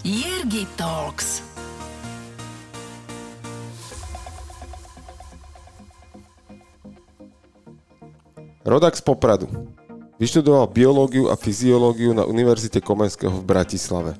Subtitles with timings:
[0.00, 1.44] Jirgi Talks.
[8.64, 9.44] Rodak z Popradu.
[10.16, 14.16] Vyštudoval biológiu a fyziológiu na Univerzite Komenského v Bratislave.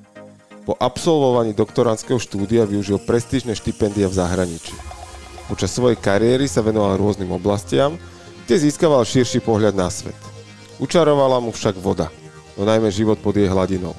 [0.69, 4.77] Po absolvovaní doktorandského štúdia využil prestížne štipendia v zahraničí.
[5.49, 7.97] Počas svojej kariéry sa venoval rôznym oblastiam,
[8.45, 10.17] kde získaval širší pohľad na svet.
[10.77, 12.13] Učarovala mu však voda,
[12.53, 13.97] no najmä život pod jej hladinou.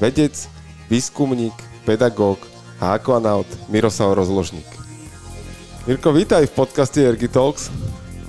[0.00, 0.59] Vedec,
[0.90, 1.54] výskumník,
[1.86, 2.42] pedagóg
[2.82, 4.66] a akvanaut Miroslav Rozložník.
[5.86, 7.70] Mirko, vítaj v podcaste Ergi Talks.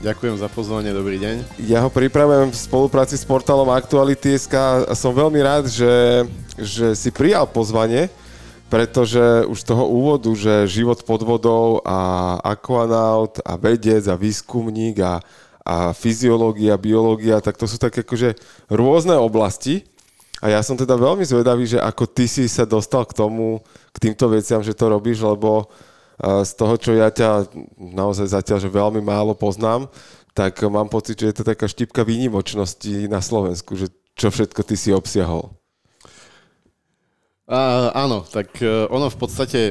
[0.06, 1.58] Ďakujem za pozvanie, dobrý deň.
[1.66, 4.54] Ja ho pripravujem v spolupráci s portálom Aktuality.sk
[4.86, 6.26] a som veľmi rád, že,
[6.58, 8.14] že si prijal pozvanie,
[8.70, 15.22] pretože už toho úvodu, že život pod vodou a aquanaut a vedec a výskumník a,
[15.66, 18.38] a fyziológia, biológia, tak to sú také akože
[18.70, 19.86] rôzne oblasti.
[20.42, 23.62] A ja som teda veľmi zvedavý, že ako ty si sa dostal k tomu,
[23.94, 25.70] k týmto veciam, že to robíš, lebo
[26.22, 29.90] z toho, čo ja ťa naozaj zatiaľ, že veľmi málo poznám,
[30.34, 34.76] tak mám pocit, že je to taká štipka výnimočnosti na Slovensku, že čo všetko ty
[34.78, 35.50] si obsiahol.
[37.52, 39.62] A, áno, tak e, ono v podstate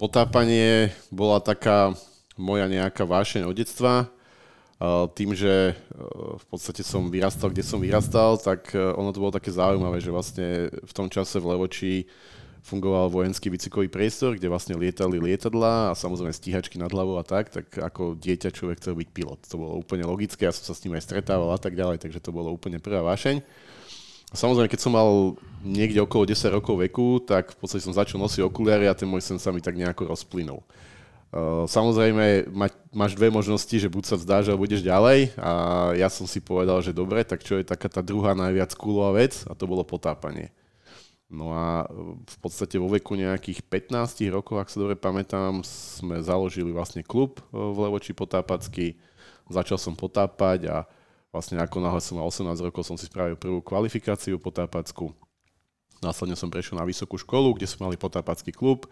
[0.00, 1.92] potápanie bola taká
[2.40, 4.08] moja nejaká vášeň od detstva.
[5.16, 5.74] Tým, že e,
[6.36, 10.12] v podstate som vyrastal, kde som vyrastal, tak e, ono to bolo také zaujímavé, že
[10.12, 12.04] vlastne v tom čase v Levoči
[12.60, 17.48] fungoval vojenský výcvikový priestor, kde vlastne lietali lietadla a samozrejme stíhačky nad hlavou a tak,
[17.48, 19.40] tak ako dieťa človek chcel byť pilot.
[19.48, 22.20] To bolo úplne logické, ja som sa s ním aj stretával a tak ďalej, takže
[22.20, 23.40] to bolo úplne prvá vášeň.
[24.34, 28.42] Samozrejme, keď som mal niekde okolo 10 rokov veku, tak v podstate som začal nosiť
[28.42, 30.60] okuliare a ten môj sen sa mi tak nejako rozplynul.
[31.66, 32.48] Samozrejme,
[32.94, 35.52] máš dve možnosti, že buď sa vzdáš a budeš ďalej a
[35.92, 39.44] ja som si povedal, že dobre, tak čo je taká tá druhá najviac kúlová vec
[39.44, 40.54] a to bolo potápanie.
[41.26, 41.84] No a
[42.22, 47.42] v podstate vo veku nejakých 15 rokov, ak sa dobre pamätám, sme založili vlastne klub
[47.50, 48.94] e, v Levoči potápacky.
[49.50, 50.76] Začal som potápať a
[51.34, 55.10] vlastne ako náhle som mal 18 rokov, som si spravil prvú kvalifikáciu potápackú.
[55.98, 58.86] Následne som prešiel na vysokú školu, kde sme mali potápacký klub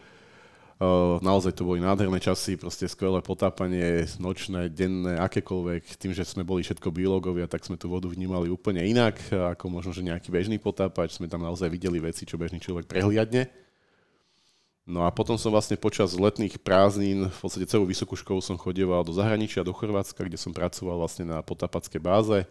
[1.23, 5.97] naozaj to boli nádherné časy, proste skvelé potápanie, nočné, denné, akékoľvek.
[5.97, 9.95] Tým, že sme boli všetko biológovia, tak sme tú vodu vnímali úplne inak, ako možno,
[9.95, 11.15] že nejaký bežný potápač.
[11.15, 13.47] Sme tam naozaj videli veci, čo bežný človek prehliadne.
[14.85, 19.01] No a potom som vlastne počas letných prázdnin, v podstate celú vysokú školu som chodieval
[19.01, 22.45] do zahraničia, do Chorvátska, kde som pracoval vlastne na potápackej báze,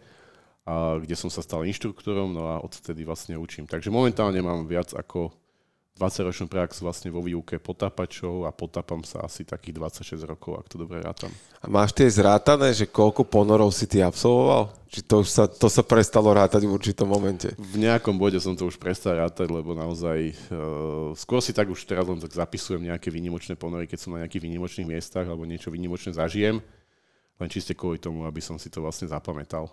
[0.66, 3.70] a kde som sa stal inštruktorom, no a odtedy vlastne učím.
[3.70, 5.30] Takže momentálne mám viac ako
[5.94, 10.82] 20-ročnú prax vlastne vo výuke potápačov a potápam sa asi takých 26 rokov, ak to
[10.82, 11.30] dobre rátam.
[11.62, 14.74] A máš tie zrátané, že koľko ponorov si ty absolvoval?
[14.90, 17.54] Či to, už sa, to sa prestalo rátať v určitom momente?
[17.54, 21.86] V nejakom bode som to už prestal rátať, lebo naozaj uh, skôr si tak už
[21.86, 25.70] teraz len tak zapisujem nejaké výnimočné ponory, keď som na nejakých výnimočných miestach alebo niečo
[25.70, 26.58] výnimočné zažijem,
[27.38, 29.70] len čiste kvôli tomu, aby som si to vlastne zapamätal.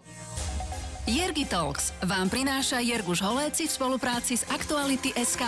[1.09, 5.41] Jergi Talks vám prináša Jerguš Holéci v spolupráci s Aktuality SK.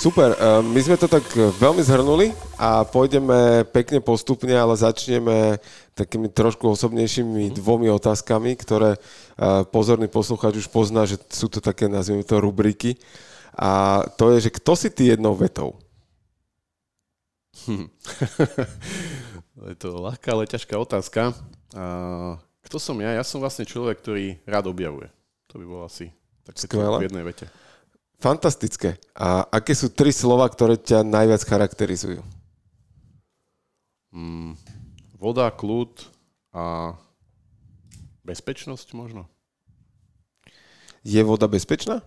[0.00, 1.28] Super, e, my sme to tak
[1.60, 5.60] veľmi zhrnuli a pôjdeme pekne postupne, ale začneme
[5.92, 8.98] takými trošku osobnejšími dvomi otázkami, ktoré e,
[9.68, 12.96] pozorný poslucháč už pozná, že sú to také, nazvime to, rubriky.
[13.60, 15.76] A to je, že kto si ty jednou vetou?
[19.68, 21.36] je to ľahká, ale ťažká otázka.
[21.76, 22.40] Uh...
[22.64, 23.12] Kto som ja?
[23.12, 25.12] Ja som vlastne človek, ktorý rád objavuje.
[25.52, 26.08] To by bolo asi
[26.44, 27.46] tak v jednej vete.
[28.20, 28.96] Fantastické.
[29.12, 32.24] A aké sú tri slova, ktoré ťa najviac charakterizujú?
[34.14, 34.56] Mm,
[35.20, 36.08] voda, kľud
[36.54, 36.94] a
[38.24, 39.28] bezpečnosť možno.
[41.04, 42.00] Je voda bezpečná?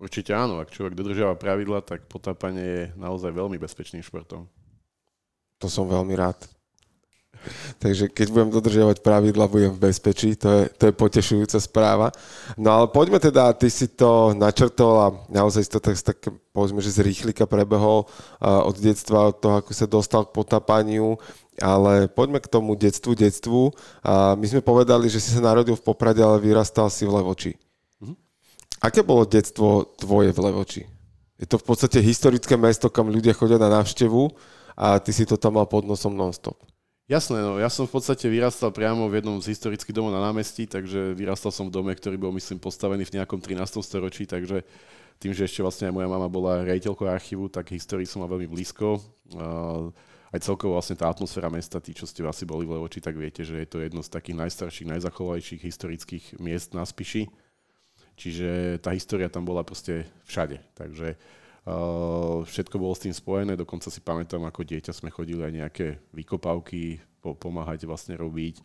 [0.00, 0.60] Určite áno.
[0.60, 4.48] Ak človek dodržiava pravidla, tak potápanie je naozaj veľmi bezpečným športom.
[5.60, 6.40] To som veľmi rád.
[7.82, 10.36] Takže keď budem dodržiavať pravidla, budem v bezpečí.
[10.40, 12.08] To je, to je potešujúca správa.
[12.56, 16.18] No ale poďme teda, ty si to načrtol a naozaj si to tak, tak
[16.52, 21.20] povedzme, že z rýchlika prebehol uh, od detstva, od toho, ako sa dostal k potápaniu.
[21.62, 23.70] Ale poďme k tomu detstvu, detstvu.
[24.02, 27.54] Uh, my sme povedali, že si sa narodil v Poprade, ale vyrastal si v Levoči.
[28.02, 28.16] Mm-hmm.
[28.82, 30.82] Aké bolo detstvo tvoje v Levoči?
[31.38, 34.30] Je to v podstate historické mesto, kam ľudia chodia na návštevu
[34.74, 36.58] a ty si to tam mal pod nosom non-stop.
[37.04, 40.64] Jasné, no ja som v podstate vyrastal priamo v jednom z historických domov na námestí,
[40.64, 43.60] takže vyrastal som v dome, ktorý bol myslím postavený v nejakom 13.
[43.84, 44.64] storočí, takže
[45.20, 48.48] tým, že ešte vlastne aj moja mama bola rejiteľkou archívu, tak histórii som mal veľmi
[48.48, 49.04] blízko.
[50.32, 53.44] Aj celkovo vlastne tá atmosféra mesta, tí, čo ste asi boli v Levoči, tak viete,
[53.44, 57.28] že je to jedno z takých najstarších, najzachovajších historických miest na Spiši.
[58.16, 60.56] Čiže tá história tam bola proste všade.
[60.72, 61.20] Takže
[62.44, 67.00] všetko bolo s tým spojené, dokonca si pamätám, ako dieťa sme chodili aj nejaké vykopávky
[67.24, 68.60] po, pomáhať vlastne robiť.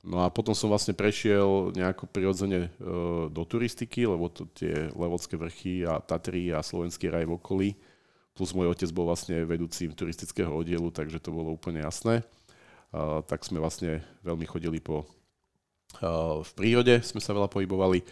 [0.00, 5.36] No a potom som vlastne prešiel nejako prirodzene uh, do turistiky, lebo to tie Levodské
[5.36, 7.68] vrchy a Tatry a Slovenský raj v okolí,
[8.32, 12.24] plus môj otec bol vlastne vedúcim turistického oddielu, takže to bolo úplne jasné.
[12.92, 15.04] Uh, tak sme vlastne veľmi chodili po
[16.00, 18.06] v prírode, sme sa veľa pohybovali.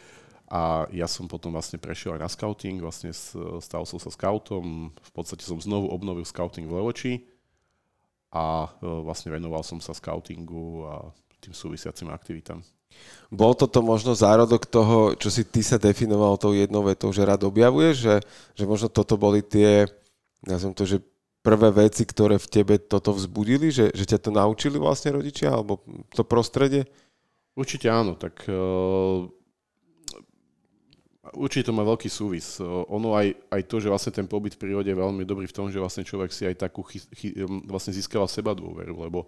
[0.49, 3.12] A ja som potom vlastne prešiel aj na scouting, vlastne
[3.61, 7.12] stal som sa scoutom, v podstate som znovu obnovil scouting v Levoči
[8.33, 8.69] a e,
[9.05, 10.95] vlastne venoval som sa scoutingu a
[11.45, 12.65] tým súvisiacim aktivitám.
[13.29, 17.45] Bol toto možno zárodok toho, čo si ty sa definoval tou jednou vetou, že rád
[17.45, 18.17] objavuješ, že,
[18.56, 19.85] že možno toto boli tie,
[20.49, 21.05] nazvem to, že
[21.45, 25.85] prvé veci, ktoré v tebe toto vzbudili, že, že ťa to naučili vlastne rodičia, alebo
[26.17, 26.89] to prostredie?
[27.53, 29.29] Určite áno, tak uh,
[31.34, 32.62] Určite to má veľký súvis.
[32.64, 35.66] Ono aj, aj to, že vlastne ten pobyt v prírode je veľmi dobrý v tom,
[35.69, 37.28] že vlastne človek si aj takú chy, chy,
[37.66, 39.26] vlastne získava seba dôveru, lebo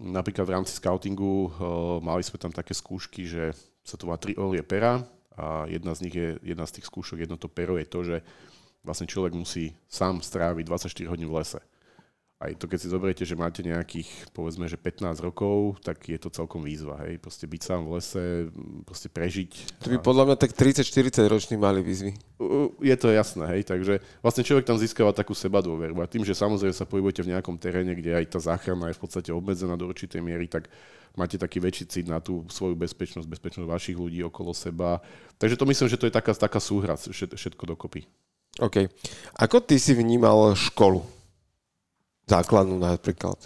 [0.00, 4.34] napríklad v rámci scoutingu uh, mali sme tam také skúšky, že sa to má tri
[4.34, 5.04] olie pera
[5.36, 8.16] a jedna z nich je, jedna z tých skúšok, jedno to pero je to, že
[8.82, 11.60] vlastne človek musí sám stráviť 24 hodín v lese
[12.44, 16.28] aj to, keď si zoberiete, že máte nejakých, povedzme, že 15 rokov, tak je to
[16.28, 17.16] celkom výzva, hej.
[17.16, 18.24] Proste byť sám v lese,
[18.84, 19.80] proste prežiť.
[19.80, 22.12] To by podľa mňa tak 30-40 roční mali výzvy.
[22.84, 23.64] Je to jasné, hej.
[23.64, 25.96] Takže vlastne človek tam získava takú seba dôveru.
[26.04, 29.02] A tým, že samozrejme sa pohybujete v nejakom teréne, kde aj tá záchrana je v
[29.02, 30.68] podstate obmedzená do určitej miery, tak
[31.14, 34.98] máte taký väčší cit na tú svoju bezpečnosť, bezpečnosť vašich ľudí okolo seba.
[35.38, 38.04] Takže to myslím, že to je taká, taká súhra všetko dokopy.
[38.62, 38.86] OK.
[39.38, 41.13] Ako ty si vnímal školu?
[42.28, 43.36] Základnú napríklad?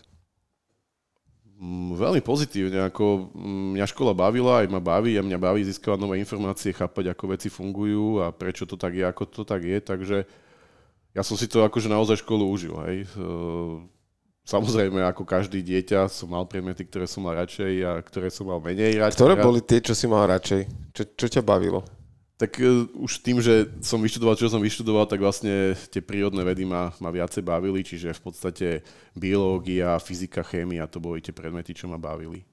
[1.58, 5.98] Mm, veľmi pozitívne, ako mm, mňa škola bavila, aj ma baví a mňa baví získavať
[5.98, 9.78] nové informácie, chápať, ako veci fungujú a prečo to tak je, ako to tak je,
[9.82, 10.18] takže
[11.18, 13.10] ja som si to akože naozaj školu užil, hej.
[14.46, 18.62] Samozrejme, ako každý dieťa som mal predmety, ktoré som mal radšej a ktoré som mal
[18.62, 19.18] menej radšej.
[19.18, 20.62] Ktoré boli tie, čo si mal radšej?
[20.94, 21.82] Čo, čo ťa bavilo?
[22.38, 26.62] Tak uh, už tým, že som vyštudoval, čo som vyštudoval, tak vlastne tie prírodné vedy
[26.62, 28.66] ma, ma viacej bavili, čiže v podstate
[29.12, 32.46] biológia, fyzika, chémia, to boli tie predmety, čo ma bavili.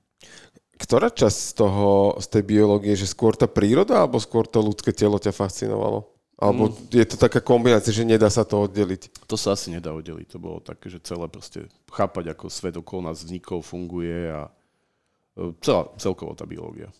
[0.75, 4.89] Ktorá časť z toho, z tej biológie, že skôr tá príroda, alebo skôr to ľudské
[4.91, 6.15] telo ťa fascinovalo?
[6.35, 6.91] Alebo mm.
[6.91, 9.23] je to taká kombinácia, že nedá sa to oddeliť?
[9.23, 10.35] To sa asi nedá oddeliť.
[10.35, 14.51] To bolo také, že celé proste chápať, ako svet okolo nás vznikol, funguje a
[15.39, 16.91] e, celá, celkovo tá biológia.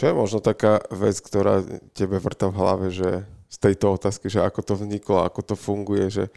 [0.00, 1.60] Čo je možno taká vec, ktorá
[1.92, 6.08] tebe vrta v hlave, že z tejto otázky, že ako to vzniklo, ako to funguje,
[6.08, 6.32] že,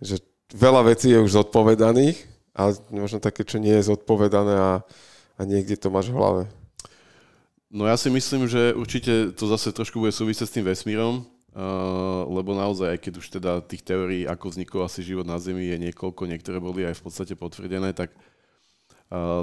[0.00, 0.24] že
[0.56, 2.16] veľa vecí je už zodpovedaných,
[2.56, 4.72] ale možno také, čo nie je zodpovedané a,
[5.36, 6.42] a niekde to máš v hlave.
[7.68, 12.24] No ja si myslím, že určite to zase trošku bude súvisieť s tým vesmírom, uh,
[12.32, 15.76] lebo naozaj, aj keď už teda tých teórií, ako vznikol asi život na Zemi, je
[15.84, 18.08] niekoľko, niektoré boli aj v podstate potvrdené, tak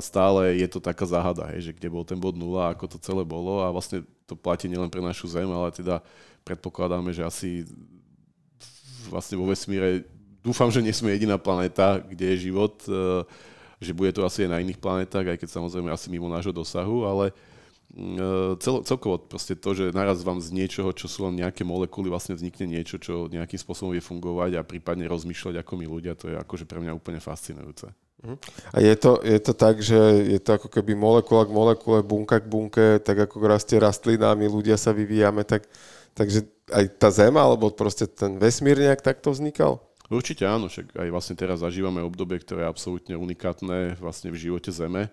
[0.01, 3.21] stále je to taká záhada, hej, že kde bol ten bod nula, ako to celé
[3.21, 6.01] bolo a vlastne to platí nielen pre našu Zem, ale teda
[6.41, 7.69] predpokladáme, že asi
[9.09, 10.05] vlastne vo vesmíre
[10.41, 13.25] dúfam, že nie sme jediná planéta, kde je život, e,
[13.77, 17.05] že bude to asi aj na iných planetách, aj keď samozrejme asi mimo nášho dosahu,
[17.05, 17.33] ale e,
[18.57, 22.33] cel, celkovo proste to, že naraz vám z niečoho, čo sú len nejaké molekuly, vlastne
[22.33, 26.35] vznikne niečo, čo nejakým spôsobom vie fungovať a prípadne rozmýšľať ako my ľudia, to je
[26.41, 28.08] akože pre mňa úplne fascinujúce.
[28.75, 29.95] A je to, je to tak, že
[30.27, 34.43] je to ako keby molekula k molekule, bunka k bunke, tak ako rastie rastlina my
[34.51, 35.63] ľudia sa vyvíjame, tak,
[36.19, 39.79] takže aj tá Zem, alebo proste ten vesmír nejak takto vznikal?
[40.11, 44.73] Určite áno, však aj vlastne teraz zažívame obdobie, ktoré je absolútne unikátne vlastne v živote
[44.73, 45.07] Zeme.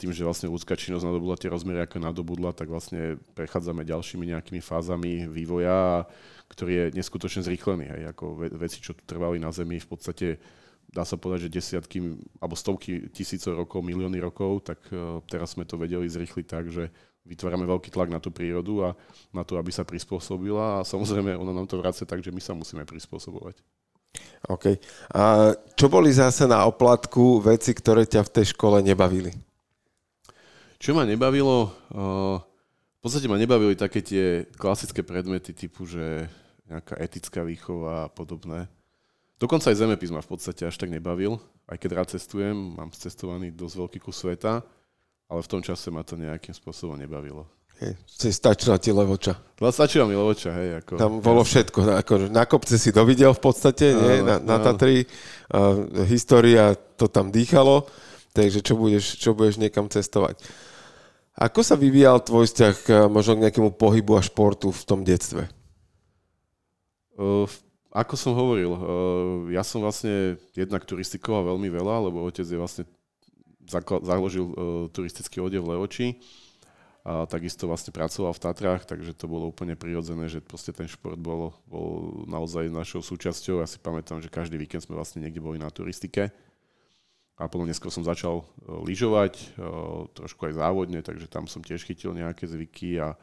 [0.00, 4.58] Tým, že vlastne ľudská činnosť nadobudla tie rozmery, ako nadobudla, tak vlastne prechádzame ďalšími nejakými
[4.58, 6.08] fázami vývoja,
[6.50, 7.84] ktorý je neskutočne zrýchlený.
[7.94, 10.40] Hej, ako veci, čo tu trvali na Zemi, v podstate
[10.92, 11.98] dá sa povedať, že desiatky
[12.36, 16.92] alebo stovky tisícov rokov, milióny rokov, tak e, teraz sme to vedeli zrýchliť tak, že
[17.24, 18.98] vytvárame veľký tlak na tú prírodu a
[19.32, 22.52] na to, aby sa prispôsobila a samozrejme ona nám to vracia tak, že my sa
[22.52, 23.56] musíme prispôsobovať.
[24.52, 24.76] OK.
[25.16, 29.32] A čo boli zase na oplatku veci, ktoré ťa v tej škole nebavili?
[30.76, 31.72] Čo ma nebavilo?
[31.88, 32.02] E,
[32.42, 36.28] v podstate ma nebavili také tie klasické predmety typu, že
[36.68, 38.68] nejaká etická výchova a podobné.
[39.42, 43.50] Dokonca aj zemepis ma v podstate až tak nebavil, aj keď rád cestujem, mám cestovaný
[43.50, 44.62] dosť veľký kus sveta,
[45.26, 47.50] ale v tom čase ma to nejakým spôsobom nebavilo.
[47.82, 47.98] Hej,
[48.30, 49.34] stačila ti Levoča.
[49.58, 50.78] No, stačila mi Levoča, hej.
[50.78, 51.98] Ako, Tam bolo všetko.
[51.98, 54.16] Ako, na kopce si dovidel v podstate, áno, nie?
[54.22, 55.02] Na, na Tatry.
[55.50, 57.90] Uh, história to tam dýchalo,
[58.30, 60.38] takže čo budeš, čo budeš niekam cestovať.
[61.34, 65.50] Ako sa vyvíjal tvoj vzťah možno k nejakému pohybu a športu v tom detstve?
[67.18, 67.50] Uh,
[67.92, 68.80] ako som hovoril, uh,
[69.52, 72.84] ja som vlastne jednak turistikoval veľmi veľa, lebo otec je vlastne
[74.02, 74.54] založil uh,
[74.88, 76.08] turistický odev v Levoči
[77.02, 81.18] a takisto vlastne pracoval v Tatrách, takže to bolo úplne prirodzené, že proste ten šport
[81.18, 83.58] bol, bol naozaj našou súčasťou.
[83.58, 86.30] Ja si pamätám, že každý víkend sme vlastne niekde boli na turistike.
[87.34, 88.46] A potom neskôr som začal
[88.86, 89.58] lyžovať,
[90.14, 93.18] trošku aj závodne, takže tam som tiež chytil nejaké zvyky a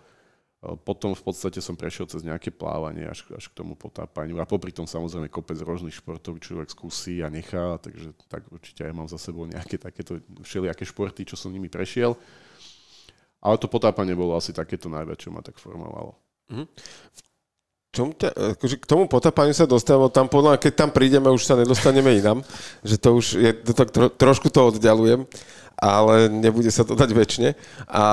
[0.60, 4.44] potom v podstate som prešiel cez nejaké plávanie až, až k tomu potápaniu.
[4.44, 8.92] A popri tom samozrejme kopec rôznych športov človek skúsi a nechá, takže tak určite aj
[8.92, 12.12] mám za sebou nejaké takéto všelijaké športy, čo som nimi prešiel.
[13.40, 16.20] Ale to potápanie bolo asi takéto najviac, čo ma tak formovalo.
[16.52, 16.68] Mm-hmm.
[17.90, 21.58] Čom ťa, akože k tomu potápaniu sa dostávam, tam podľa keď tam prídeme, už sa
[21.58, 22.46] nedostaneme inám,
[22.86, 25.26] že to už je, to tak tro, trošku to oddialujem,
[25.74, 27.50] ale nebude sa to dať väčšine.
[27.90, 28.06] A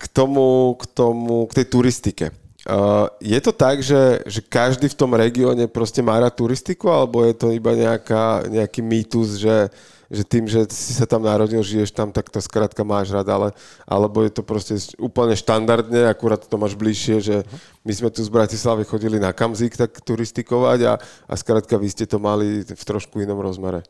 [0.00, 2.26] k tomu, k tomu, k tej turistike.
[2.62, 7.20] Uh, je to tak, že, že každý v tom regióne proste má rád turistiku, alebo
[7.26, 9.68] je to iba nejaká, nejaký mýtus, že,
[10.12, 13.48] že tým, že si sa tam narodil, žiješ tam, tak to skrátka máš rád, ale,
[13.88, 17.36] alebo je to proste úplne štandardne, akurát to máš bližšie, že
[17.80, 22.04] my sme tu z Bratislavy chodili na Kamzik tak turistikovať a, a skrátka vy ste
[22.04, 23.80] to mali v trošku inom rozmere.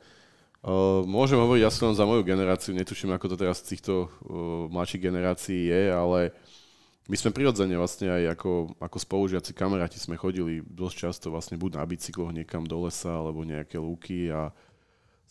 [0.62, 4.70] Uh, môžem hovoriť asi len za moju generáciu, netuším, ako to teraz z týchto uh,
[4.70, 6.30] mladších generácií je, ale
[7.10, 11.82] my sme prirodzene vlastne aj ako, ako spolužiaci kamaráti sme chodili dosť často vlastne buď
[11.82, 14.54] na bicykloch niekam do lesa, alebo nejaké lúky a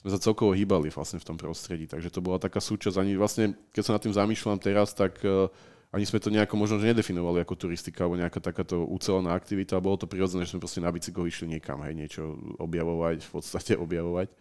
[0.01, 3.53] sme sa celkovo hýbali vlastne v tom prostredí, takže to bola taká súčasť, ani vlastne,
[3.69, 5.45] keď sa nad tým zamýšľam teraz, tak uh,
[5.93, 10.01] ani sme to nejako možno že nedefinovali ako turistika alebo nejaká takáto ucelená aktivita, bolo
[10.01, 14.33] to prirodzené, že sme proste na bicykloch išli niekam, hej, niečo objavovať, v podstate objavovať.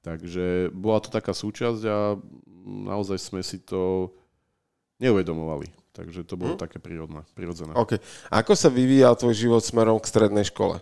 [0.00, 2.16] Takže bola to taká súčasť a
[2.64, 4.08] naozaj sme si to
[4.96, 5.68] neuvedomovali.
[5.90, 6.62] Takže to bolo hmm.
[6.62, 7.76] také prírodné, prirodzené.
[7.76, 8.00] Okay.
[8.30, 10.80] Ako sa vyvíjal tvoj život smerom k strednej škole?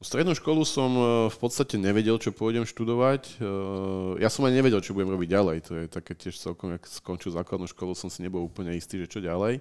[0.00, 3.36] Strednú školu som e, v podstate nevedel, čo pôjdem študovať.
[3.36, 3.44] E,
[4.24, 5.56] ja som aj nevedel, čo budem robiť ďalej.
[5.68, 9.12] To je také tiež celkom, ak skončil základnú školu, som si nebol úplne istý, že
[9.12, 9.60] čo ďalej.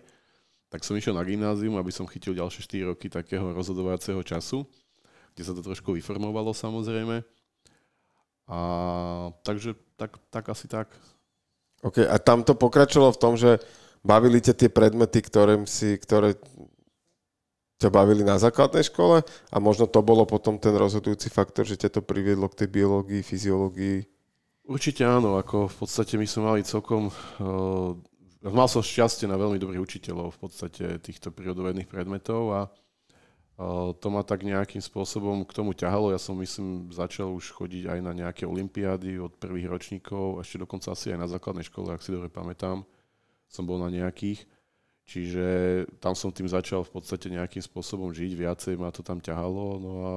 [0.72, 4.63] Tak som išiel na gymnázium, aby som chytil ďalšie 4 roky takého rozhodovacieho času,
[5.36, 7.19] kde sa to trošku vyformovalo samozrejme.
[8.48, 8.60] A
[9.43, 10.88] takže tak, tak asi tak.
[11.84, 13.60] OK, a tam to pokračovalo v tom, že
[14.08, 16.39] bavili ťa tie predmety, ktoré, si, ktoré
[17.79, 21.95] ťa bavili na základnej škole a možno to bolo potom ten rozhodujúci faktor, že ťa
[21.95, 24.03] to priviedlo k tej biológii, fyziológii?
[24.67, 27.07] Určite áno, ako v podstate my sme mali celkom...
[27.39, 27.95] Uh,
[28.43, 34.07] mal som šťastie na veľmi dobrých učiteľov v podstate týchto prírodovedných predmetov a uh, to
[34.12, 36.12] ma tak nejakým spôsobom k tomu ťahalo.
[36.12, 40.91] Ja som myslím začal už chodiť aj na nejaké olimpiády od prvých ročníkov, ešte dokonca
[40.91, 42.83] asi aj na základnej škole, ak si dobre pamätám,
[43.48, 44.43] som bol na nejakých.
[45.10, 45.46] Čiže
[45.98, 49.92] tam som tým začal v podstate nejakým spôsobom žiť, viacej ma to tam ťahalo, no
[50.06, 50.12] a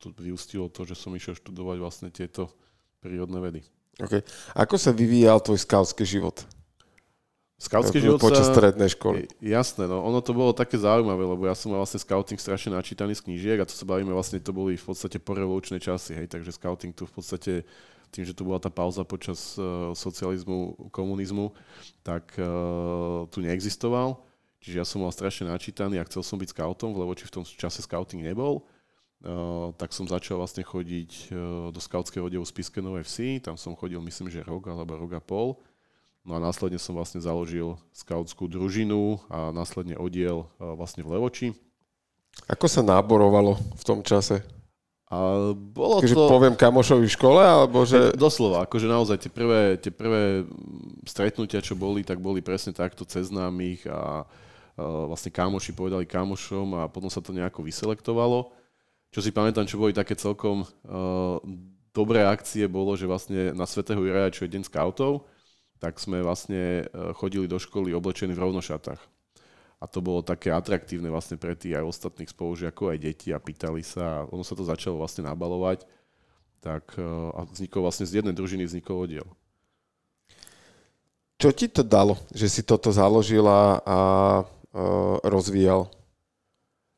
[0.00, 2.48] to vyústilo to, že som išiel študovať vlastne tieto
[3.04, 3.60] prírodné vedy.
[4.00, 4.24] Okay.
[4.56, 6.48] Ako sa vyvíjal tvoj skautský život?
[7.60, 9.28] Skautský život Počas strednej školy.
[9.42, 13.18] Jasné, no ono to bolo také zaujímavé, lebo ja som mal vlastne scouting strašne načítaný
[13.18, 16.56] z knížiek a to sa bavíme vlastne, to boli v podstate porevolučné časy, hej, takže
[16.56, 17.52] scouting tu v podstate
[18.14, 21.52] tým, že tu bola tá pauza počas uh, socializmu, komunizmu,
[22.00, 24.27] tak uh, tu neexistoval.
[24.58, 27.44] Čiže ja som mal strašne načítaný a chcel som byť scoutom, lebo či v tom
[27.46, 28.66] čase scouting nebol.
[29.18, 31.36] Uh, tak som začal vlastne chodiť uh,
[31.74, 33.42] do scoutského oddelu Spiske Novej Vsi.
[33.42, 35.58] Tam som chodil, myslím, že rok alebo rok a pol.
[36.22, 41.48] No a následne som vlastne založil skautskú družinu a následne oddiel uh, vlastne v Levoči.
[42.46, 44.46] Ako sa náborovalo v tom čase?
[45.08, 46.28] A bolo Takže to...
[46.28, 48.12] poviem kamošovi v škole, alebo že...
[48.20, 50.44] Doslova, akože naozaj tie prvé, tie prvé
[51.08, 54.28] stretnutia, čo boli, tak boli presne takto cez známych a
[54.78, 58.54] vlastne kámoši povedali kámošom a potom sa to nejako vyselektovalo.
[59.10, 61.42] Čo si pamätám, čo boli také celkom uh,
[61.90, 65.26] dobré akcie, bolo, že vlastne na Svetého Juraja, čo je deň scoutov,
[65.78, 68.98] tak sme vlastne chodili do školy oblečení v rovnošatách.
[69.78, 73.86] A to bolo také atraktívne vlastne pre tých aj ostatných spolužiakov, aj deti a pýtali
[73.86, 75.86] sa a ono sa to začalo vlastne nabalovať.
[76.58, 76.98] Tak
[77.34, 79.28] a vznikol vlastne z jednej družiny vznikol oddiel.
[81.38, 83.98] Čo ti to dalo, že si toto založila a
[85.24, 85.88] rozvíjal.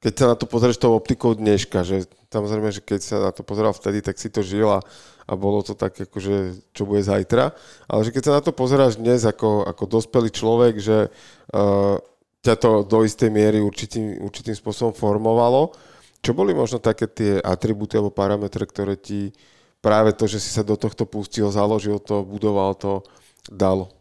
[0.00, 3.44] Keď sa na to pozrieš tou optikou dneška, že samozrejme, že keď sa na to
[3.44, 4.80] pozeral vtedy, tak si to žil a,
[5.28, 7.52] a bolo to tak, akože, čo bude zajtra.
[7.84, 12.00] Ale že keď sa na to pozeráš dnes ako, ako dospelý človek, že uh,
[12.40, 15.76] ťa to do istej miery určitým, určitým spôsobom formovalo,
[16.24, 19.36] čo boli možno také tie atribúty alebo parametre, ktoré ti
[19.84, 23.04] práve to, že si sa do tohto pustil, založil to, budoval to,
[23.52, 23.99] dalo?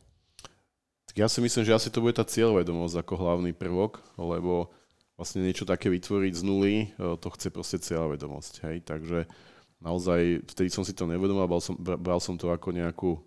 [1.19, 4.71] Ja si myslím, že asi to bude tá cieľvedomosť ako hlavný prvok, lebo
[5.19, 8.63] vlastne niečo také vytvoriť z nuly, to chce proste celá vedomosť.
[8.63, 8.87] Hej?
[8.87, 9.27] Takže
[9.83, 13.19] naozaj vtedy som si to nevedomal, bral som, bral som to ako nejakú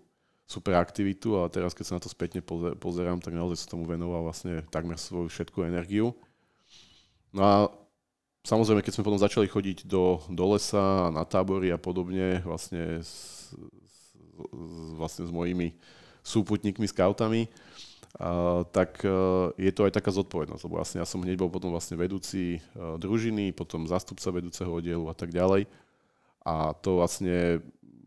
[0.49, 2.41] super aktivitu a teraz keď sa na to spätne
[2.81, 6.17] pozerám, tak naozaj som tomu venoval vlastne takmer svoju všetku energiu.
[7.29, 7.53] No a
[8.41, 13.53] samozrejme, keď sme potom začali chodiť do, do lesa, na tábory a podobne, vlastne s,
[13.85, 14.17] s,
[14.97, 15.77] vlastne s mojimi
[16.25, 17.72] súputníkmi, scoutami, Uh,
[18.69, 21.97] tak uh, je to aj taká zodpovednosť, lebo vlastne ja som hneď bol potom vlastne
[21.97, 25.65] vedúci uh, družiny, potom zástupca vedúceho oddielu a tak ďalej.
[26.45, 27.63] A to vlastne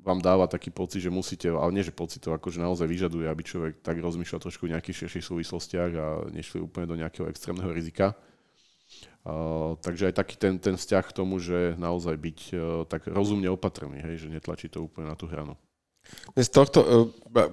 [0.06, 3.42] vám dáva taký pocit, že musíte, ale nie že pocit, to akože naozaj vyžaduje, aby
[3.42, 8.14] človek tak rozmýšľal trošku v nejakých širších súvislostiach a nešli úplne do nejakého extrémneho rizika.
[9.26, 13.50] Uh, takže aj taký ten, ten vzťah k tomu, že naozaj byť uh, tak rozumne
[13.50, 15.58] opatrný, hej, že netlačí to úplne na tú hranu.
[16.36, 16.88] Z tohto uh,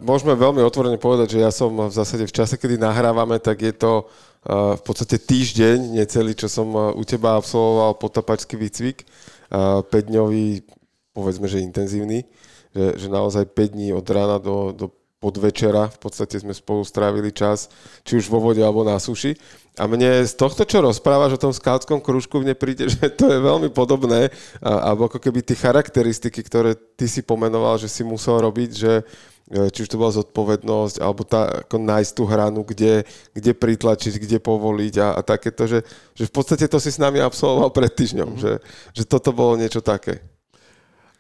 [0.04, 3.72] môžeme veľmi otvorene povedať, že ja som v zásade v čase, kedy nahrávame, tak je
[3.72, 9.08] to uh, v podstate týždeň, necelý, čo som uh, u teba absolvoval potapačský výcvik,
[9.54, 10.66] 5-dňový,
[11.14, 12.26] povedzme, že intenzívny,
[12.74, 14.90] že, že naozaj 5 dní od rána do, do
[15.24, 17.72] podvečera v podstate sme spolu strávili čas,
[18.04, 19.40] či už vo vode alebo na suši.
[19.80, 23.40] A mne z tohto, čo rozprávaš o tom skautskom krúžku, mne príde, že to je
[23.40, 24.28] veľmi podobné,
[24.60, 29.72] alebo ako keby tie charakteristiky, ktoré ty si pomenoval, že si musel robiť, že e,
[29.72, 34.38] či už to bola zodpovednosť, alebo tá, ako nájsť tú hranu, kde, kde pritlačiť, kde
[34.44, 35.82] povoliť a, a takéto, že,
[36.14, 38.44] že v podstate to si s nami absolvoval pred týždňom, mm-hmm.
[38.44, 38.54] že,
[38.94, 40.33] že toto bolo niečo také.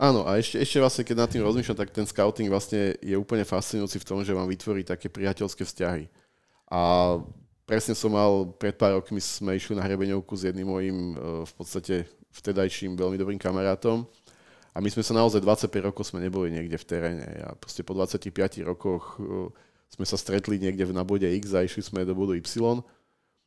[0.03, 3.47] Áno, a ešte, ešte vlastne, keď nad tým rozmýšľam, tak ten scouting vlastne je úplne
[3.47, 6.11] fascinujúci v tom, že vám vytvorí také priateľské vzťahy.
[6.67, 7.15] A
[7.63, 11.53] presne som mal, pred pár rokmi sme išli na hrebeňovku s jedným mojim e, v
[11.55, 12.03] podstate
[12.35, 14.03] vtedajším veľmi dobrým kamarátom.
[14.75, 17.23] A my sme sa naozaj 25 rokov sme neboli niekde v teréne.
[17.47, 18.27] A proste po 25
[18.67, 19.55] rokoch e,
[19.87, 22.43] sme sa stretli niekde na bode X a išli sme do bodu Y.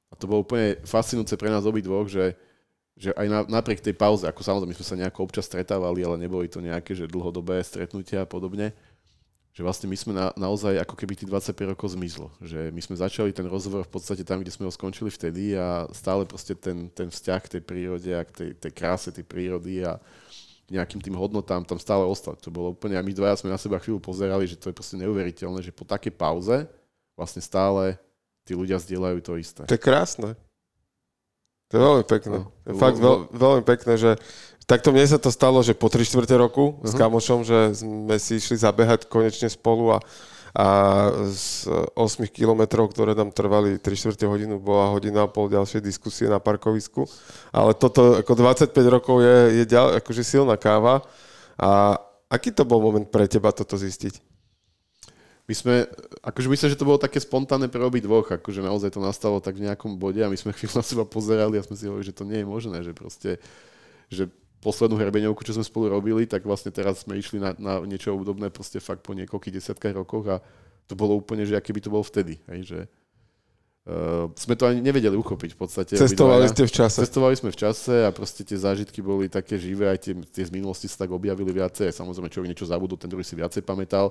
[0.08, 2.32] A to bolo úplne fascinujúce pre nás obidvoch, že,
[2.96, 6.48] že aj na, napriek tej pauze, ako samozrejme sme sa nejako občas stretávali, ale neboli
[6.48, 8.72] to nejaké že dlhodobé stretnutia a podobne,
[9.52, 12.32] že vlastne my sme na, naozaj ako keby tých 25 rokov zmizlo.
[12.40, 15.88] Že my sme začali ten rozhovor v podstate tam, kde sme ho skončili vtedy a
[15.92, 19.84] stále proste ten, ten vzťah k tej prírode a k tej, tej kráse tej prírody
[19.84, 20.00] a
[20.68, 22.36] nejakým tým hodnotám tam stále ostal.
[22.36, 25.00] To bolo úplne, a my dvaja sme na seba chvíľu pozerali, že to je proste
[25.00, 26.68] neuveriteľné, že po takej pauze
[27.16, 27.96] vlastne stále
[28.44, 29.62] tí ľudia zdieľajú to isté.
[29.64, 30.36] To je krásne.
[31.70, 32.36] To je veľmi pekné.
[32.46, 34.10] No, je fakt veľ, veľmi pekné, že
[34.70, 36.86] takto mne sa to stalo, že po 3 čtvrte roku uh-huh.
[36.86, 39.98] s kamošom, že sme si išli zabehať konečne spolu a,
[40.54, 40.66] a
[41.26, 41.66] z
[41.98, 46.38] 8 kilometrov, ktoré nám trvali 3 čtvrte hodinu, bola hodina a pol ďalšie diskusie na
[46.38, 47.02] parkovisku.
[47.50, 51.02] Ale toto ako 25 rokov je, je ďal, akože silná káva.
[51.58, 51.98] A
[52.30, 54.35] aký to bol moment pre teba toto zistiť?
[55.46, 55.74] My sme,
[56.26, 59.54] akože myslím, že to bolo také spontánne pre obi dvoch, akože naozaj to nastalo tak
[59.54, 62.18] v nejakom bode a my sme chvíľu na seba pozerali a sme si hovorili, že
[62.18, 63.38] to nie je možné, že proste,
[64.10, 64.26] že
[64.58, 68.50] poslednú herbeňovku, čo sme spolu robili, tak vlastne teraz sme išli na, na niečo obdobné
[68.50, 70.36] proste fakt po niekoľkých desiatkách rokoch a
[70.90, 72.80] to bolo úplne, že aký by to bol vtedy, hej, že
[73.86, 75.94] Uh, sme to ani nevedeli uchopiť v podstate.
[75.94, 77.06] Cestovali ste v čase.
[77.06, 80.50] Cestovali sme v čase a proste tie zážitky boli také živé, aj tie, tie z
[80.50, 81.94] minulosti sa tak objavili viacej.
[81.94, 84.10] Samozrejme, človek niečo zabudol, ten druhý si viacej pamätal,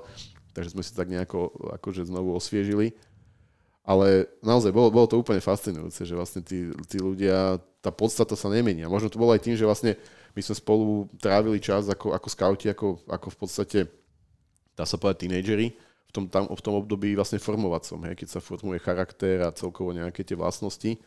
[0.56, 2.96] takže sme si tak nejako akože znovu osviežili.
[3.84, 8.48] Ale naozaj bolo, bolo to úplne fascinujúce, že vlastne tí, tí ľudia, tá podstata sa
[8.48, 8.82] nemení.
[8.82, 9.94] A možno to bolo aj tým, že vlastne
[10.34, 13.78] my sme spolu trávili čas ako, ako scouti, ako, ako v podstate,
[14.74, 15.66] dá sa povedať, tínejdžeri
[16.06, 19.92] v tom, tam, v tom období vlastne formovacom, hej, keď sa formuje charakter a celkovo
[19.92, 20.98] nejaké tie vlastnosti.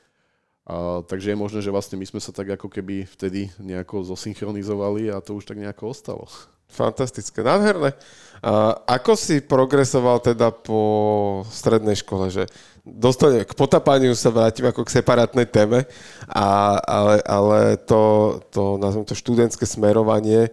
[0.69, 5.09] A, takže je možné, že vlastne my sme sa tak ako keby vtedy nejako zosynchronizovali
[5.09, 6.29] a to už tak nejako ostalo.
[6.69, 7.97] Fantastické, nádherné.
[8.39, 12.47] A ako si progresoval teda po strednej škole, že
[12.87, 15.83] dostane, k potapaniu sa vrátim ako k separátnej téme,
[16.31, 17.99] a, ale, ale to,
[18.47, 20.47] to, nazvem to študentské smerovanie,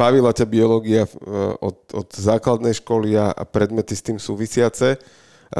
[0.00, 1.12] bavila ťa biológia eh,
[1.60, 4.96] od, od základnej školy a, predmety s tým súvisiace.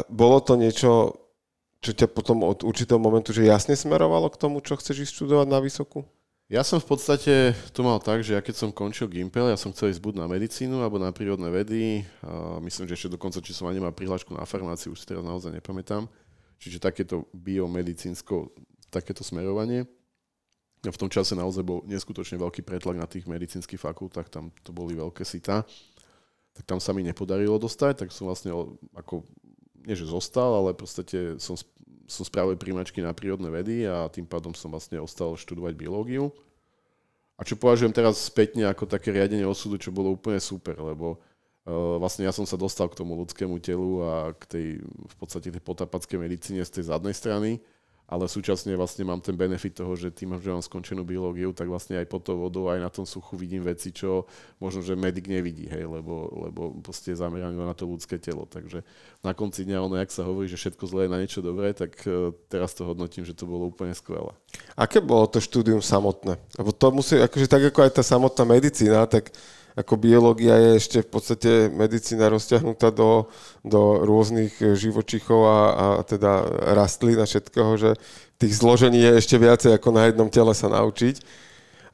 [0.06, 1.18] Bolo to niečo,
[1.82, 5.58] čo ťa potom od určitého momentu, že jasne smerovalo k tomu, čo chceš študovať na
[5.58, 6.06] vysokú?
[6.50, 9.70] Ja som v podstate to mal tak, že ja keď som končil Gimpel, ja som
[9.70, 12.02] chcel ísť buď na medicínu alebo na prírodné vedy.
[12.26, 15.22] A myslím, že ešte dokonca, či som ani nemal prihlášku na farmáciu, už si teraz
[15.22, 16.10] naozaj nepamätám.
[16.58, 18.50] Čiže takéto biomedicínsko,
[18.90, 19.86] takéto smerovanie
[20.82, 24.96] v tom čase naozaj bol neskutočne veľký pretlak na tých medicínskych fakultách, tam to boli
[24.98, 25.62] veľké sita.
[26.56, 28.50] Tak tam sa mi nepodarilo dostať, tak som vlastne
[28.98, 29.22] ako,
[29.86, 31.54] nie že zostal, ale v podstate som,
[32.10, 36.34] som spravil príjmačky na prírodné vedy a tým pádom som vlastne ostal študovať biológiu.
[37.38, 41.96] A čo považujem teraz spätne ako také riadenie osudu, čo bolo úplne super, lebo uh,
[41.96, 45.62] vlastne ja som sa dostal k tomu ľudskému telu a k tej v podstate tej
[45.62, 47.62] potapackej medicíne z tej zadnej strany
[48.10, 51.94] ale súčasne vlastne mám ten benefit toho, že tým, že mám skončenú biológiu, tak vlastne
[52.02, 54.26] aj pod tou vodou, aj na tom suchu vidím veci, čo
[54.58, 58.50] možno, že medic nevidí, hej, lebo, lebo proste je zameraný na to ľudské telo.
[58.50, 58.82] Takže
[59.22, 61.94] na konci dňa ono, jak sa hovorí, že všetko zlé je na niečo dobré, tak
[62.02, 64.34] e, teraz to hodnotím, že to bolo úplne skvelé.
[64.74, 66.34] Aké bolo to štúdium samotné?
[66.58, 69.30] Lebo to musí, akože tak ako aj tá samotná medicína, tak
[69.80, 73.32] ako biológia je ešte v podstate medicína rozťahnutá do,
[73.64, 76.44] do rôznych živočichov a, a teda
[76.76, 77.90] rastlín a všetkého, že
[78.36, 81.20] tých zložení je ešte viacej ako na jednom tele sa naučiť.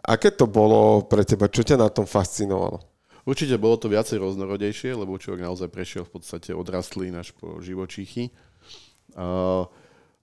[0.07, 1.51] Aké to bolo pre teba?
[1.51, 2.79] Čo ťa na tom fascinovalo?
[3.27, 7.59] Určite bolo to viacej rôznorodejšie, lebo človek naozaj prešiel v podstate od rastlín až po
[7.59, 8.31] živočíchy.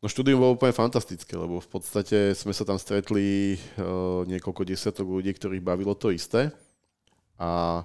[0.03, 5.07] No štúdium bolo úplne fantastické, lebo v podstate sme sa tam stretli uh, niekoľko desiatok
[5.07, 6.51] ľudí, ktorých bavilo to isté.
[7.43, 7.83] A,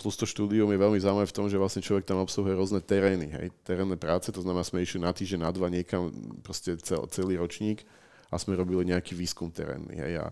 [0.00, 3.28] plus to štúdium je veľmi zaujímavé v tom, že vlastne človek tam obsahuje rôzne terény,
[3.28, 6.08] hej, terénne práce, to znamená, sme išli na týždeň, na dva niekam,
[6.40, 7.84] proste cel, celý ročník
[8.32, 10.26] a sme robili nejaký výskum terénny, hej, a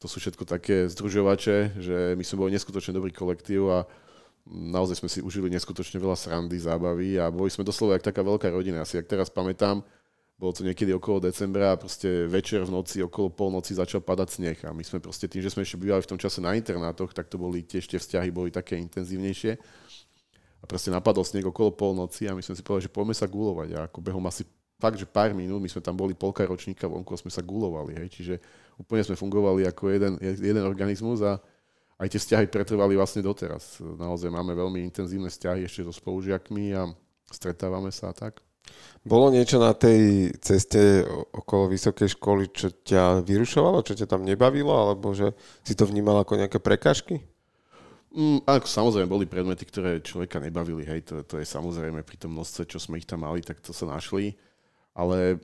[0.00, 3.78] to sú všetko také združovače, že my sme boli neskutočne dobrý kolektív a
[4.48, 8.50] naozaj sme si užili neskutočne veľa srandy, zábavy a boli sme doslova jak taká veľká
[8.50, 8.82] rodina.
[8.82, 9.86] Asi ak teraz pamätám,
[10.42, 14.58] bolo to niekedy okolo decembra a proste večer v noci, okolo polnoci začal padať sneh
[14.66, 17.30] a my sme proste tým, že sme ešte bývali v tom čase na internátoch, tak
[17.30, 19.54] to boli tiež tie vzťahy boli také intenzívnejšie.
[20.62, 23.70] A proste napadol sneh okolo polnoci a my sme si povedali, že poďme sa gulovať
[23.78, 24.42] a ako behom asi
[24.82, 28.02] fakt, že pár minút, my sme tam boli polka ročníka vonku a sme sa gulovali,
[28.02, 28.34] hej, čiže
[28.74, 31.38] úplne sme fungovali ako jeden, jeden organizmus a
[32.02, 33.78] aj tie vzťahy pretrvali vlastne doteraz.
[33.78, 36.90] Naozaj máme veľmi intenzívne vzťahy ešte so spolužiakmi a
[37.30, 38.42] stretávame sa a tak.
[39.02, 41.02] Bolo niečo na tej ceste
[41.34, 45.34] okolo vysokej školy, čo ťa vyrušovalo, čo ťa tam nebavilo, alebo že
[45.66, 47.18] si to vnímal ako nejaké prekažky?
[48.14, 52.30] Mm, ako samozrejme, boli predmety, ktoré človeka nebavili, hej, to, to je samozrejme pri tom
[52.38, 54.38] množstve, čo sme ich tam mali, tak to sa našli.
[54.94, 55.42] Ale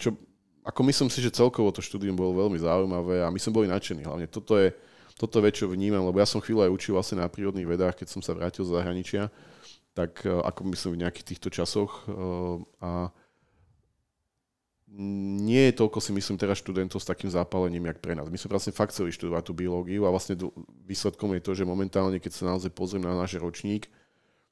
[0.00, 0.16] čo,
[0.64, 4.08] ako myslím si, že celkovo to štúdium bolo veľmi zaujímavé a my sme boli nadšení.
[4.08, 4.72] Hlavne toto je,
[5.20, 8.24] toto je vnímam, lebo ja som chvíľu aj učil vlastne na prírodných vedách, keď som
[8.24, 9.28] sa vrátil z zahraničia
[9.94, 12.04] tak e, ako myslím v nejakých týchto časoch.
[12.04, 12.18] E,
[12.82, 13.14] a
[14.94, 18.30] nie je toľko si myslím teraz študentov s takým zápalením, jak pre nás.
[18.30, 20.38] My sme vlastne fakt chceli študovať tú biológiu a vlastne
[20.86, 23.90] výsledkom je to, že momentálne, keď sa naozaj pozriem na náš ročník,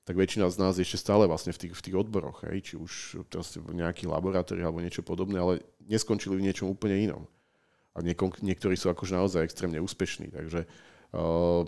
[0.02, 2.74] tak väčšina z nás je ešte stále vlastne v tých, v tých odboroch, hej, či
[2.74, 3.22] už
[3.62, 7.22] v nejakých laboratóriách alebo niečo podobné, ale neskončili v niečom úplne inom.
[7.94, 10.66] A nieko, niektorí sú akože naozaj extrémne úspešní, takže
[11.14, 11.62] uh,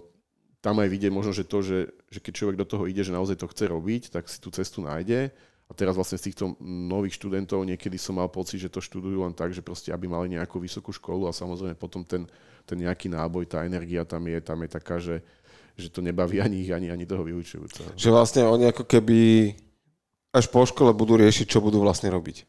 [0.64, 3.37] tam aj vidieť možno, že to, že, že keď človek do toho ide, že naozaj
[3.37, 5.29] to chce robiť, tak si tú cestu nájde.
[5.68, 9.37] A teraz vlastne z týchto nových študentov niekedy som mal pocit, že to študujú len
[9.37, 12.24] tak, že proste aby mali nejakú vysokú školu a samozrejme potom ten,
[12.64, 15.20] ten nejaký náboj, tá energia tam je, tam je taká, že,
[15.77, 17.96] že to nebaví ani ich, ani, ani toho vyučujúceho.
[17.96, 19.53] Že vlastne oni ako keby
[20.33, 22.44] až po škole budú riešiť, čo budú vlastne robiť.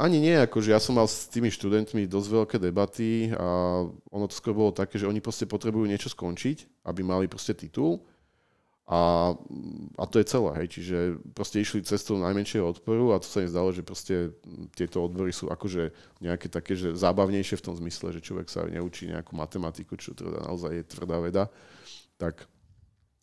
[0.00, 4.32] Ani nie, akože ja som mal s tými študentmi dosť veľké debaty a ono to
[4.32, 8.00] skôr bolo také, že oni proste potrebujú niečo skončiť, aby mali proste titul.
[8.88, 9.32] A,
[10.00, 10.96] a to je celé, hej, čiže
[11.36, 14.34] proste išli cestou najmenšieho odporu a to sa im zdalo, že proste
[14.72, 15.92] tieto odbory sú akože
[16.24, 20.48] nejaké také, že zábavnejšie v tom zmysle, že človek sa neučí nejakú matematiku, čo teda
[20.48, 21.44] naozaj je tvrdá veda,
[22.16, 22.48] tak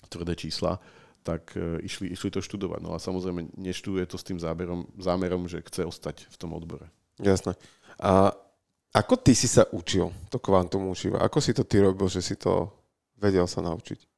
[0.09, 0.77] tvrdé čísla
[1.23, 2.79] tak e, išli, išli to študovať.
[2.84, 6.88] No a samozrejme neštuduje to s tým záberom, zámerom, že chce ostať v tom odbore.
[7.19, 7.53] Jasné.
[7.99, 8.32] A
[8.95, 11.21] ako ty si sa učil to kvantum učiva?
[11.21, 12.73] Ako si to ty robil, že si to
[13.19, 14.10] vedel sa naučiť?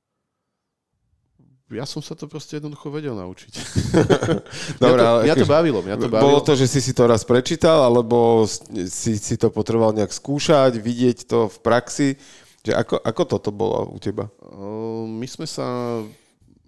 [1.72, 3.54] Ja som sa to proste jednoducho vedel naučiť.
[4.84, 6.28] Dobre, mňa, to, ale mňa to bavilo, mňa to bavilo.
[6.28, 8.44] Bolo to, že si si to raz prečítal, alebo
[8.92, 12.20] si, si to potreboval nejak skúšať, vidieť to v praxi?
[12.68, 14.28] Že ako, ako toto bolo u teba?
[15.08, 15.64] My sme sa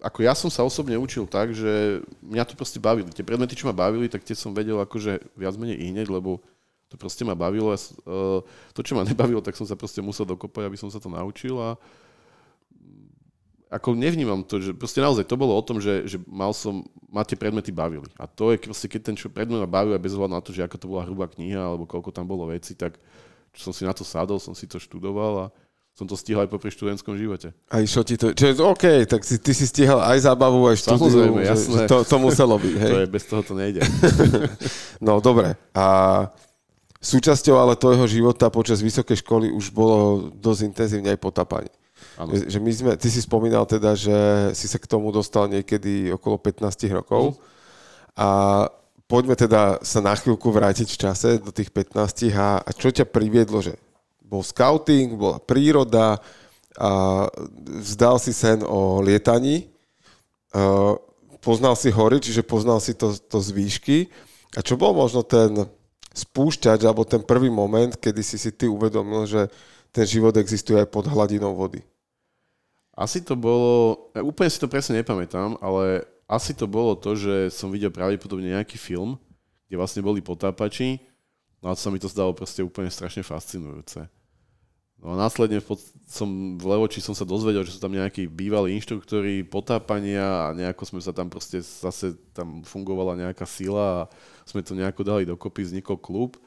[0.04, 3.08] ako ja som sa osobne učil tak, že mňa to proste bavili.
[3.16, 6.44] Tie predmety, čo ma bavili, tak tie som vedel akože viac menej hneď, lebo
[6.92, 7.72] to proste ma bavilo.
[7.72, 8.44] A, uh,
[8.76, 11.56] to, čo ma nebavilo, tak som sa proste musel dokopať, aby som sa to naučil
[11.56, 11.80] a
[13.74, 17.26] ako nevnímam to, že proste naozaj to bolo o tom, že, že mal som, ma
[17.26, 18.06] tie predmety bavili.
[18.22, 20.62] A to je proste, keď ten čo predmet ma bavil, bez ohľadu na to, že
[20.62, 23.02] aká to bola hrubá kniha, alebo koľko tam bolo veci, tak
[23.58, 25.52] som si na to sadol, som si to študoval a
[25.94, 27.54] som to stihal aj popri študentskom živote.
[27.70, 31.06] A išlo ti to, čiže OK, tak si, ty si stihal aj zábavu, aj štúdiu.
[31.06, 31.82] Samozrejme, jasné.
[31.86, 32.92] To, to muselo byť, hej?
[32.92, 33.86] To je, bez toho to nejde.
[35.06, 35.54] no, dobre.
[35.78, 35.86] A
[36.98, 41.74] súčasťou ale tvojho života počas vysokej školy už bolo dosť intenzívne aj potapanie.
[42.18, 42.34] Ano.
[42.34, 46.42] Že my sme, ty si spomínal teda, že si sa k tomu dostal niekedy okolo
[46.42, 47.38] 15 rokov.
[47.38, 47.40] Mm.
[48.18, 48.30] A
[49.06, 53.06] poďme teda sa na chvíľku vrátiť v čase do tých 15 a, a čo ťa
[53.06, 53.78] priviedlo, že
[54.34, 56.18] bol scouting, bola príroda
[56.74, 57.30] a
[57.86, 59.70] vzdal si sen o lietaní.
[61.38, 63.98] Poznal si hory, čiže poznal si to, to z výšky.
[64.58, 65.54] A čo bol možno ten
[66.14, 69.50] spúšťač, alebo ten prvý moment, kedy si si ty uvedomil, že
[69.94, 71.82] ten život existuje aj pod hladinou vody?
[72.94, 77.74] Asi to bolo, úplne si to presne nepamätám, ale asi to bolo to, že som
[77.74, 79.18] videl pravdepodobne nejaký film,
[79.66, 81.02] kde vlastne boli potápači,
[81.66, 84.06] no a sa mi to zdalo proste úplne strašne fascinujúce.
[85.04, 85.84] No a následne v pod...
[86.08, 90.88] som v Levoči som sa dozvedel, že sú tam nejakí bývalí inštruktori potápania a nejako
[90.88, 94.10] sme sa tam proste zase tam fungovala nejaká sila a
[94.48, 96.40] sme to nejako dali dokopy, vznikol klub,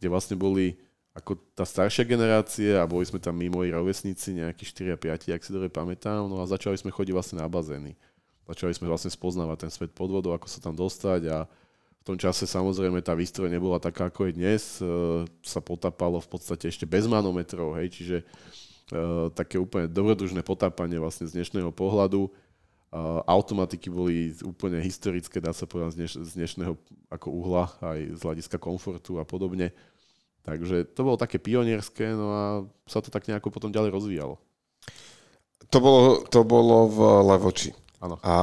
[0.00, 0.80] kde vlastne boli
[1.12, 5.34] ako tá staršia generácia a boli sme tam my, moji rovesníci, nejakí 4 a 5,
[5.36, 7.92] ak si dobre pamätám, no a začali sme chodiť vlastne na bazény.
[8.48, 11.44] Začali sme vlastne spoznávať ten svet pod vodou, ako sa tam dostať a
[12.08, 14.84] tom čase samozrejme tá výstroj nebola taká ako je dnes, e,
[15.44, 18.24] sa potapalo v podstate ešte bez manometrov, hej, čiže e,
[19.36, 22.32] také úplne dobrodružné potápanie vlastne z dnešného pohľadu.
[23.28, 26.72] Automatiky boli úplne historické, dá sa povedať, z, dneš, z dnešného
[27.12, 29.76] ako uhla, aj z hľadiska komfortu a podobne.
[30.40, 32.44] Takže to bolo také pionierské, no a
[32.88, 34.40] sa to tak nejako potom ďalej rozvíjalo.
[35.68, 37.76] To bolo, to bolo v Levoči.
[38.00, 38.16] Áno.
[38.24, 38.34] A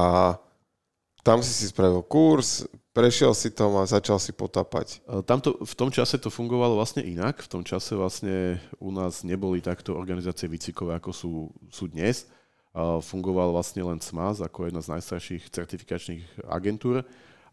[1.26, 5.02] tam si si spravil kurz, prešiel si tom a začal si potápať.
[5.02, 7.42] E, tamto, v tom čase to fungovalo vlastne inak.
[7.42, 11.32] V tom čase vlastne u nás neboli takto organizácie výcvikové, ako sú,
[11.66, 12.30] sú dnes.
[12.76, 17.02] Fungoval vlastne len SMAS ako jedna z najstarších certifikačných agentúr.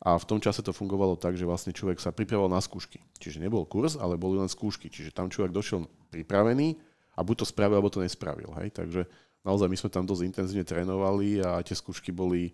[0.03, 2.99] A v tom čase to fungovalo tak, že vlastne človek sa pripravoval na skúšky.
[3.23, 4.91] Čiže nebol kurz, ale boli len skúšky.
[4.91, 6.75] Čiže tam človek došiel pripravený
[7.15, 8.51] a buď to spravil, alebo to nespravil.
[8.59, 8.75] Hej?
[8.75, 9.07] Takže
[9.47, 12.51] naozaj my sme tam dosť intenzívne trénovali a tie skúšky boli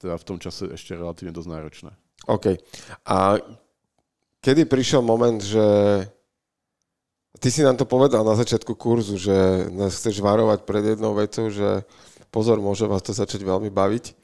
[0.00, 1.92] teda v tom čase ešte relatívne dosť náročné.
[2.24, 2.56] OK.
[3.04, 3.36] A
[4.40, 5.60] kedy prišiel moment, že
[7.36, 11.52] ty si nám to povedal na začiatku kurzu, že nás chceš varovať pred jednou vecou,
[11.52, 11.84] že
[12.32, 14.16] pozor, môže vás to začať veľmi baviť.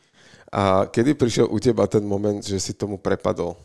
[0.57, 3.59] A kedy prišiel u teba ten moment, že si tomu prepadol?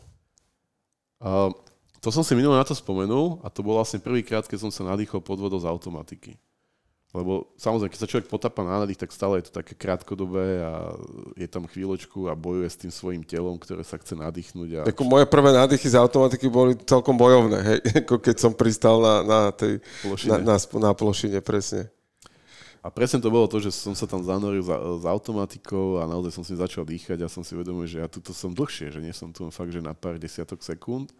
[1.22, 1.54] Uh,
[2.02, 4.82] to som si minulé na to spomenul a to bol vlastne prvýkrát, keď som sa
[4.82, 6.34] nadýchol pod vodou z automatiky.
[7.12, 10.96] Lebo samozrejme, keď sa človek potápa na nádych, tak stále je to také krátkodobé a
[11.36, 14.68] je tam chvíľočku a bojuje s tým svojim telom, ktoré sa chce nadýchnuť.
[14.80, 14.80] A...
[14.88, 17.78] Ako moje prvé nádychy z automatiky boli celkom bojovné, hej?
[18.08, 20.40] Ako keď som pristal na, na tej plošine.
[20.40, 21.92] Na, na, na plošine, presne.
[22.80, 26.32] A presne to bolo to, že som sa tam zanoril za, s automatikou a naozaj
[26.32, 29.12] som si začal dýchať a som si uvedomil, že ja tuto som dlhšie, že nie
[29.12, 31.12] som tu fakt, že na pár desiatok sekúnd.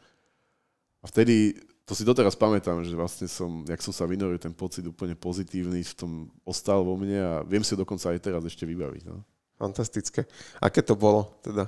[1.05, 4.87] A vtedy to si doteraz pamätám, že vlastne som, jak som sa vynoril, ten pocit
[4.87, 6.13] úplne pozitívny v tom
[6.47, 9.03] ostal vo mne a viem si dokonca aj teraz ešte vybaviť.
[9.11, 9.27] No.
[9.59, 10.27] Fantastické.
[10.63, 11.67] Aké to bolo teda?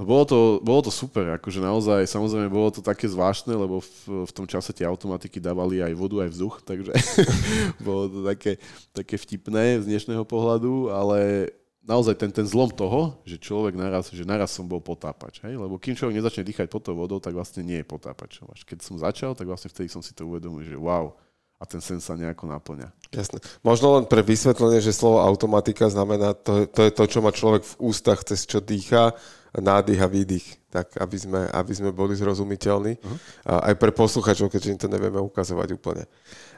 [0.00, 4.24] No bolo to, bolo to super, akože naozaj, samozrejme bolo to také zvláštne, lebo v,
[4.24, 6.92] v tom čase tie automatiky dávali aj vodu, aj vzduch, takže
[7.84, 8.56] bolo to také,
[8.96, 11.52] také vtipné z dnešného pohľadu, ale
[11.84, 15.40] naozaj ten, ten zlom toho, že človek naraz, že naraz som bol potápač.
[15.44, 15.56] Hej?
[15.56, 18.40] Lebo kým človek nezačne dýchať pod tou vodou, tak vlastne nie je potápač.
[18.44, 21.16] Až keď som začal, tak vlastne vtedy som si to uvedomil, že wow,
[21.60, 22.88] a ten sen sa nejako naplňa.
[23.12, 23.36] Jasné.
[23.60, 27.68] Možno len pre vysvetlenie, že slovo automatika znamená, to, to je to, čo má človek
[27.68, 29.12] v ústach, cez čo dýcha,
[29.52, 32.96] nádych a výdych, tak aby sme, aby sme boli zrozumiteľní.
[32.96, 33.18] Uh-huh.
[33.44, 36.08] Aj pre posluchačov, keďže im to nevieme ukazovať úplne.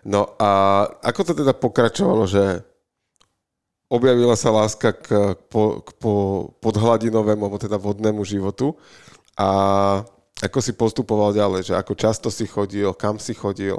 [0.07, 2.63] No a ako to teda pokračovalo, že
[3.93, 6.13] objavila sa láska k, po, k po,
[6.65, 8.73] podhladinovému, alebo teda vodnému životu.
[9.37, 9.49] A
[10.41, 13.77] ako si postupoval ďalej, že ako často si chodil, kam si chodil?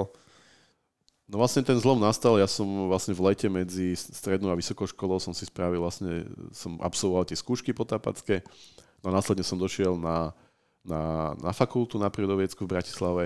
[1.26, 5.18] No vlastne ten zlom nastal, ja som vlastne v lete medzi strednou a vysokou školou
[5.18, 8.44] som si spravil vlastne, som absolvoval tie skúšky potápacké,
[9.02, 10.30] no a následne som došiel na,
[10.84, 13.24] na, na fakultu na prírodoviecku v Bratislave.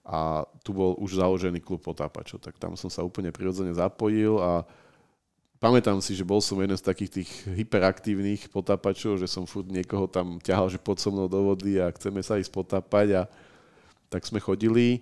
[0.00, 4.64] A tu bol už založený klub potápačov, tak tam som sa úplne prirodzene zapojil a
[5.60, 10.08] pamätám si, že bol som jeden z takých tých hyperaktívnych potápačov, že som furt niekoho
[10.08, 13.22] tam ťahal, že pod so mnou do vody a chceme sa ísť potápať a
[14.08, 15.00] tak sme chodili e,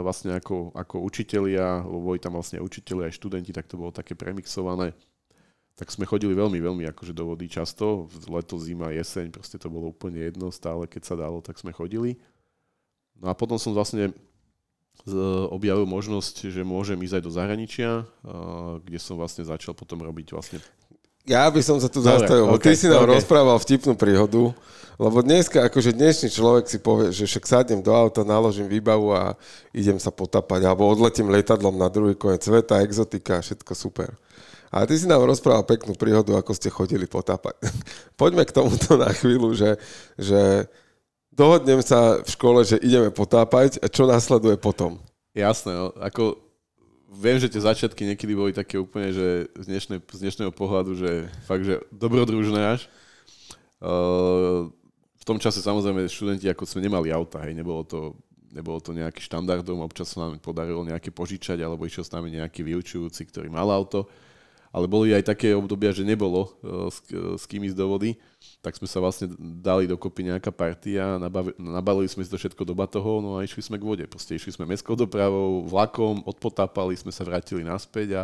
[0.00, 4.14] vlastne ako, ako učitelia, lebo boli tam vlastne učiteľi aj študenti, tak to bolo také
[4.14, 4.94] premixované.
[5.76, 9.92] Tak sme chodili veľmi, veľmi akože do vody často, leto, zima, jeseň, proste to bolo
[9.92, 12.16] úplne jedno, stále keď sa dalo, tak sme chodili.
[13.20, 14.16] No a potom som vlastne
[15.52, 17.90] objavil možnosť, že môžem ísť aj do zahraničia,
[18.82, 20.58] kde som vlastne začal potom robiť vlastne
[21.26, 23.18] ja by som sa tu zastavil, okay, ty si nám okay.
[23.18, 24.54] rozprával vtipnú príhodu,
[24.96, 29.34] lebo dneska, akože dnešný človek si povie, že však sadnem do auta, naložím výbavu a
[29.74, 34.14] idem sa potapať, alebo odletím lietadlom na druhý koniec sveta, exotika, všetko super.
[34.70, 37.58] A ty si nám rozprával peknú príhodu, ako ste chodili potapať.
[38.20, 39.82] Poďme k tomuto na chvíľu, že,
[40.14, 40.70] že
[41.36, 44.96] dohodnem sa v škole, že ideme potápať a čo následuje potom?
[45.36, 46.40] Jasné, no, ako
[47.12, 51.28] viem, že tie začiatky niekedy boli také úplne, že z, dnešnej, z dnešného pohľadu, že
[51.44, 52.88] fakt, že dobrodružné až.
[53.76, 54.72] Uh,
[55.20, 58.16] v tom čase samozrejme študenti ako sme nemali auta, hej, nebolo to
[58.56, 62.64] nebolo to nejaký štandardom, občas sa nám podarilo nejaké požičať, alebo išiel s nami nejaký
[62.64, 64.08] vyučujúci, ktorý mal auto.
[64.72, 68.16] Ale boli aj také obdobia, že nebolo uh, s, s kým ísť do vody,
[68.66, 71.22] tak sme sa vlastne dali dokopy nejaká partia,
[71.54, 74.02] nabalili sme si to všetko do batohov, no a išli sme k vode.
[74.10, 78.22] Proste išli sme mestskou dopravou, vlakom, odpotápali sme sa, vrátili naspäť a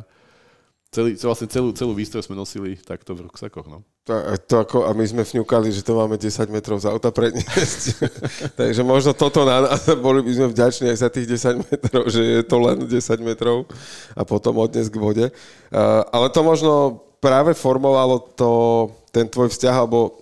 [0.90, 3.70] celý, vlastne celú, celú výstroj sme nosili takto v ruksakoch.
[3.70, 3.86] No.
[4.10, 8.02] To, to ako, a my sme vňukali, že to máme 10 metrov z auta predniesť.
[8.60, 12.18] Takže možno toto na nás, boli by sme vďační aj za tých 10 metrov, že
[12.18, 13.70] je to len 10 metrov
[14.18, 15.26] a potom odnes k vode.
[15.70, 18.50] Uh, ale to možno práve formovalo to,
[19.14, 20.21] ten tvoj vzťah, alebo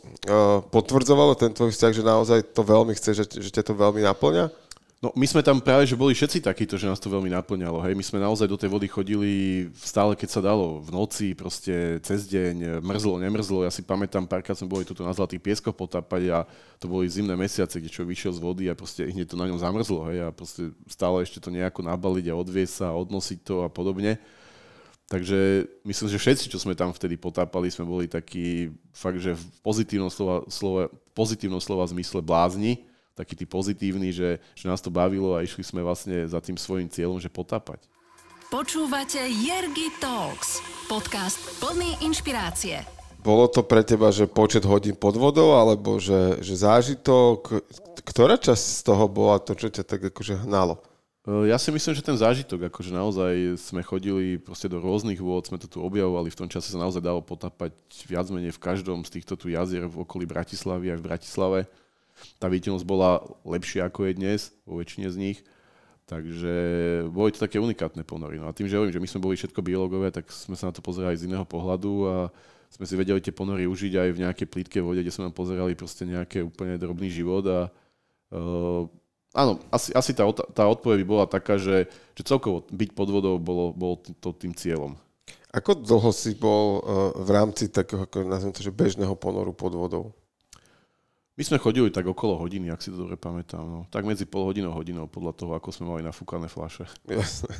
[0.68, 4.52] potvrdzovalo ten tvoj vzťah, že naozaj to veľmi chce, že, že ťa to veľmi naplňa?
[5.00, 7.80] No my sme tam práve, že boli všetci takíto, že nás to veľmi naplňalo.
[7.88, 7.96] Hej.
[7.96, 9.32] My sme naozaj do tej vody chodili
[9.72, 10.84] stále, keď sa dalo.
[10.84, 13.64] V noci, proste cez deň, mrzlo, nemrzlo.
[13.64, 16.38] Ja si pamätám, párkrát sme boli tuto na Zlatých pieskoch potápať a
[16.76, 19.56] to boli zimné mesiace, kde čo vyšiel z vody a proste hneď to na ňom
[19.56, 20.04] zamrzlo.
[20.12, 20.20] Hej.
[20.20, 24.20] A proste stále ešte to nejako nabaliť a odviesť sa odnosiť to a podobne.
[25.10, 29.42] Takže myslím, že všetci, čo sme tam vtedy potápali, sme boli takí fakt, že v
[29.66, 30.86] pozitívnom slova, slova,
[31.18, 32.86] pozitívnom slova zmysle blázni
[33.20, 36.88] taký tí pozitívny, že, že nás to bavilo a išli sme vlastne za tým svojim
[36.88, 37.84] cieľom, že potápať.
[38.48, 42.82] Počúvate Jergy Talks, podcast plný inšpirácie.
[43.20, 47.60] Bolo to pre teba, že počet hodín pod vodou, alebo že, že zážitok?
[48.00, 50.80] Ktorá časť z toho bola to, čo ťa tak akože hnalo?
[51.30, 55.46] E, ja si myslím, že ten zážitok, akože naozaj sme chodili proste do rôznych vôd,
[55.46, 57.70] sme to tu objavovali, v tom čase sa naozaj dalo potápať
[58.10, 61.60] viac menej v každom z týchto tu jazier v okolí Bratislavy aj v Bratislave
[62.40, 65.38] tá viditeľnosť bola lepšia ako je dnes, vo väčšine z nich.
[66.08, 66.54] Takže
[67.14, 68.42] boli to také unikátne ponory.
[68.42, 70.74] No a tým, že hovorím, že my sme boli všetko biológové, tak sme sa na
[70.74, 72.16] to pozerali z iného pohľadu a
[72.70, 75.78] sme si vedeli tie ponory užiť aj v nejakej plítke vode, kde sme nám pozerali
[75.78, 78.90] proste nejaké úplne drobný život a uh,
[79.34, 83.34] áno, asi, asi tá, tá odpoveď by bola taká, že, že celkovo byť pod vodou
[83.38, 84.98] bolo, bolo to tým cieľom.
[85.50, 86.80] Ako dlho si bol uh,
[87.18, 90.04] v rámci takého, ako nazvem to, že bežného ponoru pod vodou?
[91.34, 93.64] My sme chodili tak okolo hodiny, ak si to dobre pamätám.
[93.64, 93.80] No.
[93.88, 96.84] Tak medzi pol hodinou a hodinou, podľa toho, ako sme mali nafúkané fľaše.
[97.08, 97.54] Jasne.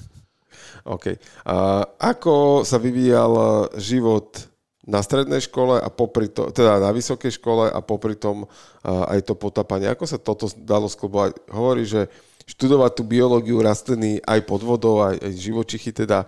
[0.94, 1.16] OK.
[1.48, 3.32] A ako sa vyvíjal
[3.80, 4.49] život
[4.88, 8.48] na strednej škole a popri to, teda na vysokej škole a popri tom
[8.84, 9.92] aj to potapanie.
[9.92, 11.36] Ako sa toto dalo sklobovať?
[11.52, 12.08] Hovorí, že
[12.48, 16.24] študovať tú biológiu rastliny aj pod vodou, aj, aj živočichy teda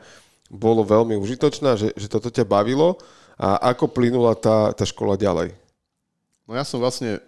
[0.52, 3.00] bolo veľmi užitočné, že, že toto ťa bavilo.
[3.40, 5.56] A ako plynula tá, tá škola ďalej?
[6.44, 7.24] No ja som vlastne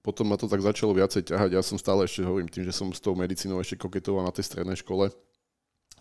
[0.00, 1.50] potom ma to tak začalo viacej ťahať.
[1.54, 4.48] Ja som stále ešte hovorím tým, že som s tou medicínou ešte koketoval na tej
[4.48, 5.12] strednej škole,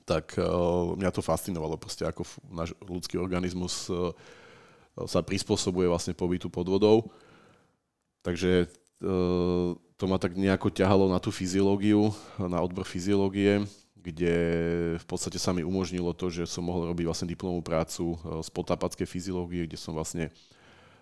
[0.07, 4.09] tak uh, mňa to fascinovalo proste, ako náš ľudský organizmus uh,
[5.07, 7.11] sa prispôsobuje vlastne pobytu pod vodou.
[8.25, 8.67] Takže
[9.03, 13.63] uh, to ma tak nejako ťahalo na tú fyziológiu, na odbor fyziológie,
[13.99, 14.35] kde
[14.95, 19.07] v podstate sa mi umožnilo to, že som mohol robiť vlastne diplomovú prácu z potápackej
[19.07, 20.31] fyziológie, kde som vlastne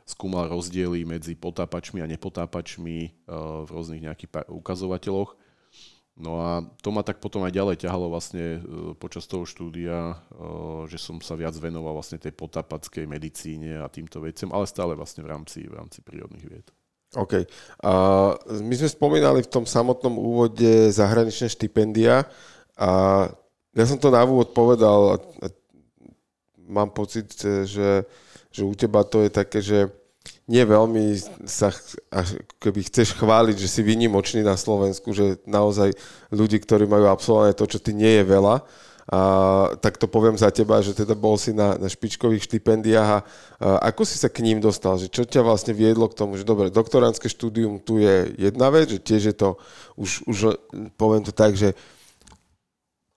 [0.08, 3.12] skúmal rozdiely medzi potápačmi a nepotápačmi eh,
[3.62, 5.36] v rôznych nejakých ukazovateľoch.
[6.18, 8.62] No a to ma tak potom aj ďalej ťahalo vlastne eh,
[8.98, 14.22] počas toho štúdia, eh, že som sa viac venoval vlastne tej potápackej medicíne a týmto
[14.22, 16.68] veciam, ale stále vlastne v rámci, v rámci prírodných vied.
[17.16, 17.48] OK.
[17.88, 17.92] A
[18.52, 22.28] my sme spomínali v tom samotnom úvode zahraničné štipendia
[22.76, 22.92] a
[23.72, 25.48] ja som to na úvod povedal a
[26.68, 27.32] mám pocit,
[27.64, 28.04] že
[28.58, 29.94] že u teba to je také, že
[30.48, 31.76] nie veľmi sa
[32.64, 35.92] keby chceš chváliť, že si vynimočný na Slovensku, že naozaj
[36.32, 38.64] ľudí, ktorí majú absolvované to, čo ty nie je veľa.
[39.08, 39.20] A,
[39.80, 43.20] tak to poviem za teba, že teda bol si na, na špičkových štipendiách a,
[43.60, 45.00] a ako si sa k ním dostal?
[45.00, 48.92] Že čo ťa vlastne viedlo k tomu, že dobre, doktorantské štúdium tu je jedna vec,
[48.92, 49.56] že tiež je to,
[49.96, 50.60] už, už
[51.00, 51.72] poviem to tak, že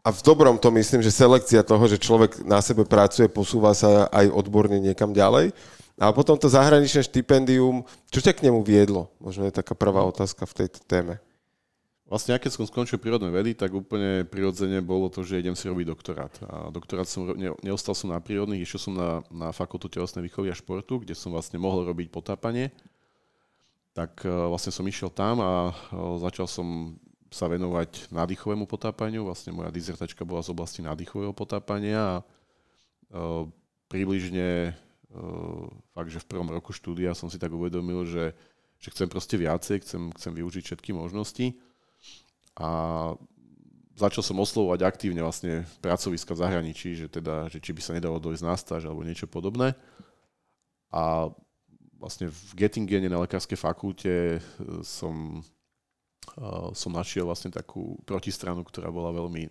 [0.01, 4.09] a v dobrom to myslím, že selekcia toho, že človek na sebe pracuje, posúva sa
[4.09, 5.53] aj odborne niekam ďalej.
[5.97, 7.83] A potom to zahraničné štipendium,
[8.13, 9.11] čo ťa k nemu viedlo?
[9.19, 11.19] Možno je taká prvá otázka v tejto téme.
[12.11, 15.87] Vlastne, keď som skončil prírodné vedy, tak úplne prirodzene bolo to, že idem si robiť
[15.87, 16.35] doktorát.
[16.43, 17.31] A doktorát som,
[17.63, 21.31] neostal som na prírodných, išiel som na, na fakultu telesnej výchovy a športu, kde som
[21.31, 22.75] vlastne mohol robiť potápanie.
[23.95, 25.73] Tak e, vlastne som išiel tam a e,
[26.19, 26.99] začal som
[27.31, 29.31] sa venovať nádychovému potápaniu.
[29.31, 33.47] Vlastne moja dizertačka bola z oblasti nádychového potápania a uh,
[33.87, 34.75] približne
[35.93, 38.33] fakt, že v prvom roku štúdia som si tak uvedomil, že,
[38.79, 41.59] že chcem proste viacej, chcem, chcem využiť všetky možnosti.
[42.59, 42.69] A
[43.99, 48.23] začal som oslovovať aktívne vlastne pracoviska v zahraničí, že teda, že či by sa nedalo
[48.23, 49.75] dojsť na stáž alebo niečo podobné.
[50.91, 51.31] A
[51.99, 54.41] vlastne v Gettingene na lekárskej fakulte
[54.83, 55.43] som
[56.73, 59.51] som našiel vlastne takú protistranu, ktorá bola veľmi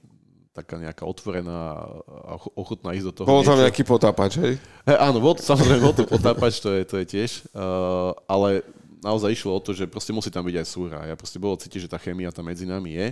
[0.60, 3.28] taká nejaká otvorená a ochotná ísť do toho.
[3.32, 4.53] Bol tam nejaký potápač, hej?
[4.84, 8.68] He, áno, bol, samozrejme bol to potápač, to je, to je tiež, uh, ale
[8.99, 10.99] naozaj išlo o to, že proste musí tam byť aj súra.
[11.07, 13.07] Ja proste bolo cítiť, že tá chémia tam medzi nami je.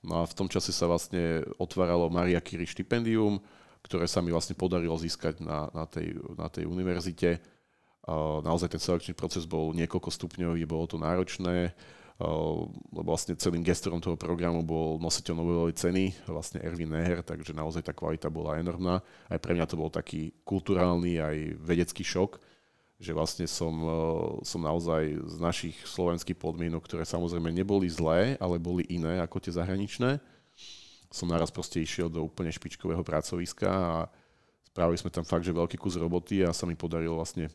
[0.00, 3.36] No a v tom čase sa vlastne otváralo Maria Curie štipendium,
[3.84, 7.42] ktoré sa mi vlastne podarilo získať na, na, tej, na tej univerzite.
[8.08, 11.76] Uh, naozaj ten selekčný proces bol niekoľko stupňový, bolo to náročné
[12.18, 17.86] lebo vlastne celým gestorom toho programu bol nositeľ Nobelovej ceny, vlastne Erwin Neher, takže naozaj
[17.86, 18.98] tá kvalita bola enormná.
[19.30, 22.42] Aj pre mňa to bol taký kulturálny aj vedecký šok,
[22.98, 23.70] že vlastne som,
[24.42, 29.54] som naozaj z našich slovenských podmienok, ktoré samozrejme neboli zlé, ale boli iné ako tie
[29.54, 30.18] zahraničné,
[31.14, 34.10] som naraz proste išiel do úplne špičkového pracoviska a
[34.66, 37.46] spravili sme tam fakt, že veľký kus roboty a sa mi podarilo vlastne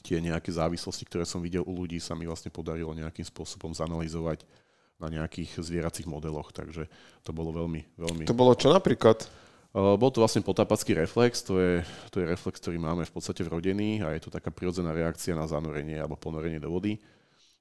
[0.00, 4.48] tie nejaké závislosti, ktoré som videl u ľudí, sa mi vlastne podarilo nejakým spôsobom zanalizovať
[4.96, 6.88] na nejakých zvieracích modeloch, takže
[7.26, 8.24] to bolo veľmi, veľmi...
[8.24, 9.28] To bolo čo napríklad?
[9.72, 11.72] Bol to vlastne potápacký reflex, to je,
[12.12, 15.48] to je reflex, ktorý máme v podstate vrodený a je to taká prirodzená reakcia na
[15.48, 17.00] zanorenie alebo ponorenie do vody,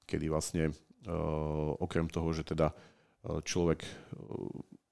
[0.04, 0.76] kedy vlastne
[1.80, 2.76] okrem toho, že teda
[3.48, 3.88] človek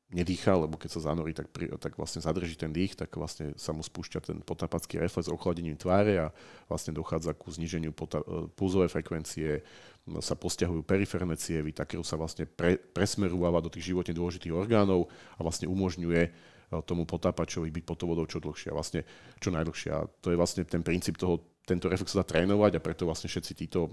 [0.10, 3.70] nedýcha, lebo keď sa zanorí, tak, pri, tak vlastne zadrží ten dých, tak vlastne sa
[3.78, 6.28] mu spúšťa ten potápacký reflex ochladením tváre a
[6.66, 9.62] vlastne dochádza ku zniženiu pota- e, pulzovej frekvencie,
[10.18, 15.06] sa posťahujú periférne cievy, takého sa vlastne pre, presmerúva do tých životne dôležitých orgánov
[15.38, 16.34] a vlastne umožňuje
[16.86, 19.02] tomu potápačovi byť pod vodou čo dlhšie, vlastne
[19.42, 19.90] čo najdlhšie.
[19.90, 23.30] A to je vlastne ten princíp toho tento reflex sa dá trénovať a preto vlastne
[23.30, 23.90] všetci títo e,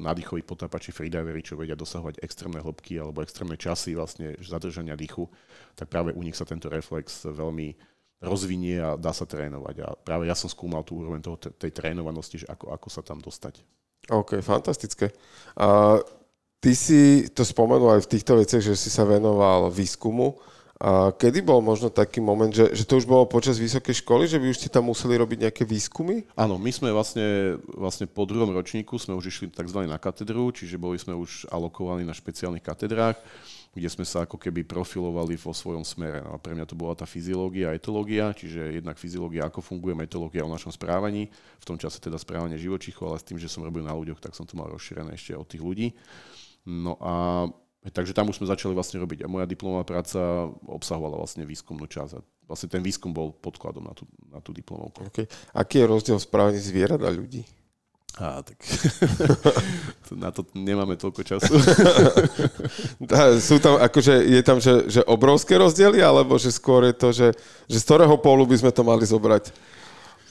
[0.00, 5.28] nádychoví potápači freediveri, čo vedia dosahovať extrémne hĺbky alebo extrémne časy vlastne zadržania dýchu,
[5.76, 7.76] tak práve u nich sa tento reflex veľmi
[8.24, 9.76] rozvinie a dá sa trénovať.
[9.84, 13.20] A práve ja som skúmal tú úroveň toho, tej trénovanosti, že ako, ako sa tam
[13.20, 13.60] dostať.
[14.08, 15.12] OK, fantastické.
[15.60, 16.00] A
[16.60, 20.40] ty si to spomenul aj v týchto veciach, že si sa venoval výskumu.
[20.80, 24.40] A kedy bol možno taký moment, že, že to už bolo počas vysokej školy, že
[24.40, 26.24] by už ste tam museli robiť nejaké výskumy?
[26.32, 29.84] Áno, my sme vlastne, vlastne po druhom ročníku sme už išli tzv.
[29.84, 33.20] na katedru, čiže boli sme už alokovaní na špeciálnych katedrách,
[33.76, 36.24] kde sme sa ako keby profilovali vo svojom smere.
[36.24, 39.92] No a pre mňa to bola tá fyziológia a etológia, čiže jednak fyziológia, ako funguje
[40.00, 41.28] etológia o našom správaní,
[41.60, 44.32] v tom čase teda správanie živočichov, ale s tým, že som robil na ľuďoch, tak
[44.32, 45.92] som to mal rozšírené ešte od tých ľudí.
[46.64, 47.44] No a
[47.80, 49.24] Takže tam už sme začali vlastne robiť.
[49.24, 52.12] A moja diplomová práca obsahovala vlastne výskumnú časť.
[52.12, 55.08] A vlastne ten výskum bol podkladom na tú, na tú diplomovku.
[55.08, 55.24] Okay.
[55.56, 57.40] Aký je rozdiel v správaní zvierat a ľudí?
[58.20, 58.58] Á, tak
[60.24, 61.56] na to nemáme toľko času.
[63.48, 67.28] Sú tam, akože, je tam, že, že obrovské rozdiely, alebo že skôr je to, že,
[67.70, 69.54] že z ktorého polu by sme to mali zobrať?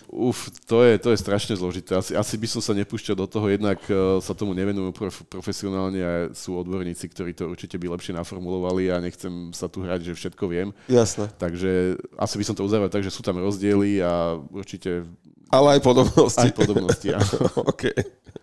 [0.10, 1.93] Uf, to je, to je strašne zložité.
[1.93, 6.01] Asi, asi by som sa nepúšťal do toho, jednak uh, sa tomu nevenujú prof, profesionálne
[6.01, 10.18] a sú odborníci, ktorí to určite by lepšie naformulovali a nechcem sa tu hrať, že
[10.18, 10.74] všetko viem.
[10.89, 11.30] Jasné.
[11.38, 15.05] Takže asi by som to uzavrel tak, že sú tam rozdiely a určite...
[15.53, 16.41] Ale aj podobnosti.
[16.41, 17.34] Aj podobnosti, áno.
[17.74, 17.93] OK.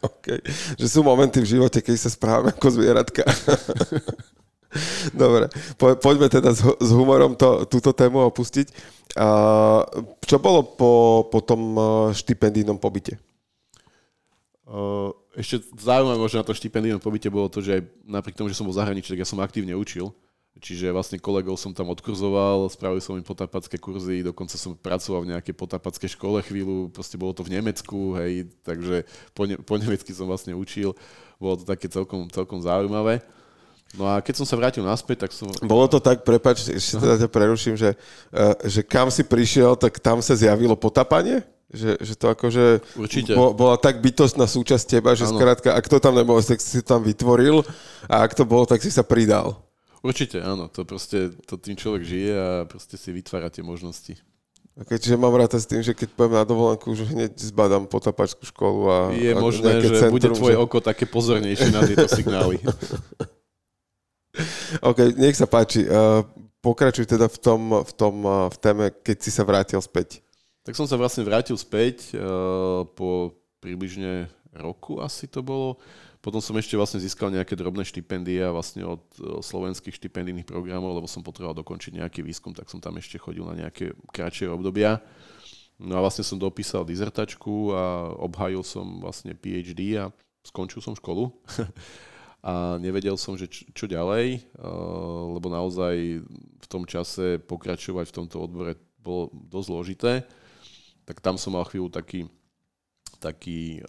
[0.06, 0.38] okay.
[0.78, 3.26] Že sú momenty v živote, keď sa správame ako zvieratka.
[5.12, 5.50] Dobre,
[5.80, 8.70] po, poďme teda s, s humorom to, túto tému opustiť.
[10.22, 13.16] Čo bolo po, po tom e, štipendijnom pobyte?
[15.38, 18.66] Ešte zaujímavé možno na to štipendijnom pobyte bolo to, že aj napriek tomu, že som
[18.66, 20.10] bol zahraničí, tak ja som aktívne učil.
[20.56, 25.30] Čiže vlastne kolegov som tam odkurzoval, spravil som im potapacké kurzy, dokonca som pracoval v
[25.36, 29.04] nejakej potapackej škole chvíľu, proste bolo to v Nemecku, hej, takže
[29.36, 30.96] po, ne- po nemecky som vlastne učil,
[31.36, 33.20] bolo to také celkom, celkom zaujímavé.
[33.94, 35.46] No a keď som sa vrátil naspäť, tak som...
[35.62, 37.94] Bolo to tak, prepač, ešte teda ťa preruším, že,
[38.34, 41.46] uh, že kam si prišiel, tak tam sa zjavilo potapanie?
[41.70, 42.64] Že, že to akože
[42.94, 43.32] Určite.
[43.34, 45.34] Bo, bola tak bytostná súčasť teba, že ano.
[45.34, 47.66] skrátka, ak to tam nebolo, tak si tam vytvoril
[48.06, 49.66] a ak to bolo, tak si sa pridal.
[50.06, 50.70] Určite, áno.
[50.70, 54.14] To proste, to tým človek žije a proste si vytvára tie možnosti.
[54.76, 58.44] Okay, čiže mám ráta s tým, že keď poviem na dovolenku, už hneď zbadám potapačskú
[58.44, 58.98] školu a...
[59.16, 60.60] Je a možné, že centrum, bude tvoje že...
[60.60, 62.60] oko také pozornejšie na tieto signály.
[64.82, 65.84] OK, nech sa páči.
[65.86, 66.24] Uh,
[66.60, 70.20] pokračuj teda v tom, v tom uh, v téme, keď si sa vrátil späť.
[70.66, 75.76] Tak som sa vlastne vrátil späť uh, po približne roku asi to bolo.
[76.24, 78.98] Potom som ešte vlastne získal nejaké drobné štipendia vlastne od
[79.46, 83.54] slovenských štipendijných programov, lebo som potreboval dokončiť nejaký výskum, tak som tam ešte chodil na
[83.54, 84.98] nejaké kratšie obdobia.
[85.78, 90.10] No a vlastne som dopísal dizertačku a obhajil som vlastne PhD a
[90.42, 91.30] skončil som školu.
[92.46, 94.38] a nevedel som, že čo, čo ďalej,
[95.34, 96.22] lebo naozaj
[96.62, 100.12] v tom čase pokračovať v tomto odbore bolo dosť zložité.
[101.02, 102.30] Tak tam som mal chvíľu taký,
[103.18, 103.82] taký,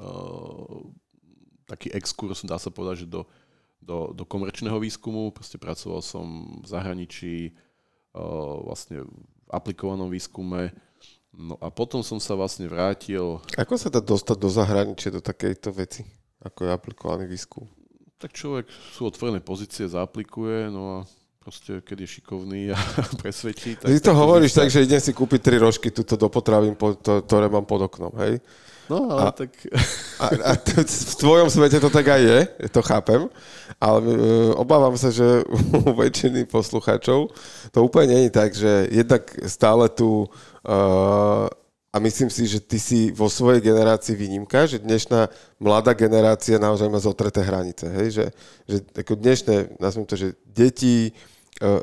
[1.69, 3.29] taký exkurs, dá sa povedať, že do,
[3.77, 6.25] do, do komerčného výskumu, proste pracoval som
[6.61, 7.53] v zahraničí
[8.65, 10.73] vlastne v aplikovanom výskume,
[11.29, 13.37] no a potom som sa vlastne vrátil...
[13.53, 16.01] Ako sa dá dostať do zahraničia, do takejto veci,
[16.41, 17.69] ako je aplikovaný výskum?
[18.17, 18.65] Tak človek
[18.97, 20.97] sú otvorené pozície, zaaplikuje, no a
[21.37, 22.77] proste, keď je šikovný a
[23.21, 23.77] presvedčí.
[23.77, 27.21] Tak, Ty to hovoríš tak, že idem si kúpiť tri rožky tuto do potravín, to,
[27.21, 28.41] ktoré mám pod oknom, hej?
[28.89, 29.51] No, ale a, tak...
[30.17, 32.39] A, a t- v tvojom svete to tak aj je,
[32.71, 33.29] to chápem,
[33.77, 35.45] ale uh, obávam sa, že
[35.77, 37.29] u väčšiny poslucháčov
[37.69, 40.25] to úplne nie je tak, že jednak stále tu
[40.65, 41.45] uh,
[41.97, 46.93] a myslím si, že ty si vo svojej generácii výnimka, že dnešná mladá generácia naozaj
[46.93, 47.89] má zotreté hranice.
[47.89, 48.07] Hej?
[48.13, 48.25] Že,
[48.69, 51.09] že ako dnešné, nazviem to, že deti
[51.57, 51.81] uh,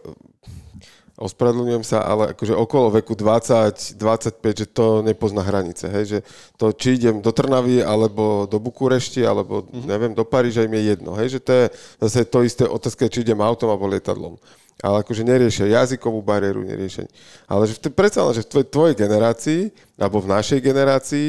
[1.19, 6.19] ospravedlňujem sa, ale akože okolo veku 20, 25, že to nepozná hranice, hej, že
[6.59, 9.87] to, či idem do Trnavy, alebo do Bukurešti, alebo mm-hmm.
[9.87, 11.65] neviem, do Paríža im je jedno, hej, že to je
[12.03, 14.35] zase to isté otázka, či idem autom alebo lietadlom.
[14.83, 17.07] Ale akože neriešia jazykovú bariéru, neriešia.
[17.47, 19.61] Ale že predsa že v tvojej, tvojej generácii,
[20.01, 21.27] alebo v našej generácii,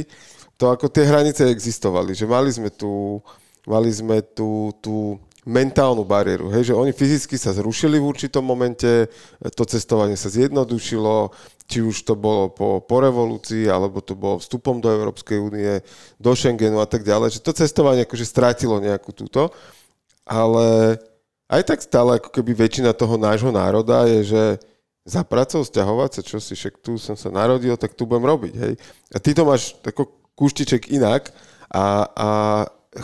[0.56, 3.20] to ako tie hranice existovali, že mali sme tu,
[3.68, 6.50] mali sme tu, tu mentálnu bariéru.
[6.50, 9.06] Hej, že oni fyzicky sa zrušili v určitom momente,
[9.54, 11.30] to cestovanie sa zjednodušilo,
[11.70, 15.86] či už to bolo po, po revolúcii, alebo to bolo vstupom do Európskej únie,
[16.18, 19.54] do Schengenu a tak ďalej, že to cestovanie akože strátilo nejakú túto,
[20.26, 20.98] ale
[21.46, 24.44] aj tak stále ako keby väčšina toho nášho národa je, že
[25.06, 28.54] za pracou stiahovať sa, čo si však tu som sa narodil, tak tu budem robiť,
[28.58, 28.74] hej.
[29.14, 31.30] A ty to máš ako kúštiček inak
[31.70, 32.30] a, a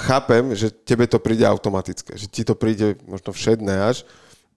[0.10, 4.02] chápem, že tebe to príde automatické, že ti to príde možno všedné až,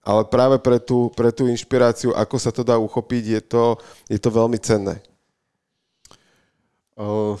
[0.01, 3.63] ale práve pre tú, pre tú inšpiráciu, ako sa to dá uchopiť, je to,
[4.09, 5.01] je to veľmi cenné.
[6.97, 7.37] Uh,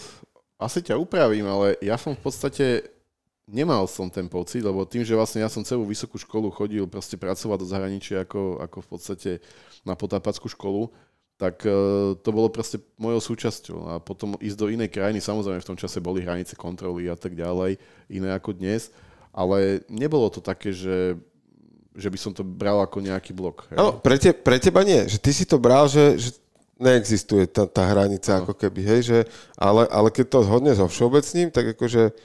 [0.61, 2.94] asi ťa upravím, ale ja som v podstate
[3.45, 7.15] nemal som ten pocit, lebo tým, že vlastne ja som celú vysokú školu chodil proste
[7.15, 9.31] pracovať do zahraničia ako, ako v podstate
[9.85, 10.89] na potápackú školu,
[11.35, 13.77] tak uh, to bolo proste mojou súčasťou.
[13.91, 17.37] A potom ísť do inej krajiny, samozrejme v tom čase boli hranice kontroly a tak
[17.37, 17.77] ďalej,
[18.09, 18.89] iné ako dnes,
[19.35, 21.19] ale nebolo to také, že,
[21.93, 23.67] že by som to bral ako nejaký blok.
[23.75, 26.29] Áno, pre, te, pre teba nie, že ty si to bral, že, že
[26.79, 28.47] neexistuje tá, tá hranica no.
[28.47, 29.19] ako keby, hej, že,
[29.59, 32.15] ale, ale keď to hodne so všeobecným, tak akože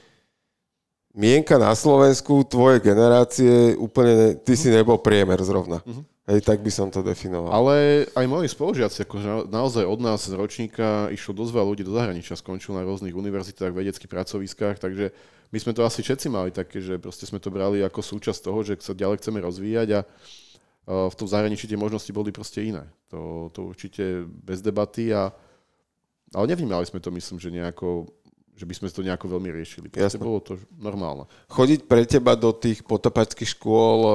[1.14, 5.82] mienka na Slovensku, tvoje generácie, úplne, ty si nebol priemer zrovna.
[5.82, 6.02] Uh-huh.
[6.30, 7.50] Hej, tak by som to definoval.
[7.50, 11.90] Ale aj moji spolužiaci, akože naozaj od nás z ročníka išlo dosť veľa ľudí do
[11.90, 15.10] zahraničia, skončil na rôznych univerzitách, vedeckých pracoviskách, takže
[15.50, 18.62] my sme to asi všetci mali také, že proste sme to brali ako súčasť toho,
[18.62, 20.00] že sa ďalej chceme rozvíjať a
[20.86, 22.86] v tom zahraničí tie možnosti boli proste iné.
[23.10, 25.34] To, to určite bez debaty a
[26.30, 28.06] ale nevnímali sme to, myslím, že nejako
[28.60, 29.88] že by sme to nejako veľmi riešili.
[29.88, 31.24] Proste bolo to normálne.
[31.48, 34.12] Chodiť pre teba do tých potopačských škôl e,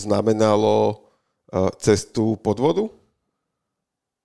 [0.00, 1.04] znamenalo
[1.78, 2.84] cestu pod vodu?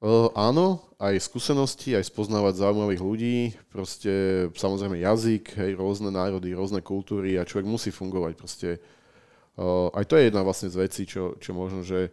[0.01, 3.37] Uh, áno, aj skúsenosti, aj spoznávať zaujímavých ľudí,
[3.69, 8.33] proste samozrejme jazyk, hej, rôzne národy, rôzne kultúry a človek musí fungovať.
[8.33, 8.81] Proste,
[9.61, 12.09] uh, aj to je jedna vlastne z vecí, čo, čo možno, že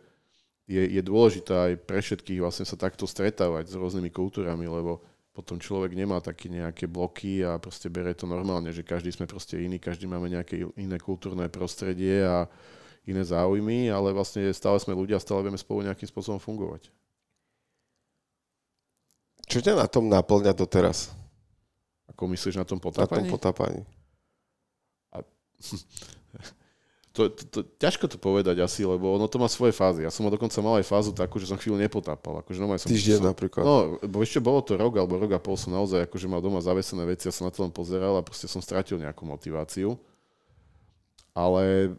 [0.68, 5.00] je, je dôležité aj pre všetkých vlastne sa takto stretávať s rôznymi kultúrami, lebo
[5.38, 9.54] potom človek nemá také nejaké bloky a proste berie to normálne, že každý sme proste
[9.54, 12.50] iný, každý máme nejaké iné kultúrne prostredie a
[13.06, 16.90] iné záujmy, ale vlastne stále sme ľudia, stále vieme spolu nejakým spôsobom fungovať.
[19.46, 21.14] Čo ťa na tom naplňa doteraz?
[22.10, 23.06] Ako myslíš na tom potápaní?
[23.06, 23.86] Na tom potápaní.
[25.14, 25.22] A,
[27.18, 30.06] to, to, to, ťažko to povedať asi, lebo ono to má svoje fázy.
[30.06, 32.46] Ja som mal dokonca mal aj fázu takú, že som chvíľu nepotápal.
[32.46, 33.66] Akože som, Týždeň som, napríklad.
[33.66, 36.62] No, bo ešte bolo to rok alebo rok a pol som naozaj akože mal doma
[36.62, 39.98] zavesené veci, ja som na to len pozeral a proste som stratil nejakú motiváciu
[41.38, 41.94] ale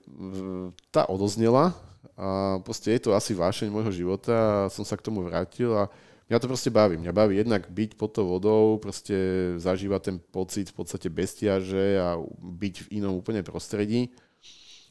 [0.91, 1.71] tá odoznela
[2.19, 5.87] a proste je to asi vášeň môjho života a som sa k tomu vrátil a
[6.27, 6.99] mňa to proste baví.
[6.99, 9.15] Mňa baví jednak byť pod tou vodou, proste
[9.55, 14.11] zažívať ten pocit v podstate bestiaže a byť v inom úplne prostredí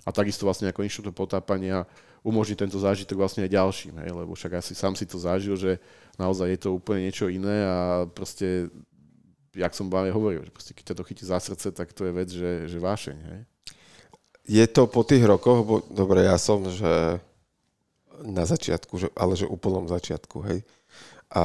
[0.08, 1.84] a takisto vlastne ako inštitút potápania
[2.24, 5.76] umožní tento zážitok vlastne aj ďalším, hej, lebo však asi sám si to zažil, že
[6.16, 8.72] naozaj je to úplne niečo iné a proste,
[9.52, 12.12] jak som vám hovoril, že proste keď ťa to chytí za srdce, tak to je
[12.16, 13.40] vec, že, že vášeň, hej
[14.48, 17.20] je to po tých rokoch, bo, dobre, ja som, že
[18.24, 20.64] na začiatku, že, ale že úplnom začiatku, hej.
[21.28, 21.44] A,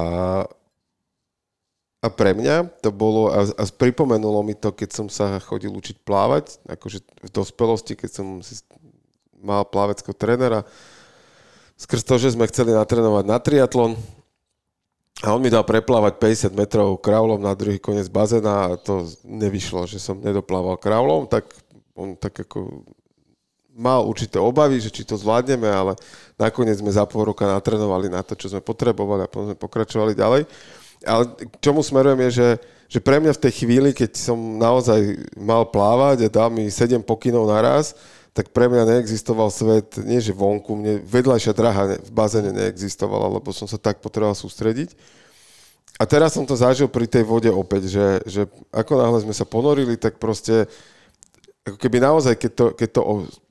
[2.03, 6.03] a pre mňa to bolo, a, a pripomenulo mi to, keď som sa chodil učiť
[6.03, 8.59] plávať, akože v dospelosti, keď som si
[9.39, 10.67] mal pláveckého trénera,
[11.79, 13.95] skrz to, že sme chceli natrénovať na triatlon,
[15.23, 19.87] a on mi dal preplávať 50 metrov kraulom na druhý koniec bazéna a to nevyšlo,
[19.87, 21.47] že som nedoplával kraulom, tak
[21.95, 22.83] on tak ako
[23.71, 25.95] mal určité obavy, že či to zvládneme, ale
[26.35, 30.11] nakoniec sme za pol roka natrenovali na to, čo sme potrebovali a potom sme pokračovali
[30.11, 30.43] ďalej.
[31.03, 32.49] Ale k čomu smerujem je, že,
[32.87, 37.03] že pre mňa v tej chvíli, keď som naozaj mal plávať a dal mi 7
[37.03, 37.95] pokynov naraz,
[38.33, 43.53] tak pre mňa neexistoval svet, nie že vonku, mne vedľajšia draha v bazéne neexistovala, lebo
[43.53, 44.97] som sa tak potreboval sústrediť.
[46.01, 48.41] A teraz som to zažil pri tej vode opäť, že, že
[48.73, 50.65] ako náhle sme sa ponorili, tak proste
[51.63, 53.01] ako keby naozaj, keď to, keď to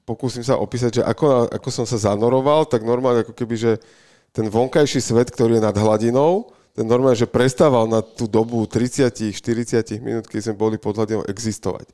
[0.03, 3.73] pokúsim sa opísať, že ako, ako som sa zanoroval, tak normálne ako keby, že
[4.35, 10.01] ten vonkajší svet, ktorý je nad hladinou, ten normálne, že prestával na tú dobu 30-40
[10.01, 11.93] minút, keď sme boli pod hladinou, existovať.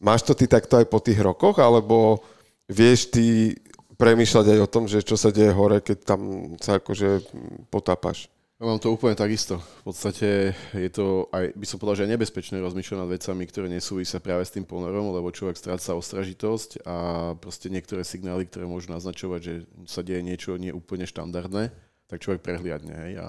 [0.00, 2.24] Máš to ty takto aj po tých rokoch, alebo
[2.66, 3.54] vieš ty
[4.00, 6.20] premýšľať aj o tom, že čo sa deje hore, keď tam
[6.58, 7.22] sa akože
[7.70, 8.32] potápaš?
[8.62, 9.58] Ja mám to úplne takisto.
[9.82, 13.66] V podstate je to aj, by som povedal, že aj nebezpečné rozmýšľať nad vecami, ktoré
[13.66, 16.96] nesúvisia práve s tým ponorom, lebo človek stráca ostražitosť a
[17.42, 19.54] proste niektoré signály, ktoré môžu naznačovať, že
[19.90, 21.74] sa deje niečo nie úplne štandardné,
[22.06, 22.94] tak človek prehliadne.
[22.94, 23.12] Hej?
[23.18, 23.26] A,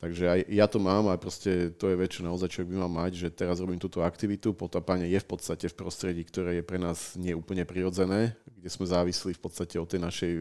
[0.00, 3.12] takže aj ja to mám a proste to je väčšie naozaj človek by mal mať,
[3.20, 4.56] že teraz robím túto aktivitu.
[4.56, 9.36] Potapanie je v podstate v prostredí, ktoré je pre nás neúplne prirodzené, kde sme závislí
[9.36, 10.32] v podstate od tej našej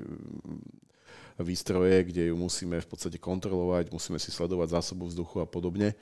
[1.44, 5.96] výstroje, kde ju musíme v podstate kontrolovať, musíme si sledovať zásobu vzduchu a podobne,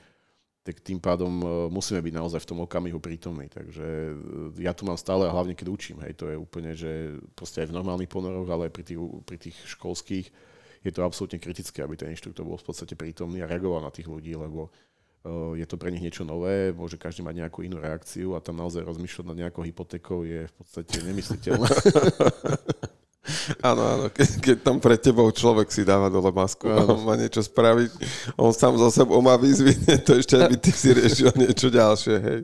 [0.66, 3.46] tak tým pádom e, musíme byť naozaj v tom okamihu prítomní.
[3.48, 4.14] Takže e,
[4.60, 7.70] ja tu mám stále a hlavne keď učím, hej, to je úplne, že proste aj
[7.70, 10.26] v normálnych ponoroch, ale aj pri tých, pri tých školských
[10.88, 14.08] je to absolútne kritické, aby ten inštruktor bol v podstate prítomný a reagoval na tých
[14.08, 14.72] ľudí, lebo
[15.22, 18.56] e, je to pre nich niečo nové, môže každý mať nejakú inú reakciu a tam
[18.56, 21.68] naozaj rozmýšľať nad nejakou hypotékou je v podstate nemysliteľné.
[23.60, 27.14] Áno, áno, keď, keď tam pred tebou človek si dáva dole masku a on má
[27.14, 27.90] niečo spraviť,
[28.36, 29.74] on sám zo sebou má výzvy,
[30.06, 32.40] to ešte aby ty si riešil niečo ďalšie, hej.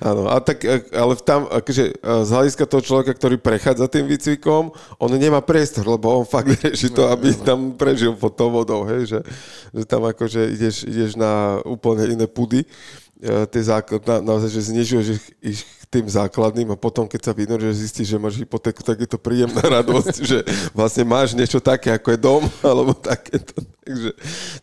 [0.00, 5.10] Áno, a tak, ale tam, akože z hľadiska toho človeka, ktorý prechádza tým výcvikom, on
[5.12, 9.20] nemá priestor, lebo on fakt rieši to, aby tam prežil pod tou vodou, hej, že,
[9.76, 12.68] že tam akože ideš, ideš na úplne iné pudy, e,
[13.52, 15.60] tie základ, na, naozaj, že znižuješ ich, ich
[15.94, 19.62] tým základným a potom, keď sa vynoríš, zistíš, že máš hypotéku, tak je to príjemná
[19.78, 20.42] radosť, že
[20.74, 23.62] vlastne máš niečo také, ako je dom, alebo takéto.
[23.86, 24.10] Takže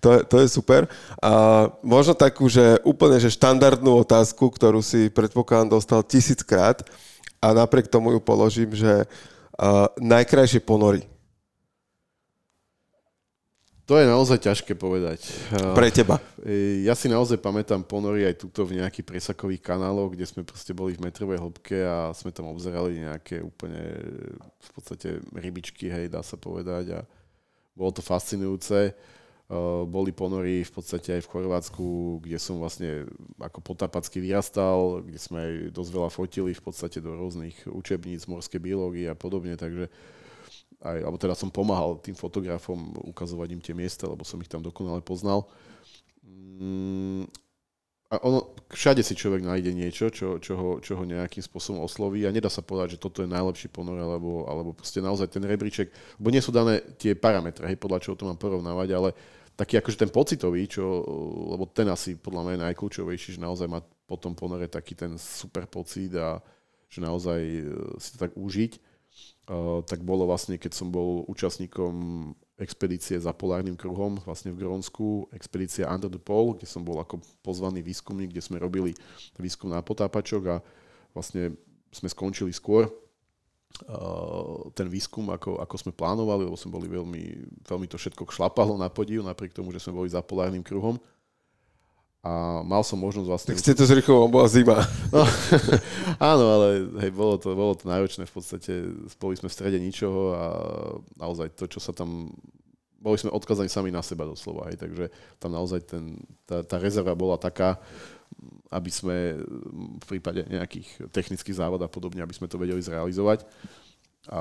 [0.04, 0.92] to je, to je super.
[1.24, 1.32] A
[1.80, 6.84] možno takú, že úplne že štandardnú otázku, ktorú si predpokladám dostal tisíckrát
[7.40, 11.08] a napriek tomu ju položím, že uh, najkrajšie ponory.
[13.90, 15.26] To je naozaj ťažké povedať.
[15.52, 16.22] Pre teba.
[16.46, 20.72] E, ja si naozaj pamätám ponory aj tuto v nejakých presakových kanáloch, kde sme proste
[20.72, 24.00] boli v metrovej hĺbke a sme tam obzerali nejaké úplne
[24.48, 26.96] v podstate rybičky, hej, dá sa povedať.
[26.98, 27.00] A
[27.76, 28.96] bolo to fascinujúce.
[29.92, 31.86] Boli ponory v podstate aj v Chorvátsku,
[32.24, 33.04] kde som vlastne
[33.36, 38.64] ako potapacky vyrastal, kde sme aj dosť veľa fotili v podstate do rôznych učebníc morskej
[38.64, 39.92] biológie a podobne, takže
[40.82, 44.66] aj, alebo teda som pomáhal tým fotografom ukazovať im tie miesta, lebo som ich tam
[44.66, 45.46] dokonale poznal.
[46.26, 47.30] Mm,
[48.12, 52.28] a ono, všade si človek nájde niečo, čo, čo, ho, čo ho nejakým spôsobom osloví
[52.28, 55.88] a nedá sa povedať, že toto je najlepší ponor, alebo, alebo proste naozaj ten rebríček,
[56.20, 59.10] lebo nie sú dané tie parametre, hej, podľa čoho to mám porovnávať, ale
[59.56, 60.84] taký akože ten pocitový, čo,
[61.56, 65.16] lebo ten asi podľa mňa je najkľúčovejší, že naozaj má po tom ponore taký ten
[65.16, 66.44] super pocit a
[66.92, 67.64] že naozaj e,
[67.96, 68.91] si to tak užiť
[69.90, 71.94] tak bolo vlastne, keď som bol účastníkom
[72.62, 77.20] expedície za polárnym kruhom vlastne v Grónsku, expedícia Under the Pole, kde som bol ako
[77.42, 78.94] pozvaný výskumník, kde sme robili
[79.36, 80.56] výskum na potápačok a
[81.12, 81.58] vlastne
[81.90, 82.88] sme skončili skôr
[84.76, 87.24] ten výskum, ako, ako sme plánovali, lebo sme boli veľmi,
[87.66, 91.00] veľmi to všetko šlapalo na podiu, napriek tomu, že sme boli za polárnym kruhom
[92.22, 93.50] a mal som možnosť vlastne...
[93.58, 94.86] Tak ste to s Rychovom, bola zima.
[95.10, 95.26] No,
[96.32, 96.68] áno, ale
[97.02, 100.46] hej, bolo to, bolo to náročné, v podstate boli sme v strede ničoho a
[101.18, 102.30] naozaj to, čo sa tam...
[103.02, 105.10] Boli sme odkazaní sami na seba doslova, hej, takže
[105.42, 107.82] tam naozaj ten, tá, tá rezerva bola taká,
[108.70, 109.42] aby sme
[109.98, 113.50] v prípade nejakých technických závod a podobne, aby sme to vedeli zrealizovať.
[114.30, 114.40] A,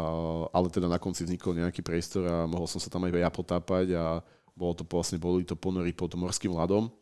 [0.52, 3.96] ale teda na konci vznikol nejaký priestor a mohol som sa tam aj ja potápať
[3.96, 4.20] a
[4.52, 6.92] bolo to vlastne, boli to ponory pod morským ľadom,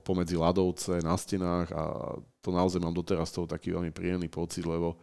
[0.00, 1.82] pomedzi ľadovce na stenách a
[2.40, 4.96] to naozaj mám doteraz toho taký veľmi príjemný pocit, lebo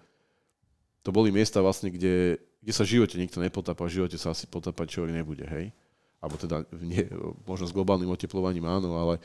[1.05, 4.49] to boli miesta vlastne, kde, kde sa v živote nikto nepotápa, v živote sa asi
[4.49, 5.73] potápať človek nebude, hej?
[6.21, 7.05] Alebo teda nie,
[7.49, 9.15] možno s globálnym oteplovaním áno, ale,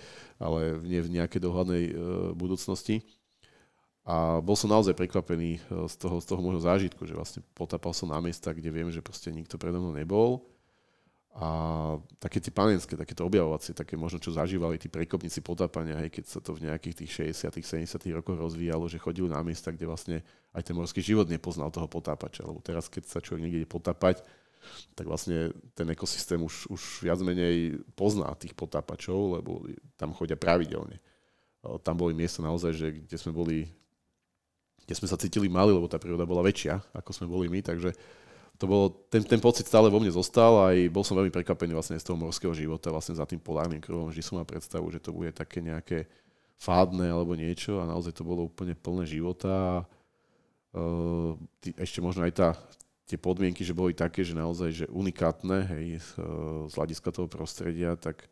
[0.41, 1.93] ale nie v nejakej dohľadnej e,
[2.33, 3.05] budúcnosti.
[4.09, 5.61] A bol som naozaj prekvapený e,
[5.93, 9.05] z toho, z toho môjho zážitku, že vlastne potápal som na miesta, kde viem, že
[9.05, 10.41] proste nikto predo mnou nebol
[11.37, 11.49] a
[12.17, 16.41] také tie panenské, takéto objavovacie, také možno čo zažívali tí prekopníci potápania, hej, keď sa
[16.41, 20.17] to v nejakých tých 60 70 rokoch rozvíjalo, že chodili na miesta, kde vlastne
[20.57, 22.41] aj ten morský život nepoznal toho potápača.
[22.41, 24.25] Lebo teraz, keď sa človek niekde ide potápať,
[24.97, 29.61] tak vlastne ten ekosystém už, už viac menej pozná tých potápačov, lebo
[30.01, 31.05] tam chodia pravidelne.
[31.85, 33.69] Tam boli miesta naozaj, že kde sme boli,
[34.89, 37.93] kde sme sa cítili mali, lebo tá príroda bola väčšia, ako sme boli my, takže
[38.57, 41.77] to bolo, ten, ten pocit stále vo mne zostal a aj bol som veľmi prekvapený
[41.77, 44.09] vlastne z toho morského života, vlastne za tým polárnym kruhom.
[44.09, 46.09] Vždy som mal predstavu, že to bude také nejaké
[46.57, 49.85] fádne alebo niečo a naozaj to bolo úplne plné života.
[50.73, 51.37] Uh,
[51.77, 52.49] ešte možno aj tá,
[53.05, 55.87] tie podmienky, že boli také, že naozaj že unikátne hej,
[56.69, 58.25] z hľadiska toho prostredia, tak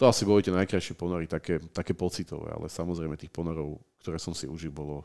[0.00, 4.32] to asi boli tie najkrajšie ponory, také, také pocitové, ale samozrejme tých ponorov, ktoré som
[4.32, 5.04] si užil, bolo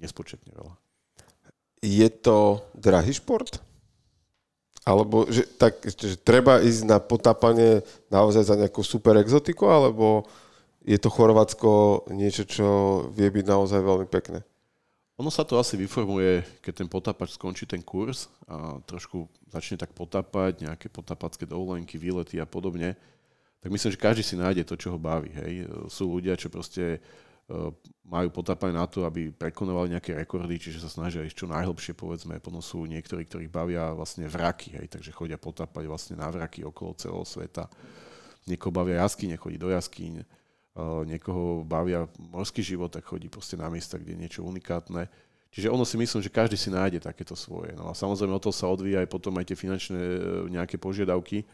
[0.00, 0.74] nespočetne veľa.
[1.84, 3.60] Je to drahý šport?
[4.90, 10.26] Alebo že, tak, že treba ísť na potápanie naozaj za nejakú super exotiku, alebo
[10.82, 12.68] je to Chorvátsko niečo, čo
[13.14, 14.42] vie byť naozaj veľmi pekné?
[15.20, 19.92] Ono sa to asi vyformuje, keď ten potápač skončí ten kurz a trošku začne tak
[19.94, 22.96] potápať, nejaké potápacké dovolenky, výlety a podobne,
[23.60, 25.28] tak myslím, že každý si nájde to, čo ho baví.
[25.36, 25.68] Hej.
[25.92, 27.04] Sú ľudia, čo proste
[28.10, 32.42] majú potápanie na to, aby prekonovali nejaké rekordy, čiže sa snažia ísť čo najhlbšie, povedzme.
[32.42, 36.98] Potom sú niektorí, ktorí bavia vlastne vraky, hej, takže chodia potápať vlastne na vraky okolo
[36.98, 37.70] celého sveta.
[38.50, 40.26] Niekoho bavia jaskyne, chodí do jaskyň, eh,
[41.06, 45.06] niekoho bavia morský život, tak chodí proste na miesta, kde je niečo unikátne.
[45.50, 47.74] Čiže ono si myslím, že každý si nájde takéto svoje.
[47.74, 50.18] No a samozrejme o to sa odvíja aj potom aj tie finančné eh,
[50.50, 51.46] nejaké požiadavky,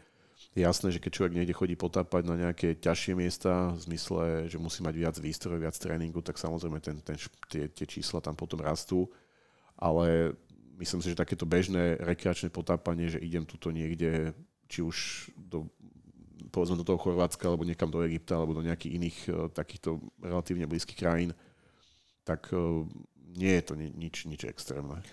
[0.57, 4.57] je jasné, že keď človek niekde chodí potápať na nejaké ťažšie miesta, v zmysle, že
[4.57, 7.13] musí mať viac výstrojov, viac tréningu, tak samozrejme ten, ten,
[7.45, 9.05] tie, tie čísla tam potom rastú.
[9.77, 10.33] Ale
[10.81, 14.33] myslím si, že takéto bežné rekreačné potápanie, že idem tuto niekde,
[14.65, 15.69] či už do,
[16.49, 20.65] povedzme do toho Chorvátska, alebo niekam do Egypta, alebo do nejakých iných uh, takýchto relatívne
[20.65, 21.37] blízkych krajín,
[22.25, 22.81] tak uh,
[23.37, 25.05] nie je to ni- nič, nič extrémne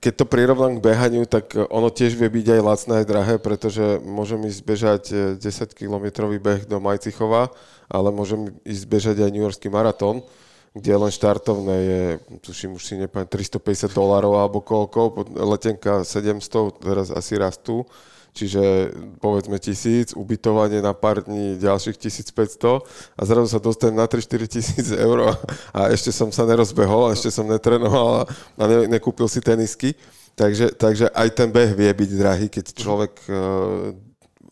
[0.00, 3.84] keď to prirovnám k behaniu, tak ono tiež vie byť aj lacné, aj drahé, pretože
[4.00, 5.02] môžem ísť bežať
[5.36, 7.52] 10-kilometrový e, beh do Majcichova,
[7.92, 10.24] ale môžem ísť bežať aj New Yorkský maratón,
[10.72, 12.02] kde len štartovné je,
[12.40, 17.84] tuším, už si nepamätám, 350 dolárov alebo koľko, letenka 700, teraz asi rastú
[18.32, 22.80] čiže povedzme tisíc, ubytovanie na pár dní ďalších 1500
[23.16, 25.36] a zrazu sa dostanem na 3-4 tisíc eur
[25.72, 28.24] a ešte som sa nerozbehol, a ešte som netrenoval
[28.56, 29.92] a ne, nekúpil si tenisky.
[30.32, 33.92] Takže, takže aj ten beh vie byť drahý, keď človek uh,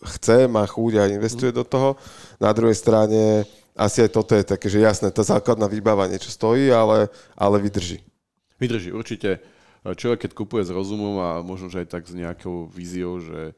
[0.05, 1.97] chce, má chuť a investuje do toho.
[2.37, 6.69] Na druhej strane asi aj toto je také, že jasné, tá základná výbava niečo stojí,
[6.69, 8.05] ale, ale vydrží.
[8.61, 9.41] Vydrží, určite.
[9.81, 13.57] Človek, keď kupuje s rozumom a možno, že aj tak s nejakou víziou, že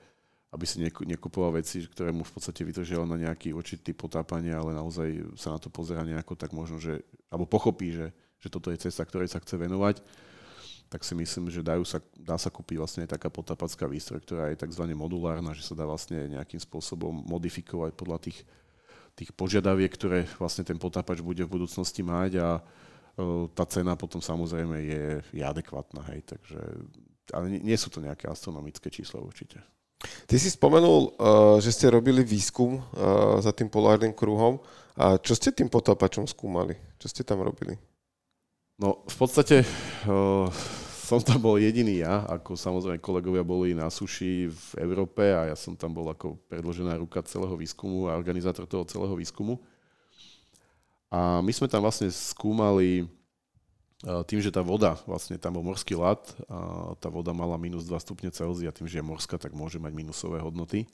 [0.52, 5.32] aby si nekupoval veci, ktoré mu v podstate vytržia na nejaký určitý potápanie, ale naozaj
[5.40, 7.00] sa na to pozera nejako, tak možno, že,
[7.32, 10.04] alebo pochopí, že, že toto je cesta, ktorej sa chce venovať,
[10.92, 14.52] tak si myslím, že dajú sa, dá sa kúpiť vlastne aj taká potápacká výstroj, ktorá
[14.52, 14.84] je tzv.
[14.92, 18.44] modulárna, že sa dá vlastne nejakým spôsobom modifikovať podľa tých,
[19.16, 22.60] tých požiadaviek, ktoré vlastne ten potápač bude v budúcnosti mať a
[23.56, 26.60] tá cena potom samozrejme je, je adekvátna, hej, takže
[27.32, 29.60] ale nie, nie sú to nejaké astronomické čísla určite.
[30.26, 34.58] Ty si spomenul, uh, že ste robili výskum uh, za tým polárnym kruhom.
[34.98, 36.76] A čo ste tým potápačom skúmali?
[37.00, 37.78] Čo ste tam robili?
[38.76, 39.62] No, v podstate
[40.08, 40.48] uh,
[41.02, 45.56] som tam bol jediný ja, ako samozrejme kolegovia boli na suši v Európe a ja
[45.58, 49.60] som tam bol ako predložená ruka celého výskumu a organizátor toho celého výskumu.
[51.12, 53.04] A my sme tam vlastne skúmali
[54.02, 56.18] tým, že tá voda, vlastne tam bol morský a
[56.98, 60.42] tá voda mala minus 2 stupne Celzia, tým, že je morská, tak môže mať minusové
[60.42, 60.90] hodnoty.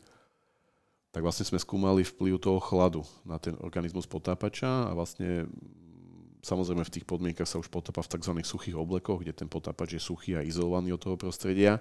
[1.09, 5.49] Tak vlastne sme skúmali vplyv toho chladu na ten organizmus potápača a vlastne
[6.45, 8.33] samozrejme v tých podmienkach sa už potápa v tzv.
[8.45, 11.81] suchých oblekoch, kde ten potápač je suchý a izolovaný od toho prostredia.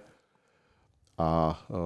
[1.19, 1.78] A e,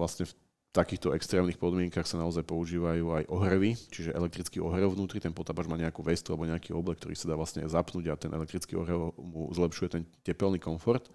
[0.00, 0.32] vlastne v
[0.72, 5.80] takýchto extrémnych podmienkach sa naozaj používajú aj ohrevy, čiže elektrický ohrev vnútri, ten potápač má
[5.80, 9.48] nejakú vestu alebo nejaký oblek, ktorý sa dá vlastne zapnúť a ten elektrický ohrev mu
[9.56, 11.08] zlepšuje ten tepelný komfort.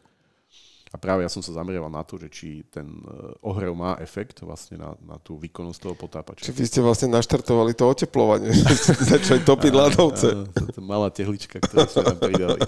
[0.93, 4.45] A práve ja som sa zameriaval na to, že či ten eh, ohrev má efekt
[4.45, 6.45] vlastne na, na tú výkonnosť toho potápača.
[6.45, 10.27] Čiže vy ste vlastne naštartovali to oteplovanie, že ste začali topiť ľadovce.
[10.53, 12.59] To malá tehlička, ktorú sme tam pridali.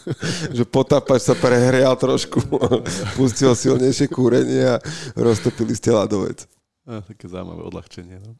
[0.60, 2.44] že potápač sa prehrial trošku,
[3.16, 4.80] pustil silnejšie kúrenie a
[5.16, 6.44] roztopili ste ľadovec.
[6.84, 8.20] A, také zaujímavé odľahčenie.
[8.20, 8.36] No.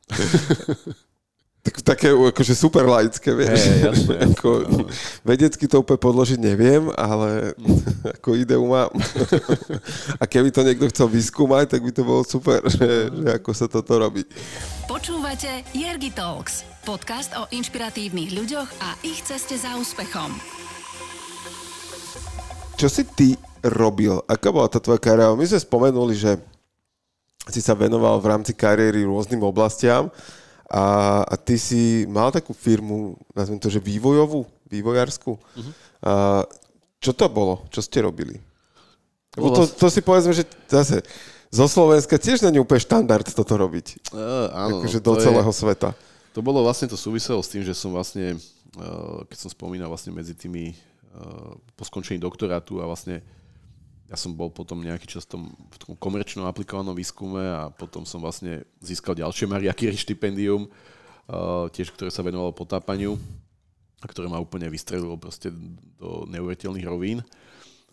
[1.62, 3.70] Tak, také akože super laické, vieš.
[3.70, 4.78] Hey, jasne, jasne, ako, no.
[5.22, 7.54] vedecky to úplne podložiť neviem, ale
[8.18, 8.90] ako ideu mám.
[10.22, 13.70] A keby to niekto chcel vyskúmať, tak by to bolo super, že, že ako sa
[13.70, 14.26] toto robí.
[14.90, 20.34] Počúvate Jergi Talks, podcast o inšpiratívnych ľuďoch a ich ceste za úspechom.
[22.74, 24.18] Čo si ty robil?
[24.26, 25.38] Aká bola tá tvoja kariéra?
[25.38, 26.42] My sme spomenuli, že
[27.46, 30.10] si sa venoval v rámci kariéry rôznym oblastiam
[30.73, 30.85] a,
[31.29, 35.37] a ty si mal takú firmu, nazvem to, že vývojovú, vývojárskú.
[35.37, 35.73] Uh-huh.
[36.01, 36.49] A,
[36.97, 37.68] čo to bolo?
[37.68, 38.41] Čo ste robili?
[39.37, 41.05] Lebo to, to si povedzme, že zase
[41.53, 44.09] zo Slovenska tiež není úplne štandard toto robiť.
[44.09, 45.93] Uh, áno, akože no, do celého je, sveta.
[46.33, 48.41] To bolo vlastne, to súviselo s tým, že som vlastne,
[48.81, 53.20] uh, keď som spomínal vlastne medzi tými uh, po skončení doktorátu a vlastne
[54.12, 55.42] ja som bol potom nejaký čas v tom,
[55.96, 62.12] komerčnom aplikovanom výskume a potom som vlastne získal ďalšie Maria Curie štipendium, uh, tiež ktoré
[62.12, 63.16] sa venovalo potápaniu
[64.02, 65.48] a ktoré ma úplne vystrelilo proste
[65.96, 67.24] do neuveriteľných rovín.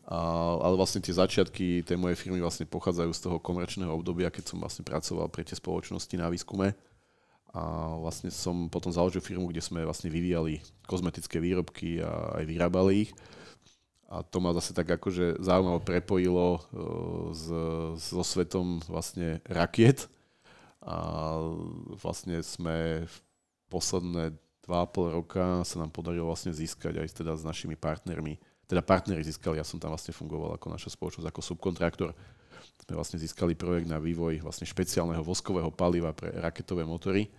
[0.09, 4.57] Ale vlastne tie začiatky tej mojej firmy vlastne pochádzajú z toho komerčného obdobia, keď som
[4.57, 6.73] vlastne pracoval pre tie spoločnosti na výskume.
[7.53, 7.61] A
[8.01, 13.13] vlastne som potom založil firmu, kde sme vlastne vyvíjali kozmetické výrobky a aj vyrábali ich
[14.09, 16.61] a to ma zase tak akože zaujímaво prepojilo uh,
[17.29, 17.45] s,
[18.01, 20.09] so svetom vlastne rakiet.
[20.81, 21.37] A
[22.01, 23.15] vlastne sme v
[23.69, 24.33] posledné
[24.65, 29.61] 2,5 roka sa nám podarilo vlastne získať aj teda s našimi partnermi, teda partneri získali,
[29.61, 32.09] ja som tam vlastne fungoval ako naša spoločnosť, ako subkontraktor,
[32.85, 37.29] sme vlastne získali projekt na vývoj vlastne špeciálneho voskového paliva pre raketové motory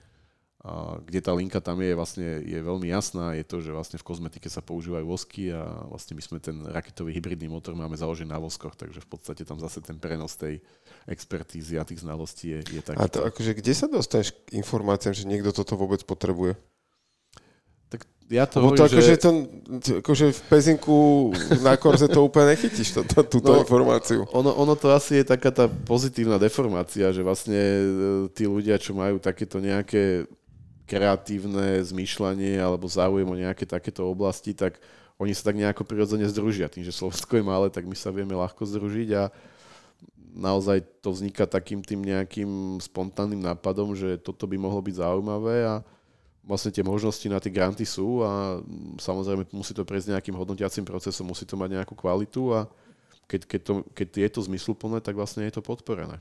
[0.60, 4.04] a kde tá linka tam je, vlastne je veľmi jasná, je to, že vlastne v
[4.04, 8.36] kozmetike sa používajú vosky a vlastne my sme ten raketový hybridný motor máme založený na
[8.36, 10.60] voskoch, takže v podstate tam zase ten prenos tej
[11.08, 13.00] expertízy a tých znalostí je, je taký.
[13.00, 16.60] A to akože kde sa dostaneš k informáciám, že niekto toto vôbec potrebuje?
[17.88, 19.16] Tak ja to Lebo hovorím, to akože, že...
[19.16, 19.30] to,
[20.04, 20.98] akože v pezinku
[21.64, 24.28] na korze to úplne nechytíš, to, to, túto No, informáciu.
[24.36, 27.82] Ono, ono to asi je taká tá pozitívna deformácia, že vlastne e,
[28.36, 30.28] tí ľudia, čo majú takéto nejaké
[30.90, 34.82] kreatívne zmýšľanie alebo záujem o nejaké takéto oblasti, tak
[35.22, 36.66] oni sa tak nejako prirodzene združia.
[36.66, 39.30] Tým, že Slovensko je malé, tak my sa vieme ľahko združiť a
[40.34, 45.74] naozaj to vzniká takým tým nejakým spontánnym nápadom, že toto by mohlo byť zaujímavé a
[46.42, 48.58] vlastne tie možnosti na tie granty sú a
[48.98, 52.66] samozrejme musí to prejsť nejakým hodnotiacím procesom, musí to mať nejakú kvalitu a
[53.30, 56.18] keď, keď, to, keď je to zmysluplné, tak vlastne je to podporené.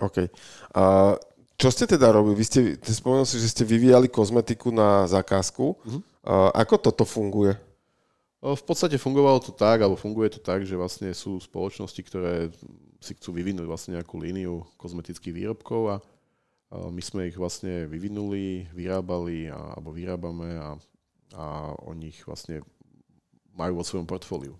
[0.00, 0.28] OK.
[0.76, 1.16] A
[1.62, 2.42] čo ste teda robili?
[2.42, 5.78] Vy ste, spomenul si, že ste vyvíjali kozmetiku na zakázku.
[5.78, 6.02] Uh-huh.
[6.58, 7.54] Ako toto funguje?
[8.42, 12.50] V podstate fungovalo to tak, alebo funguje to tak, že vlastne sú spoločnosti, ktoré
[12.98, 15.96] si chcú vyvinúť vlastne nejakú líniu kozmetických výrobkov a
[16.90, 20.74] my sme ich vlastne vyvinuli, vyrábali a, alebo vyrábame a,
[21.38, 21.44] a
[21.86, 22.66] oni ich vlastne
[23.54, 24.58] majú vo svojom portfóliu.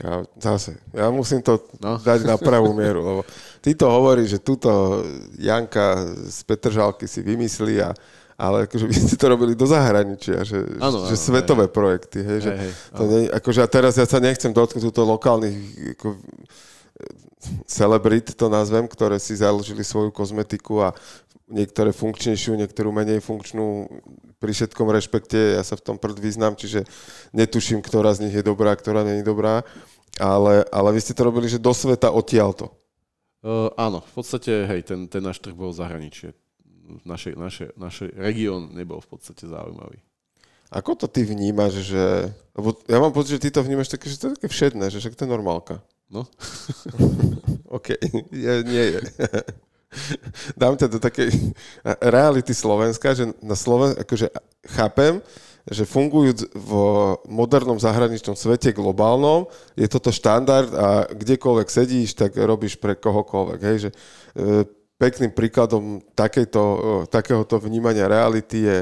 [0.00, 2.00] Ja, zase, ja musím to No.
[2.00, 3.20] dať na pravú mieru, lebo
[3.60, 5.04] ty to hovoríš, že túto
[5.36, 6.00] Janka
[6.32, 7.92] z Petržalky si vymyslí, a,
[8.40, 12.38] ale akože vy ste to robili do zahraničia, že, Áno, že áno, svetové projekty, hej,
[12.40, 15.60] že Hej, hej, to nie, akože a teraz ja sa nechcem dotknúť túto lokálnych
[16.00, 16.16] ako,
[17.66, 20.96] celebrit, to nazvem, ktoré si založili svoju kozmetiku a
[21.52, 23.90] niektoré funkčnejšiu, niektorú menej funkčnú,
[24.42, 26.82] pri všetkom rešpekte, ja sa v tom prd vyznám, čiže
[27.30, 29.62] netuším, ktorá z nich je dobrá, ktorá je dobrá,
[30.18, 32.74] ale, ale vy ste to robili, že do sveta odtiaľto.
[33.46, 36.34] Uh, áno, v podstate, hej, ten, ten náš trh bol v zahraničí.
[37.06, 40.02] Naše, naše, naše región nebol v podstate zaujímavý.
[40.72, 42.32] Ako to ty vnímaš, že...
[42.58, 44.98] Lebo ja mám pocit, že ty to vnímaš také, že to je také všedné, že
[44.98, 45.78] však to je normálka.
[46.12, 46.28] No,
[47.76, 47.96] OK,
[48.28, 49.00] je, nie je.
[50.60, 51.30] Dám ťa do takej
[52.00, 53.96] reality Slovenska, že na Sloven...
[53.98, 54.32] akože
[54.72, 55.20] chápem,
[55.70, 56.70] že fungujúc v
[57.30, 59.46] modernom zahraničnom svete globálnom,
[59.78, 63.60] je toto štandard a kdekoľvek sedíš, tak robíš pre kohokoľvek.
[63.62, 63.76] Hej?
[63.78, 63.96] Že, e,
[64.98, 68.78] pekným príkladom takejto, e, takéhoto vnímania reality je,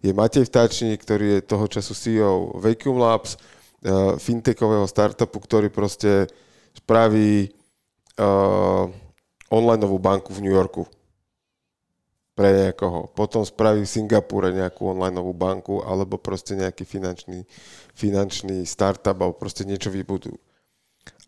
[0.00, 3.38] je Matej Vtáčnik, ktorý je toho času CEO Vacuum Labs, e,
[4.16, 6.32] fintechového startupu, ktorý proste
[6.72, 7.52] spraví
[8.16, 8.88] uh,
[9.52, 10.88] onlineovú banku v New Yorku
[12.32, 13.12] pre niekoho.
[13.12, 17.44] Potom spraví v Singapúre nejakú onlineovú banku alebo proste nejaký finančný,
[17.92, 20.40] finančný startup alebo proste niečo vybudujú.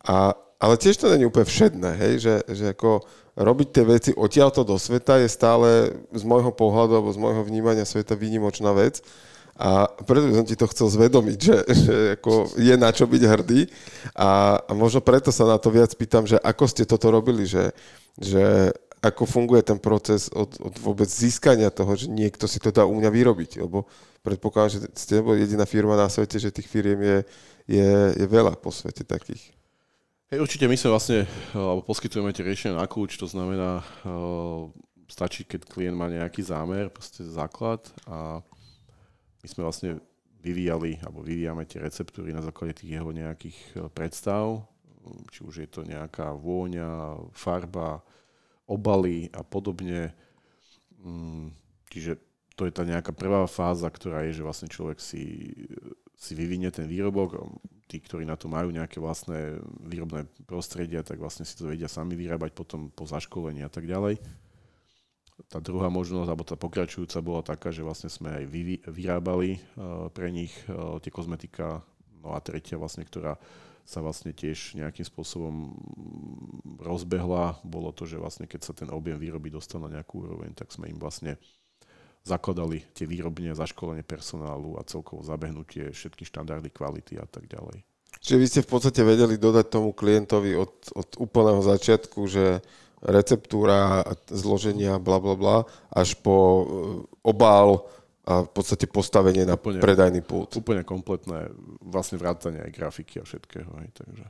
[0.08, 2.12] A, ale tiež to není úplne všedné, hej?
[2.24, 3.04] Že, že ako
[3.36, 7.84] robiť tie veci odtiaľto do sveta je stále z môjho pohľadu alebo z môjho vnímania
[7.84, 9.04] sveta výnimočná vec.
[9.54, 13.70] A preto som ti to chcel zvedomiť, že, že ako je na čo byť hrdý.
[14.16, 17.70] A, a možno preto sa na to viac pýtam, že ako ste toto robili, že,
[18.18, 18.70] že
[19.04, 22.96] ako funguje ten proces od, od vôbec získania toho, že niekto si to dá u
[22.96, 23.84] mňa vyrobiť, lebo
[24.24, 27.18] predpokladám, že ste jediná firma na svete, že tých firiem je,
[27.68, 29.52] je, je veľa po svete takých.
[30.32, 33.84] Hej, určite my sme vlastne, alebo poskytujeme tie riešenia na kľúč, to znamená,
[35.04, 38.40] stačí, keď klient má nejaký zámer, proste základ a
[39.44, 40.00] my sme vlastne
[40.40, 43.56] vyvíjali, alebo vyvíjame tie receptúry na základe tých jeho nejakých
[43.92, 44.64] predstav,
[45.30, 48.00] či už je to nejaká vôňa, farba,
[48.64, 50.12] obaly a podobne.
[51.04, 51.52] Mm,
[51.92, 52.16] čiže
[52.54, 55.52] to je tá nejaká prvá fáza, ktorá je, že vlastne človek si,
[56.14, 57.42] si vyvinie ten výrobok.
[57.84, 62.16] Tí, ktorí na to majú nejaké vlastné výrobné prostredia, tak vlastne si to vedia sami
[62.16, 64.16] vyrábať potom po zaškolení a tak ďalej.
[65.50, 70.06] Tá druhá možnosť, alebo tá pokračujúca bola taká, že vlastne sme aj vy, vyrábali uh,
[70.14, 71.82] pre nich uh, tie kozmetika.
[72.22, 73.36] No a tretia vlastne, ktorá
[73.84, 75.76] sa vlastne tiež nejakým spôsobom
[76.80, 80.72] rozbehla, bolo to, že vlastne keď sa ten objem výroby dostal na nejakú úroveň, tak
[80.72, 81.36] sme im vlastne
[82.24, 87.84] zakladali tie výrobne, zaškolenie personálu a celkovo zabehnutie všetky štandardy kvality a tak ďalej.
[88.24, 92.64] Čiže vy ste v podstate vedeli dodať tomu klientovi od, od úplného začiatku, že
[93.04, 94.00] receptúra,
[94.32, 95.56] zloženia, bla bla bla,
[95.92, 96.64] až po e,
[97.20, 97.84] obal,
[98.24, 100.56] a v podstate postavenie na úplne, predajný pult.
[100.56, 101.52] Úplne kompletné,
[101.84, 103.68] vlastne vrátanie aj grafiky a všetkého.
[103.68, 104.24] Aj, takže.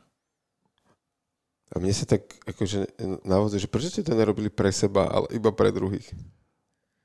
[1.71, 5.55] A mne sa tak akože naozaj, že prečo ste to nerobili pre seba, ale iba
[5.55, 6.07] pre druhých?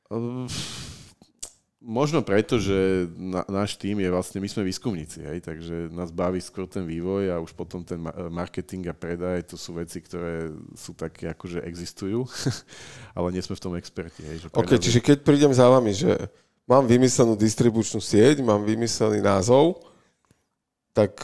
[0.09, 0.49] Uh,
[1.79, 6.43] možno preto, že na, náš tým je vlastne, my sme výskumníci, hej, takže nás baví
[6.43, 7.97] skôr ten vývoj a už potom ten
[8.29, 12.27] marketing a predaj, to sú veci, ktoré sú také, akože existujú,
[13.17, 14.27] ale nie sme v tom experti.
[14.27, 16.29] Hej, že OK, čiže keď prídem za vami, že
[16.70, 19.82] mám vymyslenú distribučnú sieť, mám vymyslený názov,
[20.93, 21.17] tak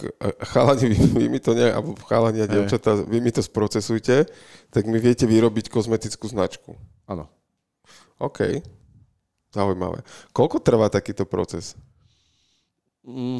[0.49, 4.25] chalani, vy, vy mi to ne, alebo chalani a devčatá, vy mi to sprocesujte,
[4.73, 6.73] tak mi viete vyrobiť kozmetickú značku.
[7.05, 7.29] Áno.
[8.17, 8.65] OK.
[9.53, 10.01] Zaujímavé.
[10.33, 11.77] Koľko trvá takýto proces?
[13.05, 13.39] Mm,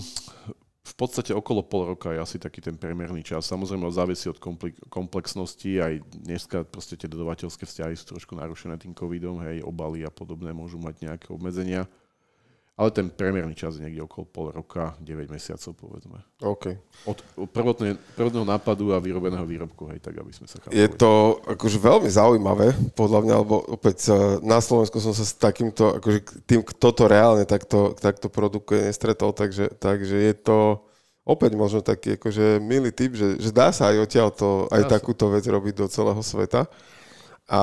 [0.86, 3.50] v podstate okolo pol roka je asi taký ten priemerný čas.
[3.50, 4.38] Samozrejme závisí od
[4.86, 5.82] komplexnosti.
[5.82, 10.54] Aj dneska proste tie dodavateľské vzťahy sú trošku narušené tým covidom, hej, obaly a podobné
[10.54, 11.90] môžu mať nejaké obmedzenia.
[12.76, 16.20] Ale ten priemerný čas je niekde okolo pol roka, 9 mesiacov povedzme.
[16.44, 16.76] OK.
[17.08, 17.18] Od
[17.48, 20.76] prvotné, prvotného nápadu a vyrobeného výrobku, hej, tak aby sme sa chápali.
[20.76, 25.40] Je to akože veľmi zaujímavé, podľa mňa, lebo opäť eh, na Slovensku som sa s
[25.40, 30.84] takýmto, akože tým, kto to reálne takto, takto produkuje, nestretol, takže, takže je to
[31.24, 35.00] opäť možno taký akože milý typ, že, že dá sa aj odtiaľ to, aj dá
[35.00, 36.68] takúto vec robiť do celého sveta.
[37.48, 37.62] A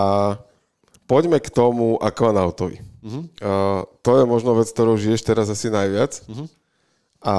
[1.04, 2.91] poďme k tomu Aquanautovi.
[3.02, 3.26] Uh-huh.
[3.42, 6.22] Uh, to je možno vec, ktorou žiješ teraz asi najviac.
[6.30, 6.46] Uh-huh.
[7.22, 7.34] A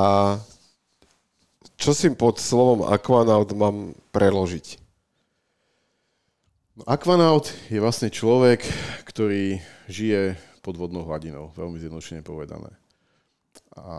[1.79, 4.79] čo si pod slovom Aquanaut mám preložiť?
[6.79, 8.63] No, Aquanaut je vlastne človek,
[9.07, 12.71] ktorý žije pod vodnou hladinou, veľmi zjednodušene povedané.
[13.75, 13.93] A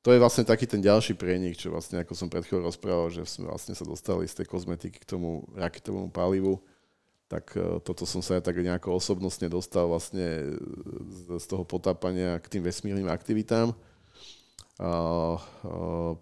[0.00, 3.26] to je vlastne taký ten ďalší prienik, čo vlastne, ako som pred chvíľou rozprával, že
[3.26, 6.62] sme vlastne sa dostali z tej kozmetiky k tomu raketovému palivu
[7.30, 10.58] tak e, toto som sa aj tak nejako osobnostne dostal vlastne
[11.38, 13.70] z toho potápania k tým vesmírnym aktivitám.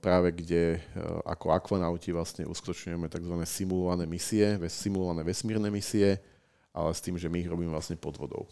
[0.05, 0.79] práve kde e,
[1.25, 3.35] ako akvanauti vlastne uskutočňujeme tzv.
[3.49, 6.21] simulované misie, simulované vesmírne misie,
[6.77, 8.45] ale s tým, že my ich robíme vlastne pod vodou.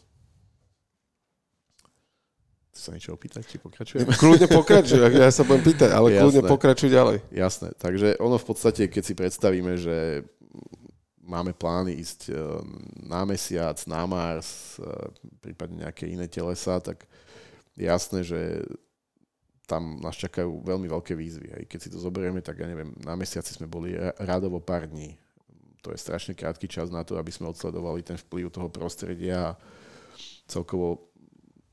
[2.73, 4.13] Chceš sa niečo opýtať, či pokračujeme?
[4.21, 6.21] Kľudne pokračuj, ja sa budem pýtať, ale Jasné.
[6.21, 7.17] kľudne pokračuj ďalej.
[7.33, 10.29] Jasné, takže ono v podstate, keď si predstavíme, že
[11.27, 12.33] máme plány ísť e,
[13.05, 14.87] na mesiac, na Mars, e,
[15.43, 17.05] prípadne nejaké iné telesa, tak
[17.77, 18.65] je jasné, že
[19.67, 21.49] tam nás čakajú veľmi veľké výzvy.
[21.51, 25.19] Aj keď si to zoberieme, tak ja neviem, na mesiaci sme boli rádovo pár dní.
[25.83, 29.57] To je strašne krátky čas na to, aby sme odsledovali ten vplyv toho prostredia a
[30.47, 31.11] celkovo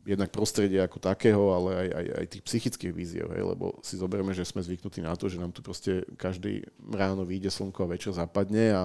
[0.04, 4.36] jednak prostredia ako takého, ale aj, aj, aj tých psychických víziev, hej, lebo si zoberieme,
[4.36, 8.12] že sme zvyknutí na to, že nám tu proste každý ráno vyjde slnko a večer
[8.12, 8.84] zapadne a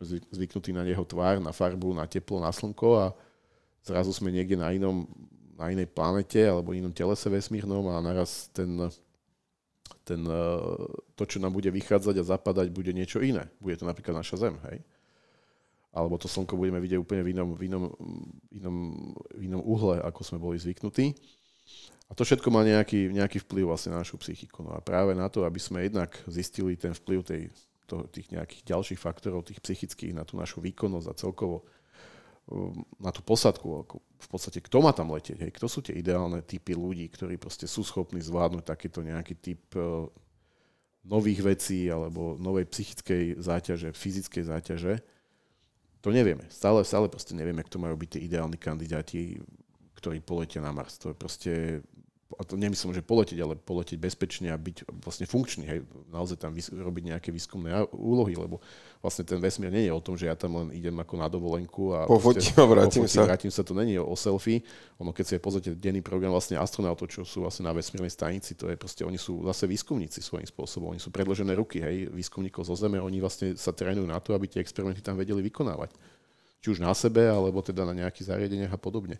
[0.00, 3.06] sme zvyknutí na jeho tvár, na farbu, na teplo, na slnko a
[3.84, 5.04] zrazu sme niekde na inom
[5.60, 8.80] na inej planete alebo inom telese vesmírnom a naraz ten,
[10.08, 10.44] ten, e,
[11.12, 13.44] to, čo nám bude vychádzať a zapadať, bude niečo iné.
[13.60, 14.80] Bude to napríklad naša Zem, hej?
[15.92, 17.84] Alebo to slnko budeme vidieť úplne v inom, v inom,
[18.56, 18.76] inom,
[19.36, 21.12] v inom uhle, ako sme boli zvyknutí.
[22.08, 24.64] A to všetko má nejaký, nejaký vplyv vlastne na našu psychiku.
[24.64, 27.52] No a práve na to, aby sme jednak zistili ten vplyv tej
[27.90, 31.66] to, tých nejakých ďalších faktorov, tých psychických, na tú našu výkonnosť a celkovo
[32.46, 35.98] um, na tú posadku, ako v podstate kto má tam letieť, hej, kto sú tie
[35.98, 40.06] ideálne typy ľudí, ktorí proste sú schopní zvládnuť takýto nejaký typ uh,
[41.02, 44.94] nových vecí alebo novej psychickej záťaže, fyzickej záťaže,
[46.00, 46.48] To nevieme.
[46.48, 49.36] Stále, stále proste nevieme, kto majú byť tie ideálni kandidáti,
[50.00, 50.96] ktorí poletia na Mars.
[51.04, 51.52] To je proste
[52.38, 55.80] a to nemyslím, že poletieť, ale poletieť bezpečne a byť vlastne funkčný, hej,
[56.14, 58.62] naozaj tam vys- robiť nejaké výskumné úlohy, lebo
[59.02, 61.90] vlastne ten vesmír nie je o tom, že ja tam len idem ako na dovolenku
[61.90, 63.26] a pofotím a vrátim pofotím, sa.
[63.26, 64.62] vrátim sa, to není o, o selfie.
[65.02, 68.70] Ono, keď si pozrite denný program vlastne astronautov, čo sú vlastne na vesmírnej stanici, to
[68.70, 72.78] je proste, oni sú zase výskumníci svojím spôsobom, oni sú predložené ruky, hej, výskumníkov zo
[72.78, 75.90] Zeme, oni vlastne sa trénujú na to, aby tie experimenty tam vedeli vykonávať.
[76.60, 79.16] Či už na sebe, alebo teda na nejakých zariadeniach a podobne.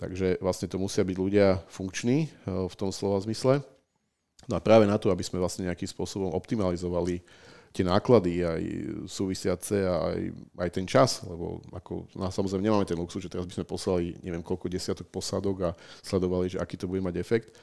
[0.00, 3.60] Takže vlastne to musia byť ľudia funkční eh, v tom slova zmysle.
[4.48, 7.20] No a práve na to, aby sme vlastne nejakým spôsobom optimalizovali
[7.70, 8.62] tie náklady aj
[9.06, 10.20] súvisiace a aj,
[10.58, 14.18] aj ten čas, lebo ako, no samozrejme nemáme ten luxus, že teraz by sme poslali
[14.26, 17.54] neviem koľko desiatok posádok a sledovali, že aký to bude mať efekt,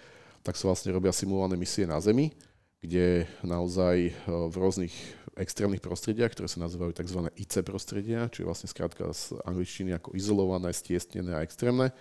[0.48, 2.32] tak sa vlastne robia simulované misie na Zemi,
[2.80, 4.94] kde naozaj eh, v rôznych
[5.38, 7.20] extrémnych prostrediach, ktoré sa nazývajú tzv.
[7.38, 11.94] IC prostredia, čo je vlastne skrátka z angličtiny ako izolované, stiestnené a extrémne,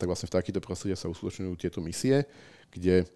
[0.00, 2.24] tak vlastne v takýchto prostrediach sa uskutočňujú tieto misie,
[2.72, 3.06] kde e,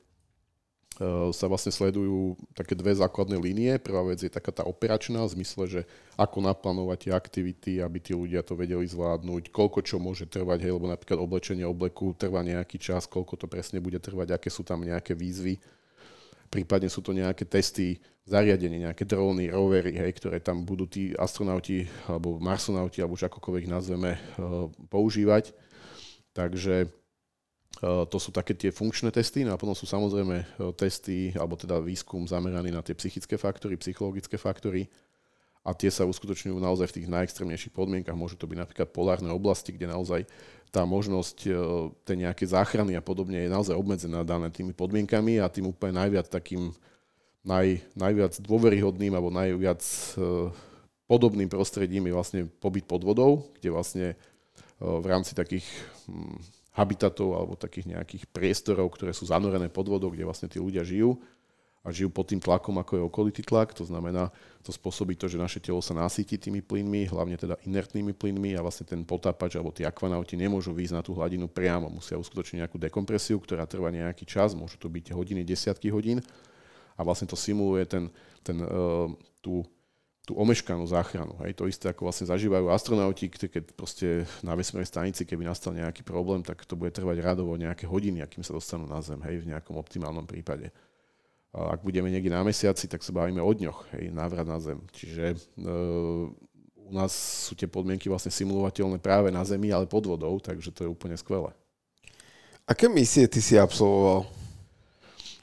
[1.32, 3.80] sa vlastne sledujú také dve základné línie.
[3.80, 5.80] Prvá vec je taká tá operačná, v zmysle, že
[6.20, 10.76] ako naplánovať tie aktivity, aby tí ľudia to vedeli zvládnuť, koľko čo môže trvať, hej,
[10.76, 14.85] lebo napríklad oblečenie obleku trvá nejaký čas, koľko to presne bude trvať, aké sú tam
[14.85, 15.57] nejaké výzvy.
[16.53, 21.85] Prípadne sú to nejaké testy zariadenie, nejaké dróny, rovery, hej, ktoré tam budú tí astronauti
[22.09, 24.20] alebo marsonauti, alebo už akokoľvek nazveme, e,
[24.89, 25.53] používať.
[26.35, 26.87] Takže e,
[28.11, 31.78] to sú také tie funkčné testy, no a potom sú samozrejme e, testy, alebo teda
[31.78, 34.91] výskum zameraný na tie psychické faktory, psychologické faktory
[35.62, 38.18] a tie sa uskutočňujú naozaj v tých najextrémnejších podmienkach.
[38.18, 40.26] Môžu to byť napríklad polárne oblasti, kde naozaj
[40.74, 41.51] tá možnosť e,
[42.03, 46.26] tej nejaké záchrany a podobne je naozaj obmedzená dané tými podmienkami a tým úplne najviac
[46.26, 46.74] takým
[47.47, 49.80] naj, najviac dôveryhodným alebo najviac
[51.07, 54.07] podobným prostredím je vlastne pobyt pod vodou, kde vlastne
[54.80, 55.68] v rámci takých
[56.74, 61.16] habitatov alebo takých nejakých priestorov, ktoré sú zanorené pod vodou, kde vlastne tí ľudia žijú
[61.84, 63.76] a žijú pod tým tlakom, ako je okolitý tlak.
[63.76, 64.32] To znamená,
[64.64, 68.64] to spôsobí to, že naše telo sa nasíti tými plynmi, hlavne teda inertnými plynmi a
[68.64, 71.92] vlastne ten potápač alebo tí akvanauti nemôžu výjsť na tú hladinu priamo.
[71.92, 76.24] Musia uskutočniť nejakú dekompresiu, ktorá trvá nejaký čas, môžu to byť hodiny, desiatky hodín
[76.96, 78.09] a vlastne to simuluje ten,
[78.40, 79.12] ten, uh,
[79.44, 79.61] tú
[80.24, 81.36] tú omeškanú záchranu.
[81.44, 81.60] Hej.
[81.60, 86.40] To isté ako vlastne zažívajú astronauti, keď proste na vesmírnej stanici, keby nastal nejaký problém,
[86.40, 89.76] tak to bude trvať radovo nejaké hodiny, akým sa dostanú na Zem, hej, v nejakom
[89.76, 90.72] optimálnom prípade.
[91.52, 94.80] A ak budeme niekde na mesiaci, tak sa bavíme o dňoch, hej, návrat na Zem.
[94.96, 95.38] Čiže e,
[96.84, 97.12] u nás
[97.48, 101.20] sú tie podmienky vlastne simulovateľné práve na Zemi, ale pod vodou, takže to je úplne
[101.20, 101.52] skvelé.
[102.64, 104.24] Aké misie ty si absolvoval?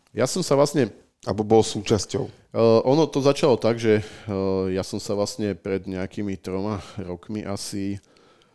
[0.09, 0.89] Ja som sa vlastne
[1.21, 2.25] alebo bol súčasťou?
[2.51, 7.45] Uh, ono to začalo tak, že uh, ja som sa vlastne pred nejakými troma rokmi
[7.45, 8.01] asi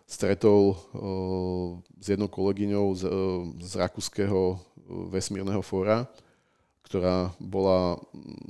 [0.06, 4.58] stretol uh, s jednou kolegyňou z, uh, z Rakúskeho
[5.10, 6.06] vesmírneho fóra,
[6.86, 7.98] ktorá bola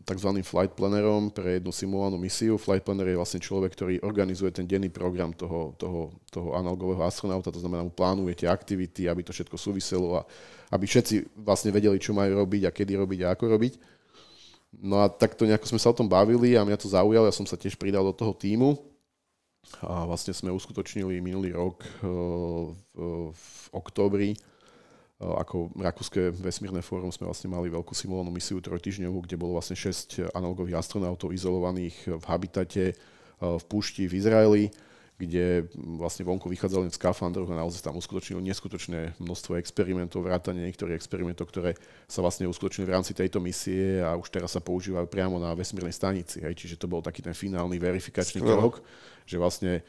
[0.04, 0.44] tzv.
[0.44, 2.60] flight plannerom pre jednu simulovanú misiu.
[2.60, 7.48] Flight planner je vlastne človek, ktorý organizuje ten denný program toho, toho, toho analogového astronauta,
[7.48, 10.28] to znamená, mu plánuje tie aktivity, aby to všetko súviselo a
[10.76, 13.95] aby všetci vlastne vedeli, čo majú robiť a kedy robiť a ako robiť.
[14.76, 17.48] No a takto nejako sme sa o tom bavili a mňa to zaujalo, ja som
[17.48, 18.76] sa tiež pridal do toho týmu
[19.82, 22.06] a vlastne sme uskutočnili minulý rok eh,
[22.94, 23.42] v,
[23.74, 24.38] októbri eh,
[25.20, 30.30] ako Rakúske vesmírne fórum sme vlastne mali veľkú simulovanú misiu trojtyžňovú, kde bolo vlastne 6
[30.36, 32.96] analogových astronautov izolovaných v habitate eh,
[33.40, 34.64] v púšti v Izraeli
[35.16, 35.64] kde
[35.96, 41.48] vlastne vonku vychádzali v skafandroch a naozaj tam uskutočnilo neskutočné množstvo experimentov, vrátane niektorých experimentov,
[41.48, 41.72] ktoré
[42.04, 45.96] sa vlastne uskutočnili v rámci tejto misie a už teraz sa používajú priamo na vesmírnej
[45.96, 46.44] stanici.
[46.44, 46.60] Hej.
[46.60, 48.84] Čiže to bol taký ten finálny verifikačný krok,
[49.24, 49.80] že vlastne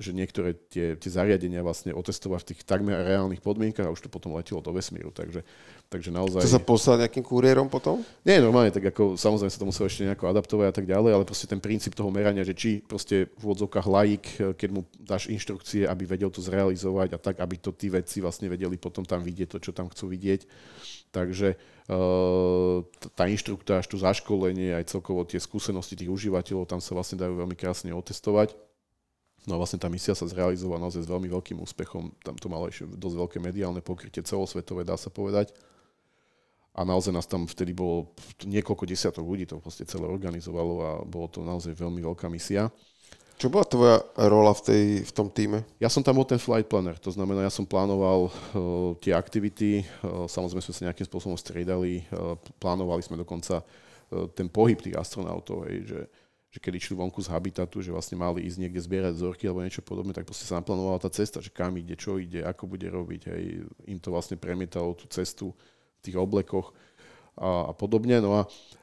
[0.00, 4.08] že niektoré tie, tie zariadenia vlastne otestovať v tých takmer reálnych podmienkach a už to
[4.08, 5.12] potom letelo do vesmíru.
[5.12, 5.44] Takže
[5.92, 6.40] Takže naozaj...
[6.40, 8.00] To sa poslal nejakým kuriérom potom?
[8.24, 11.28] Nie, normálne, tak ako samozrejme sa to muselo ešte nejako adaptovať a tak ďalej, ale
[11.28, 14.24] proste ten princíp toho merania, že či proste v úvodzovkách laik,
[14.56, 18.48] keď mu dáš inštrukcie, aby vedel to zrealizovať a tak, aby to tí vedci vlastne
[18.48, 20.48] vedeli potom tam vidieť to, čo tam chcú vidieť.
[21.12, 21.60] Takže
[21.92, 22.80] uh,
[23.12, 27.52] tá inštruktáž, to zaškolenie, aj celkovo tie skúsenosti tých užívateľov, tam sa vlastne dajú veľmi
[27.52, 28.56] krásne otestovať.
[29.50, 32.14] No a vlastne tá misia sa zrealizovala naozaj s veľmi veľkým úspechom.
[32.22, 35.50] Tam to malo ešte dosť veľké mediálne pokrytie celosvetové, dá sa povedať
[36.72, 38.16] a naozaj nás tam vtedy bolo
[38.48, 42.72] niekoľko desiatok ľudí, to proste celé organizovalo a bolo to naozaj veľmi veľká misia.
[43.36, 43.96] Čo bola tvoja
[44.30, 45.66] rola v, tej, v tom týme?
[45.82, 49.82] Ja som tam bol ten flight planner, to znamená, ja som plánoval uh, tie aktivity,
[49.82, 54.96] uh, samozrejme sme sa nejakým spôsobom striedali, uh, plánovali sme dokonca uh, ten pohyb tých
[54.96, 56.00] astronautov, hej, že,
[56.52, 59.80] že keď išli vonku z habitatu, že vlastne mali ísť niekde zbierať vzorky alebo niečo
[59.80, 63.32] podobné, tak proste sa naplánovala tá cesta, že kam ide, čo ide, ako bude robiť.
[63.32, 63.64] Hej.
[63.88, 65.56] Im to vlastne premietalo tú cestu
[65.96, 66.76] v tých oblekoch
[67.40, 68.20] a, a podobne.
[68.20, 68.42] No a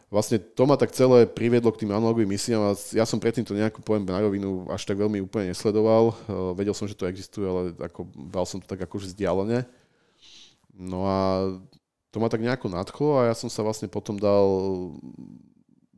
[0.10, 3.54] vlastne to ma tak celé priviedlo k tým analogovým misiám a ja som predtým to
[3.54, 6.18] nejakú pojem na rovinu až tak veľmi úplne nesledoval.
[6.26, 9.70] Uh, vedel som, že to existuje, ale ako, bal som to tak akože vzdialene.
[10.74, 11.18] No a
[12.10, 14.42] to ma tak nejako nadchlo a ja som sa vlastne potom dal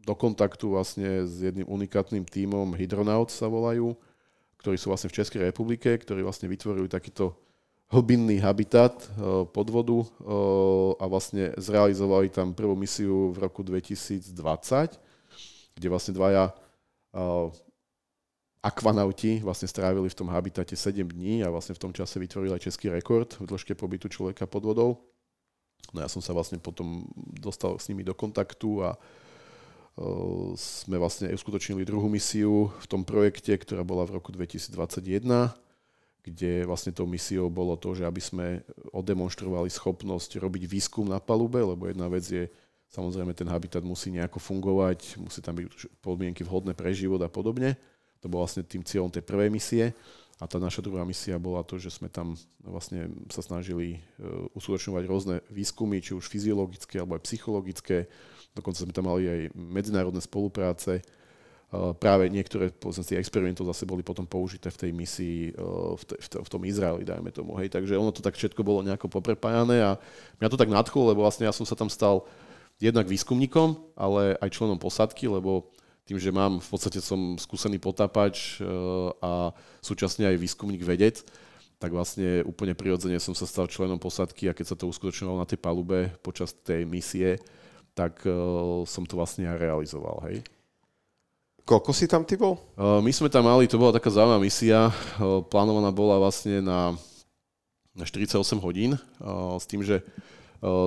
[0.01, 3.93] do kontaktu vlastne s jedným unikátnym tímom Hydronaut sa volajú,
[4.61, 7.37] ktorí sú vlastne v Českej republike, ktorí vlastne vytvorili takýto
[7.91, 9.07] hlbinný habitat e,
[9.51, 10.07] pod vodu e,
[10.95, 14.31] a vlastne zrealizovali tam prvú misiu v roku 2020,
[15.75, 16.53] kde vlastne dvaja e,
[18.63, 22.71] akvanauti vlastne strávili v tom habitate 7 dní a vlastne v tom čase vytvorili aj
[22.71, 24.91] český rekord v dĺžke pobytu človeka pod vodou.
[25.91, 28.95] No ja som sa vlastne potom dostal s nimi do kontaktu a
[30.57, 35.23] sme vlastne uskutočnili druhú misiu v tom projekte, ktorá bola v roku 2021,
[36.21, 38.45] kde vlastne tou misiou bolo to, že aby sme
[38.93, 42.45] odemonstrovali schopnosť robiť výskum na palube, lebo jedna vec je,
[42.93, 47.73] samozrejme ten habitat musí nejako fungovať, musí tam byť podmienky vhodné pre život a podobne.
[48.21, 49.85] To bol vlastne tým cieľom tej prvej misie.
[50.41, 52.33] A tá naša druhá misia bola to, že sme tam
[52.65, 54.25] vlastne sa snažili e,
[54.57, 58.09] uskutočňovať rôzne výskumy, či už fyziologické alebo aj psychologické,
[58.51, 60.99] Dokonca sme tam mali aj medzinárodné spolupráce.
[61.71, 65.39] Práve niektoré povedzme si, experimentov zase boli potom použité v tej misii
[65.95, 67.55] v, te, v, te, v tom Izraeli, dajme tomu.
[67.55, 67.71] Hej.
[67.71, 69.95] Takže ono to tak všetko bolo nejako poprepájané a
[70.43, 72.27] mňa to tak nadchlo, lebo vlastne ja som sa tam stal
[72.75, 75.71] jednak výskumníkom, ale aj členom posadky, lebo
[76.03, 78.59] tým, že mám, v podstate som skúsený potápač
[79.23, 81.23] a súčasne aj výskumník vedec,
[81.79, 85.47] tak vlastne úplne prirodzene som sa stal členom posadky a keď sa to uskutočňovalo na
[85.47, 87.39] tej palube počas tej misie,
[87.91, 90.39] tak uh, som to vlastne aj realizoval, hej.
[91.61, 92.57] Koľko si tam ty bol?
[92.73, 96.95] Uh, my sme tam mali, to bola taká zaujímavá misia, uh, plánovaná bola vlastne na,
[97.93, 100.03] na 48 hodín, uh, s tým, že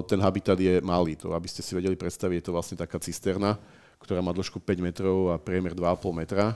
[0.07, 3.59] ten habitat je malý, to aby ste si vedeli predstaviť, je to vlastne taká cisterna,
[3.99, 6.55] ktorá má dĺžku 5 metrov a priemer 2,5 metra.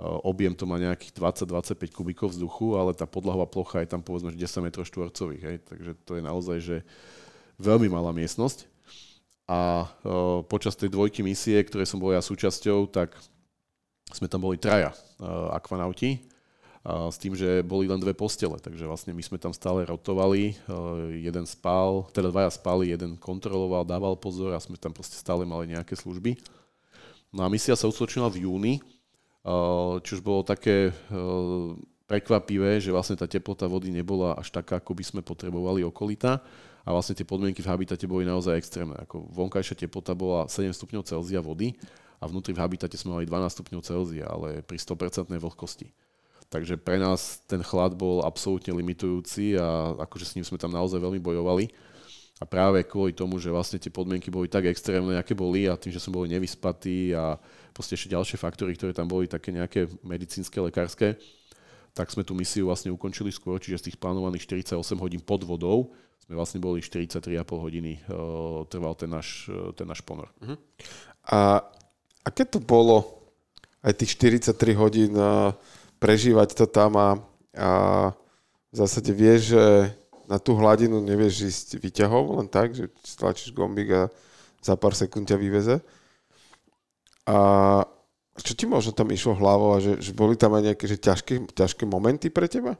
[0.00, 1.12] Objem to má nejakých
[1.44, 5.90] 20-25 kubíkov vzduchu, ale tá podlahová plocha je tam povedzme 10 metrov štvorcových, hej, takže
[6.08, 6.76] to je naozaj, že
[7.60, 8.64] veľmi malá miestnosť
[9.46, 13.14] a uh, počas tej dvojky misie, ktoré som bol ja súčasťou, tak
[14.10, 14.90] sme tam boli traja
[15.22, 16.18] uh, akvanauti
[16.82, 20.58] uh, s tým, že boli len dve postele, takže vlastne my sme tam stále rotovali,
[21.22, 25.70] jeden spal, teda dvaja spali, jeden kontroloval, dával pozor a sme tam proste stále mali
[25.70, 26.34] nejaké služby.
[27.34, 28.74] No a misia sa uskutočnila v júni,
[30.02, 30.90] čo už bolo také
[32.06, 36.38] prekvapivé, že vlastne tá teplota vody nebola až taká, ako by sme potrebovali okolita
[36.86, 38.94] a vlastne tie podmienky v habitate boli naozaj extrémne.
[39.02, 41.74] Ako vonkajšia teplota bola 7 stupňov Celzia vody
[42.22, 45.90] a vnútri v habitate sme mali 12 stupňov Celzia, ale pri 100% vlhkosti.
[46.46, 51.02] Takže pre nás ten chlad bol absolútne limitujúci a akože s ním sme tam naozaj
[51.02, 51.66] veľmi bojovali.
[52.36, 55.90] A práve kvôli tomu, že vlastne tie podmienky boli tak extrémne, aké boli a tým,
[55.90, 57.40] že sme boli nevyspatí a
[57.74, 61.16] proste ešte ďalšie faktory, ktoré tam boli také nejaké medicínske, lekárske,
[61.96, 65.96] tak sme tú misiu vlastne ukončili skôr, čiže z tých plánovaných 48 hodín pod vodou
[66.26, 70.26] sme vlastne boli 43,5 hodiny uh, trval ten náš, uh, ten náš ponor.
[70.42, 70.58] Uh-huh.
[71.30, 71.62] A
[72.26, 73.22] aké to bolo
[73.86, 75.54] aj tých 43 hodín uh,
[76.02, 77.08] prežívať to tam a,
[77.54, 77.70] a
[78.70, 79.64] v zásade vieš, že
[80.26, 84.02] na tú hladinu nevieš ísť vyťahov, len tak, že stlačíš gombík a
[84.58, 85.78] za pár sekúnd ťa vyveze.
[87.30, 87.38] A
[88.42, 91.54] čo ti možno tam išlo hlavou a že, že boli tam aj nejaké že ťažké,
[91.54, 92.74] ťažké momenty pre teba?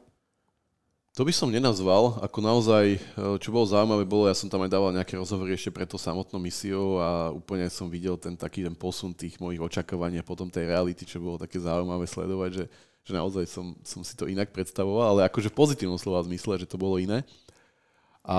[1.17, 2.99] To by som nenazval, ako naozaj, eh,
[3.41, 6.37] čo bolo zaujímavé, bolo, ja som tam aj dával nejaké rozhovory ešte pre to samotnou
[6.37, 10.69] misiou a úplne som videl ten taký ten posun tých mojich očakávaní a potom tej
[10.69, 12.65] reality, čo bolo také zaujímavé sledovať, že,
[13.01, 16.69] že naozaj som, som si to inak predstavoval, ale akože v pozitívnom slova zmysle, že
[16.69, 17.25] to bolo iné.
[18.21, 18.37] A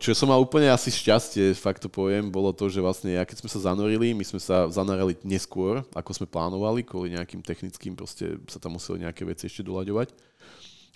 [0.00, 3.44] čo som mal úplne asi šťastie, fakt to poviem, bolo to, že vlastne ja keď
[3.44, 8.40] sme sa zanorili, my sme sa zanarali neskôr, ako sme plánovali, kvôli nejakým technickým, proste
[8.48, 10.08] sa tam museli nejaké veci ešte doľaďovať.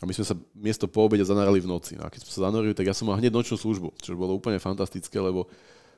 [0.01, 1.93] A my sme sa miesto po obede zanarali v noci.
[1.93, 4.33] No a keď sme sa zanorili, tak ja som mal hneď nočnú službu, čo bolo
[4.33, 5.45] úplne fantastické, lebo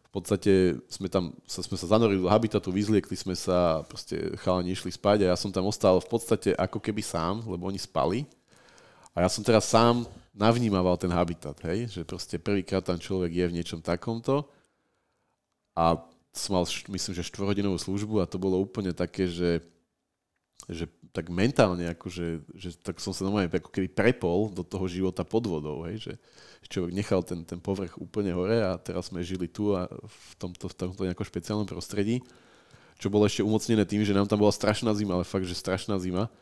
[0.03, 4.75] v podstate sme tam, sa, sme sa zanorili do habitatu, vyzliekli sme sa, proste chalani
[4.75, 8.27] išli spať a ja som tam ostal v podstate ako keby sám, lebo oni spali.
[9.17, 10.05] A ja som teraz sám
[10.35, 14.51] navnímaval ten habitat, hej, že proste prvýkrát tam človek je v niečom takomto
[15.73, 15.97] a
[16.33, 19.63] som mal, myslím, že štvorhodinovú službu a to bolo úplne také, že
[20.71, 25.29] že tak mentálne, akože, že tak som sa normálne ako keby prepol do toho života
[25.29, 26.13] pod vodou, hej, že
[26.73, 30.73] človek nechal ten, ten povrch úplne hore a teraz sme žili tu a v tomto,
[30.73, 32.25] v tomto nejakom špeciálnom prostredí.
[32.97, 36.01] čo bolo ešte umocnené tým, že nám tam bola strašná zima, ale fakt, že strašná
[36.01, 36.33] zima.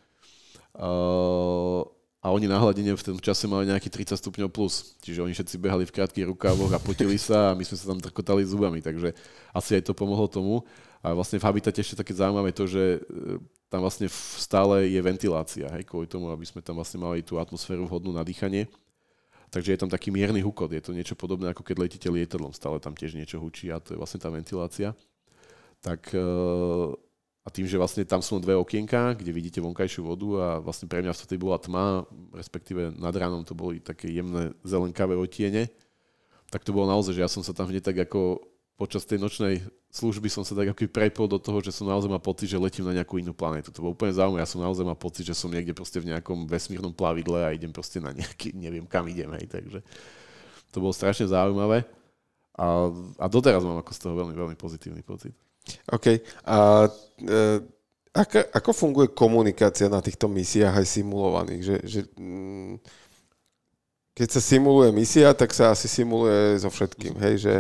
[0.78, 1.82] Uh,
[2.20, 4.92] a oni na hladine v tom čase mali nejaký 30 stupňov plus.
[5.01, 7.98] Čiže oni všetci behali v krátkých rukávoch a potili sa a my sme sa tam
[7.98, 8.84] trkotali zubami.
[8.84, 9.16] Takže
[9.56, 10.60] asi aj to pomohlo tomu.
[11.01, 13.01] A vlastne v habitate ešte také zaujímavé to, že
[13.70, 17.86] tam vlastne stále je ventilácia, hej, kvôli tomu, aby sme tam vlastne mali tú atmosféru
[17.86, 18.66] vhodnú na dýchanie.
[19.51, 22.82] Takže je tam taký mierny hukot, je to niečo podobné, ako keď letíte lietadlom, stále
[22.82, 24.94] tam tiež niečo hučí a to je vlastne tá ventilácia.
[25.82, 26.22] Tak e,
[27.40, 31.02] a tým, že vlastne tam sú dve okienka, kde vidíte vonkajšiu vodu a vlastne pre
[31.02, 35.70] mňa v bola tma, respektíve nad ránom to boli také jemné zelenkavé otiene,
[36.51, 38.42] tak to bolo naozaj, že ja som sa tam hneď tak ako
[38.78, 42.22] počas tej nočnej služby som sa tak ako prepol do toho, že som naozaj mal
[42.22, 43.74] pocit, že letím na nejakú inú planetu.
[43.74, 44.46] To bolo úplne zaujímavé.
[44.46, 47.74] Ja som naozaj mal pocit, že som niekde proste v nejakom vesmírnom plavidle a idem
[47.74, 49.50] proste na nejaký, neviem kam idem, hej.
[49.50, 49.82] Takže
[50.70, 51.82] to bolo strašne zaujímavé.
[52.54, 52.86] A,
[53.18, 55.34] a doteraz mám ako z toho veľmi, veľmi pozitívny pocit.
[55.90, 56.22] OK.
[56.46, 56.86] A
[57.18, 57.38] e,
[58.14, 61.62] ako, ako funguje komunikácia na týchto misiách aj simulovaných?
[61.66, 62.74] Že, že, mm,
[64.14, 67.34] keď sa simuluje misia, tak sa asi simuluje so všetkým, hej?
[67.42, 67.54] Že,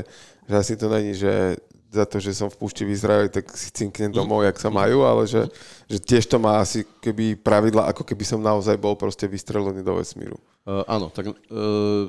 [0.46, 1.58] že asi to není, že
[1.90, 5.02] za to, že som v púšti v Izraeli, tak si cinknem domov, jak sa majú,
[5.02, 5.50] ale že,
[5.90, 9.98] že tiež to má asi keby pravidla, ako keby som naozaj bol proste vystrelený do
[9.98, 10.38] vesmíru.
[10.62, 12.06] Uh, áno, tak uh,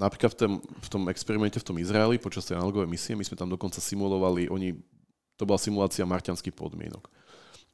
[0.00, 3.36] Napríklad v tom, v tom experimente v tom Izraeli počas tej analogovej misie my sme
[3.36, 4.72] tam dokonca simulovali, oni,
[5.36, 7.04] to bola simulácia marťanských podmienok.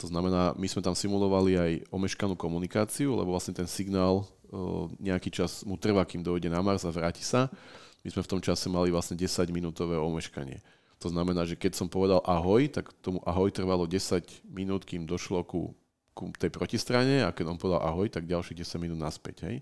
[0.02, 4.26] To znamená, my sme tam simulovali aj omeškanú komunikáciu, lebo vlastne ten signál
[4.98, 7.46] nejaký čas mu trvá, kým dojde na Mars a vráti sa.
[8.06, 10.62] My sme v tom čase mali vlastne 10-minútové omeškanie.
[11.02, 15.42] To znamená, že keď som povedal ahoj, tak tomu ahoj trvalo 10 minút, kým došlo
[15.42, 15.74] ku,
[16.14, 19.50] ku tej protistrane a keď on povedal ahoj, tak ďalších 10 minút naspäť.
[19.50, 19.56] Hej?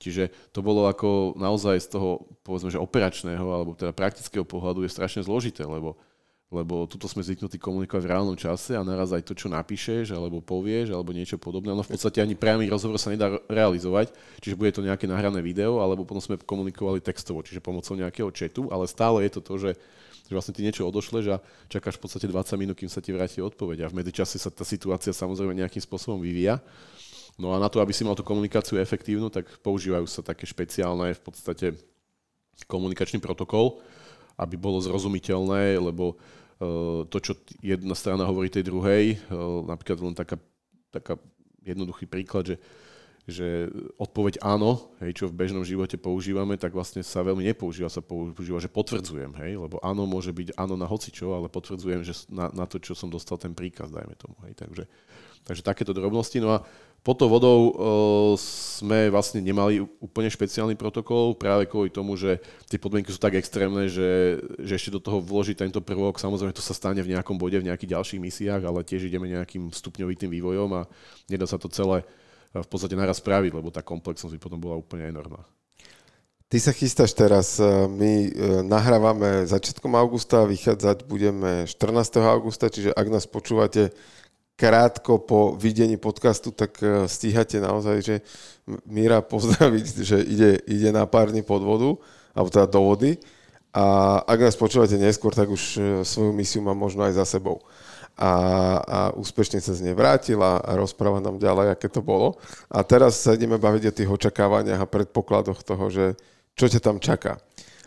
[0.00, 4.94] Čiže to bolo ako naozaj z toho, povedzme, že operačného alebo teda praktického pohľadu je
[4.96, 6.00] strašne zložité, lebo,
[6.48, 10.40] lebo tuto sme zvyknutí komunikovať v reálnom čase a naraz aj to, čo napíšeš alebo
[10.40, 14.72] povieš alebo niečo podobné, no v podstate ani priamy rozhovor sa nedá realizovať, čiže bude
[14.72, 19.28] to nejaké nahrané video alebo potom sme komunikovali textovo, čiže pomocou nejakého chatu, ale stále
[19.28, 19.72] je to to, že
[20.28, 21.36] že vlastne ty niečo odošleš a
[21.72, 24.60] čakáš v podstate 20 minút, kým sa ti vráti odpoveď a v medzičase sa tá
[24.60, 26.60] situácia samozrejme nejakým spôsobom vyvíja.
[27.40, 31.16] No a na to, aby si mal tú komunikáciu efektívnu, tak používajú sa také špeciálne
[31.16, 31.80] v podstate
[32.68, 33.80] komunikačný protokol,
[34.36, 36.20] aby bolo zrozumiteľné, lebo
[37.06, 37.32] to, čo
[37.62, 40.36] jedna strana hovorí tej druhej, uh, napríklad len taká,
[40.90, 41.14] taká
[41.62, 42.56] jednoduchý príklad, že
[43.28, 43.68] že
[44.00, 48.56] odpoveď áno, hej, čo v bežnom živote používame, tak vlastne sa veľmi nepoužíva, sa používa,
[48.56, 52.64] že potvrdzujem, hej, lebo áno môže byť áno na hocičo, ale potvrdzujem, že na, na
[52.64, 54.88] to, čo som dostal ten príkaz, dajme tomu, hej, takže,
[55.44, 56.40] takže takéto drobnosti.
[56.40, 56.64] No a
[57.02, 57.72] pod tou vodou uh,
[58.38, 63.88] sme vlastne nemali úplne špeciálny protokol, práve kvôli tomu, že tie podmienky sú tak extrémne,
[63.88, 67.56] že, že ešte do toho vložiť tento prvok, samozrejme to sa stane v nejakom bode,
[67.56, 70.82] v nejakých ďalších misiách, ale tiež ideme nejakým stupňovitým vývojom a
[71.30, 72.04] nedá sa to celé
[72.52, 75.44] v podstate naraz spraviť, lebo tá komplexnosť by potom bola úplne enormná.
[76.48, 78.30] Ty sa chystáš teraz, e, my e,
[78.64, 82.24] nahrávame začiatkom augusta, vychádzať budeme 14.
[82.24, 83.92] augusta, čiže ak nás počúvate
[84.58, 88.16] krátko po videní podcastu, tak e, stíhate naozaj, že
[88.84, 91.94] Míra pozdraviť, že ide, ide na pár dní pod vodu,
[92.34, 93.22] alebo teda do vody.
[93.70, 97.62] A ak nás počúvate neskôr, tak už svoju misiu má možno aj za sebou
[98.18, 98.32] a,
[98.82, 102.34] a úspešne sa z nej vrátil a, a rozpráva nám ďalej, aké to bolo.
[102.66, 106.18] A teraz sa ideme baviť o tých očakávaniach a predpokladoch toho, že
[106.58, 107.38] čo ťa tam čaká.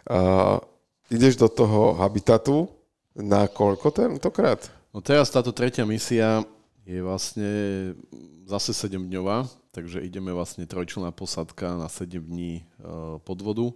[0.07, 0.63] Uh,
[1.11, 2.71] ideš do toho habitatu
[3.19, 4.71] na koľko tentokrát?
[4.95, 6.47] No teraz táto tretia misia
[6.91, 7.51] je vlastne
[8.43, 13.71] zase 7-dňová, takže ideme vlastne trojčlená posadka na 7 dní uh, pod vodu.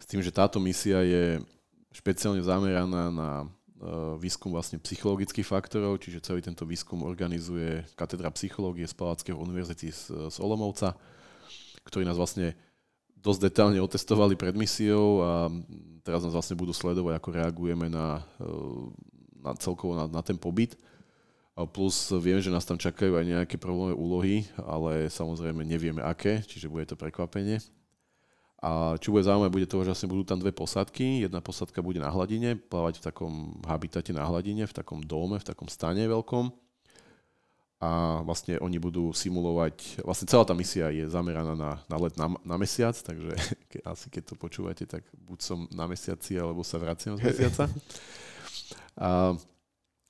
[0.00, 1.44] S tým, že táto misia je
[1.92, 3.44] špeciálne zameraná na
[3.80, 9.88] Eh, výskum vlastne psychologických faktorov, čiže celý tento výskum organizuje katedra psychológie z Palackého univerzity
[9.88, 10.92] z, z Olomovca,
[11.88, 12.52] ktorí nás vlastne
[13.16, 15.32] dosť detálne otestovali pred misiou a
[16.04, 18.20] teraz nás vlastne budú sledovať, ako reagujeme na,
[19.40, 20.76] na celkovo na, na ten pobyt.
[21.68, 26.70] Plus viem, že nás tam čakajú aj nejaké problémové úlohy, ale samozrejme nevieme aké, čiže
[26.70, 27.60] bude to prekvapenie.
[28.60, 31.24] A čo bude zaujímavé, bude to, že vlastne budú tam dve posádky.
[31.24, 33.32] Jedna posádka bude na hladine, plávať v takom
[33.64, 36.52] habitate na hladine, v takom dome, v takom stane veľkom.
[37.80, 42.28] A vlastne oni budú simulovať, vlastne celá tá misia je zameraná na, na let na,
[42.44, 43.32] na mesiac, takže
[43.72, 47.64] ke, asi keď to počúvate, tak buď som na mesiaci, alebo sa vraciam z mesiaca.
[49.00, 49.32] A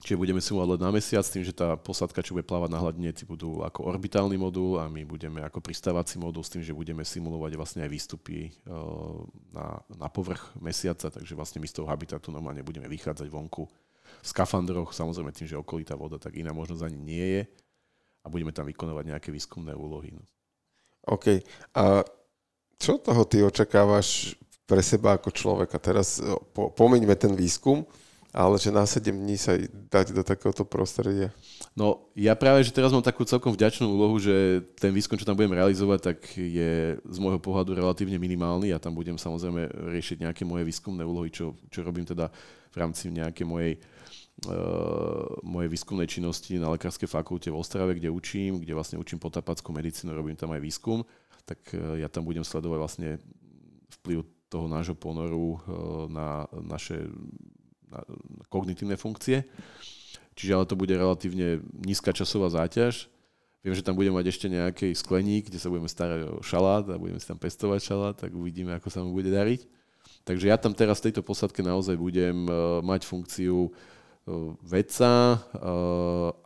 [0.00, 3.60] Čiže budeme simulovať na mesiac, tým, že tá posádka, čo bude plávať na hladine, budú
[3.60, 7.84] ako orbitálny modul a my budeme ako pristávací modul s tým, že budeme simulovať vlastne
[7.84, 8.52] aj výstupy eh,
[9.52, 13.68] na, na povrch mesiaca, takže vlastne my z toho habitatu normálne budeme vychádzať vonku
[14.20, 17.42] v skafandroch, samozrejme tým, že okolitá voda, tak iná možnosť ani nie je
[18.24, 20.16] a budeme tam vykonovať nejaké výskumné úlohy.
[20.16, 20.24] No.
[21.12, 21.40] OK.
[21.76, 22.04] A
[22.80, 25.76] čo toho ty očakávaš pre seba ako človeka?
[25.76, 26.20] Teraz
[26.52, 27.84] po, pomeňme ten výskum,
[28.30, 29.58] ale že na 7 dní sa
[29.90, 31.34] dať do takéhoto prostredia?
[31.74, 35.34] No, ja práve, že teraz mám takú celkom vďačnú úlohu, že ten výskum, čo tam
[35.34, 38.70] budem realizovať, tak je z môjho pohľadu relatívne minimálny.
[38.70, 42.30] Ja tam budem samozrejme riešiť nejaké moje výskumné úlohy, čo, čo robím teda
[42.70, 43.74] v rámci nejakej mojej
[44.40, 49.68] Uh, mojej výskumnej činnosti na Lekárskej fakulte v Ostrave, kde učím, kde vlastne učím potapackú
[49.68, 51.04] medicínu, robím tam aj výskum,
[51.44, 53.08] tak uh, ja tam budem sledovať vlastne
[54.00, 57.59] vplyv toho nášho ponoru uh, na naše na
[58.48, 59.44] kognitívne funkcie.
[60.38, 63.10] Čiže ale to bude relatívne nízka časová záťaž.
[63.60, 66.96] Viem, že tam budeme mať ešte nejaký skleník, kde sa budeme starať o šalát a
[66.96, 69.68] budeme si tam pestovať šalát, tak uvidíme, ako sa mu bude dariť.
[70.24, 72.48] Takže ja tam teraz v tejto posadke naozaj budem
[72.80, 73.68] mať funkciu
[74.62, 75.40] vedca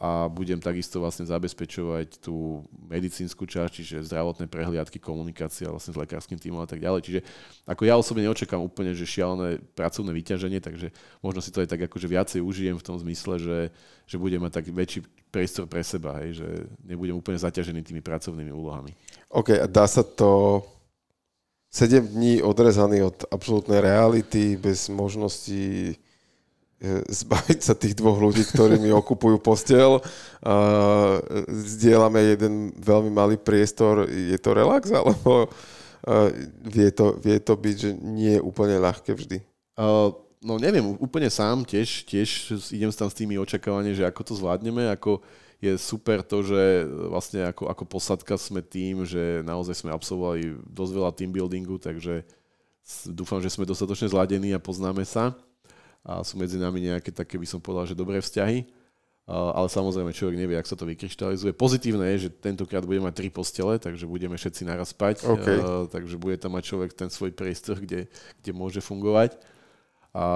[0.01, 6.39] a budem takisto vlastne zabezpečovať tú medicínsku časť, čiže zdravotné prehliadky, komunikácia vlastne s lekárskym
[6.41, 7.01] týmom a tak ďalej.
[7.05, 7.21] Čiže
[7.69, 11.87] ako ja osobne neočakám úplne, že šialené pracovné vyťaženie, takže možno si to aj tak
[11.87, 13.59] akože viacej užijem v tom zmysle, že,
[14.09, 15.01] že budem mať tak väčší
[15.35, 16.49] priestor pre seba, hej, že
[16.87, 18.95] nebudem úplne zaťažený tými pracovnými úlohami.
[19.35, 20.63] OK, a dá sa to
[21.75, 25.99] 7 dní odrezaný od absolútnej reality, bez možnosti
[27.09, 30.03] zbaviť sa tých dvoch ľudí, ktorí mi okupujú postel.
[30.45, 30.55] A
[31.49, 34.09] zdieľame jeden veľmi malý priestor.
[34.11, 35.49] Je to relax, alebo
[36.69, 39.41] vie to, vie to byť, že nie je úplne ľahké vždy?
[39.75, 40.13] Uh,
[40.45, 44.93] no neviem, úplne sám tiež, tiež idem tam s tými očakávaniami, že ako to zvládneme,
[44.93, 45.25] ako
[45.65, 50.93] je super to, že vlastne ako, ako posadka sme tým, že naozaj sme absolvovali dosť
[50.93, 52.21] veľa team buildingu, takže
[53.09, 55.33] dúfam, že sme dostatočne zladení a poznáme sa
[56.05, 58.85] a sú medzi nami nejaké také, by som povedal, že dobré vzťahy.
[59.25, 61.57] Ale samozrejme človek nevie, ak sa to vykryštalizuje.
[61.57, 65.25] Pozitívne je, že tentokrát budeme mať tri postele, takže budeme všetci naraz spať.
[65.25, 65.65] Okay.
[65.89, 68.05] Takže bude tam mať človek ten svoj priestor, kde,
[68.45, 69.41] kde môže fungovať.
[70.13, 70.29] A,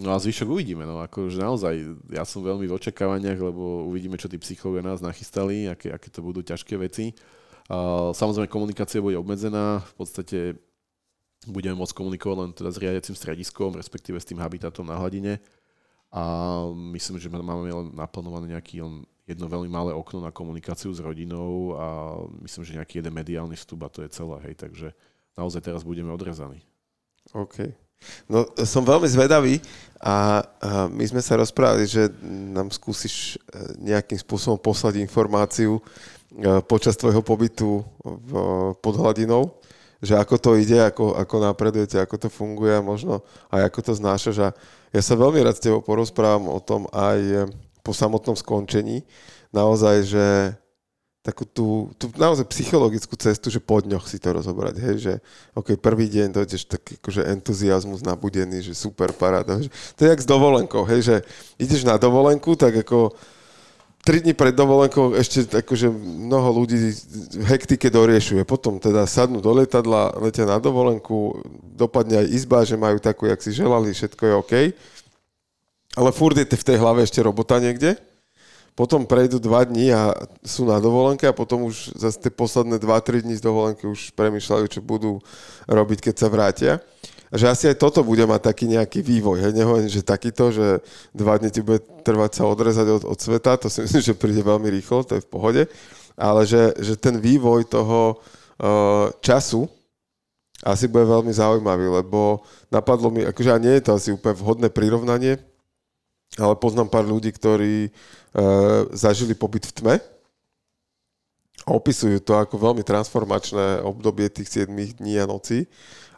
[0.00, 0.88] no a zvyšok uvidíme.
[0.88, 5.68] No, akože naozaj, ja som veľmi v očakávaniach, lebo uvidíme, čo tí psychológovia nás nachystali,
[5.68, 7.12] aké, aké to budú ťažké veci.
[8.16, 9.84] Samozrejme, komunikácia bude obmedzená.
[9.92, 10.56] V podstate
[11.46, 15.40] budeme môcť komunikovať len teda s riadiacim strediskom, respektíve s tým habitatom na hladine.
[16.14, 16.22] A
[16.94, 18.84] myslím, že máme len naplnované nejaký
[19.26, 21.86] jedno veľmi malé okno na komunikáciu s rodinou a
[22.44, 24.88] myslím, že nejaký jeden mediálny vstup a to je celé, hej, takže
[25.34, 26.62] naozaj teraz budeme odrezaní.
[27.32, 27.72] OK.
[28.28, 29.64] No, som veľmi zvedavý
[29.96, 32.12] a, a my sme sa rozprávali, že
[32.52, 35.82] nám skúsiš e, nejakým spôsobom poslať informáciu e,
[36.68, 38.30] počas tvojho pobytu v,
[38.76, 39.56] pod hladinou
[40.04, 43.92] že ako to ide, ako, ako napredujete, ako to funguje a možno aj ako to
[43.96, 44.36] znášaš.
[44.44, 44.48] A
[44.92, 47.48] ja sa veľmi rád s tebou porozprávam o tom aj
[47.80, 49.02] po samotnom skončení.
[49.50, 50.26] Naozaj, že
[51.24, 55.14] takú tú, tú naozaj psychologickú cestu, že po dňoch si to rozobrať, hej, že
[55.56, 60.20] ok, prvý deň dojdeš taký akože entuziasmus nabudený, že super paráda, že to je jak
[60.20, 61.16] s dovolenkou, hej, že
[61.56, 63.16] ideš na dovolenku, tak ako
[64.04, 65.88] tri dní pred dovolenkou ešte akože
[66.28, 66.92] mnoho ľudí
[67.40, 68.44] v hektike doriešuje.
[68.44, 71.40] Potom teda sadnú do letadla, letia na dovolenku,
[71.72, 74.54] dopadne aj izba, že majú takú, jak si želali, všetko je OK.
[75.96, 77.96] Ale furt je v tej hlave ešte robota niekde.
[78.74, 80.12] Potom prejdú dva dní a
[80.42, 84.64] sú na dovolenke a potom už zase tie posledné 2-3 dní z dovolenky už premyšľajú,
[84.68, 85.22] čo budú
[85.70, 86.72] robiť, keď sa vrátia
[87.34, 89.42] že asi aj toto bude mať taký nejaký vývoj.
[89.42, 89.52] Hej?
[89.58, 90.78] Nehovorím, že takýto, že
[91.10, 94.42] dva dni ti bude trvať sa odrezať od, od sveta, to si myslím, že príde
[94.46, 95.62] veľmi rýchlo, to je v pohode,
[96.14, 99.66] ale že, že ten vývoj toho uh, času
[100.62, 104.68] asi bude veľmi zaujímavý, lebo napadlo mi, akože a nie je to asi úplne vhodné
[104.70, 105.42] prirovnanie,
[106.38, 109.94] ale poznám pár ľudí, ktorí uh, zažili pobyt v tme
[111.64, 115.66] a opisujú to ako veľmi transformačné obdobie tých 7 dní a nocí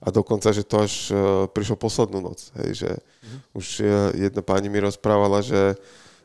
[0.02, 1.16] a dokonca, že to až uh,
[1.48, 2.52] prišlo poslednú noc.
[2.60, 3.40] Hej, že mm-hmm.
[3.56, 5.76] už uh, jedna pani mi rozprávala, že,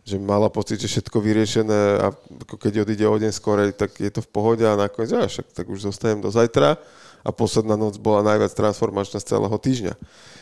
[0.04, 2.12] že mala pocit, že všetko vyriešené a
[2.60, 5.66] keď odíde o deň skorej, tak je to v pohode a nakoniec, ja, však tak
[5.72, 6.76] už zostajem do zajtra
[7.22, 9.94] a posledná noc bola najviac transformačná z celého týždňa.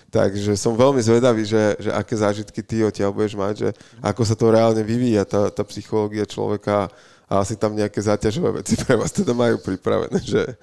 [0.09, 3.69] Takže som veľmi zvedavý, že, že aké zážitky ty odtiaľ budeš mať, že
[4.01, 6.89] ako sa to reálne vyvíja, tá, tá psychológia človeka
[7.29, 10.57] a asi tam nejaké záťažové veci pre vás teda majú pripravené, že,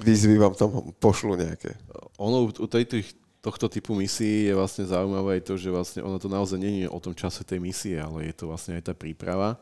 [0.00, 1.76] výzvy vám tam pošlu nejaké.
[2.16, 3.02] Ono u tejto,
[3.42, 7.02] tohto typu misií je vlastne zaujímavé aj to, že vlastne ono to naozaj je o
[7.02, 9.58] tom čase tej misie, ale je to vlastne aj tá príprava.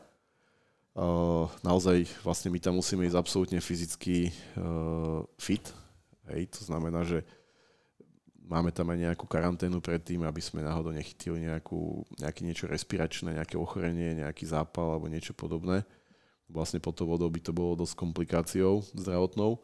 [1.63, 4.29] Naozaj vlastne my tam musíme ísť absolútne fyzicky
[5.39, 5.65] fit.
[6.29, 7.23] Hej, to znamená, že
[8.43, 13.55] máme tam aj nejakú karanténu predtým, aby sme náhodou nechytili nejakú, nejaké niečo respiračné, nejaké
[13.55, 15.87] ochorenie, nejaký zápal alebo niečo podobné.
[16.51, 19.63] Vlastne pod to vodou by to bolo dosť komplikáciou zdravotnou.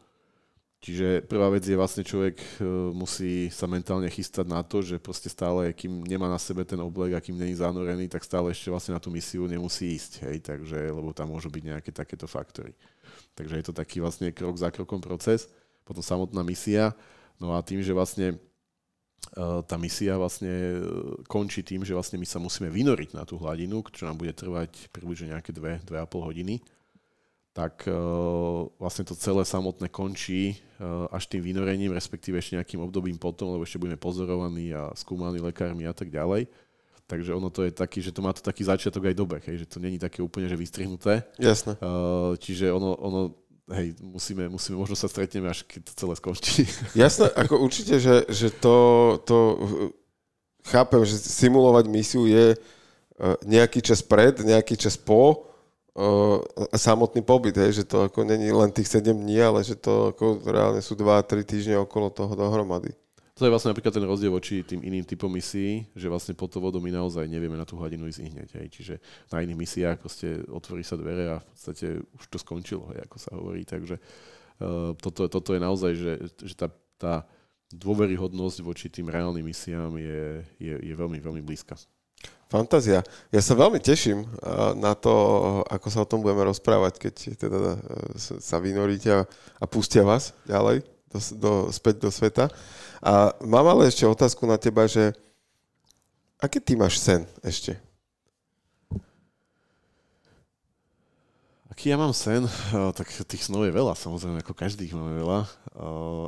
[0.77, 2.45] Čiže prvá vec je vlastne človek e,
[2.93, 7.17] musí sa mentálne chystať na to, že proste stále, kým nemá na sebe ten oblek
[7.17, 10.77] a kým není zanorený, tak stále ešte vlastne na tú misiu nemusí ísť, hej, takže,
[10.93, 12.77] lebo tam môžu byť nejaké takéto faktory.
[13.33, 15.49] Takže je to taký vlastne krok za krokom proces,
[15.81, 16.93] potom samotná misia,
[17.41, 18.37] no a tým, že vlastne
[19.33, 20.77] e, tá misia vlastne e,
[21.25, 24.93] končí tým, že vlastne my sa musíme vynoriť na tú hladinu, čo nám bude trvať
[24.93, 25.89] približne nejaké 2-2,5
[26.21, 26.61] hodiny
[27.57, 33.17] tak uh, vlastne to celé samotné končí uh, až tým vynorením, respektíve ešte nejakým obdobím
[33.17, 36.45] potom, lebo ešte budeme pozorovaní a skúmaní lekármi a tak ďalej.
[37.09, 39.73] Takže ono to je taký, že to má to taký začiatok aj dobeh, hej, že
[39.73, 41.25] to není také úplne, že vystrihnuté.
[41.41, 41.81] Jasné.
[41.81, 43.34] Uh, čiže ono, ono
[43.73, 46.69] hej, musíme, musíme, možno sa stretneme, až keď to celé skončí.
[46.93, 49.38] Jasné, ako určite, že, že to, to
[50.69, 52.53] chápem, že simulovať misiu je
[53.49, 55.49] nejaký čas pred, nejaký čas po,
[56.77, 60.45] samotný pobyt, hej, že to ako není len tých 7 dní, ale že to ako
[60.45, 62.93] reálne sú 2-3 týždne okolo toho dohromady.
[63.37, 66.57] To je vlastne napríklad ten rozdiel voči tým iným typom misií, že vlastne pod to
[66.57, 68.49] vodou my naozaj nevieme na tú hladinu ísť hneď.
[68.57, 68.67] Hej.
[68.73, 68.93] Čiže
[69.29, 73.17] na iných misiách proste otvorí sa dvere a v podstate už to skončilo, hej, ako
[73.21, 73.61] sa hovorí.
[73.61, 76.13] Takže uh, toto, toto je naozaj, že,
[76.49, 77.13] že tá, tá
[77.69, 81.77] dôveryhodnosť voči tým reálnym misiám je, je, je veľmi, veľmi blízka.
[82.48, 83.03] Fantázia.
[83.27, 84.23] Ja sa veľmi teším
[84.80, 85.11] na to,
[85.68, 87.80] ako sa o tom budeme rozprávať, keď teda e,
[88.39, 89.27] sa vynoríte a,
[89.60, 90.80] a pustia vás ďalej
[91.11, 92.48] do, do, späť do sveta.
[93.03, 95.11] A mám ale ešte otázku na teba, že
[96.39, 97.76] aký ty máš sen ešte?
[101.68, 102.48] Aký ja mám sen?
[102.98, 105.45] Tak tých snov je veľa, samozrejme, ako každých máme veľa.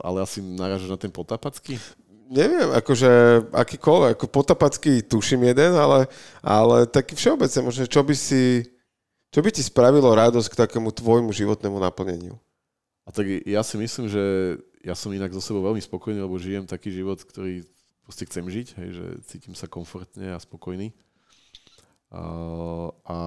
[0.06, 1.82] Ale asi narážaš na ten potapacký?
[2.30, 3.10] Neviem, akože
[3.50, 6.06] akýkoľvek, ako potapacký tuším jeden, ale,
[6.46, 8.70] ale taký všeobecne možno, čo by si,
[9.34, 12.38] čo by ti spravilo radosť k takému tvojmu životnému naplneniu?
[13.04, 14.22] A tak ja si myslím, že
[14.86, 17.66] ja som inak zo sebou veľmi spokojný, lebo žijem taký život, ktorý
[18.06, 20.94] proste chcem žiť, hej, že cítim sa komfortne a spokojný.
[22.10, 22.22] A,
[23.06, 23.18] a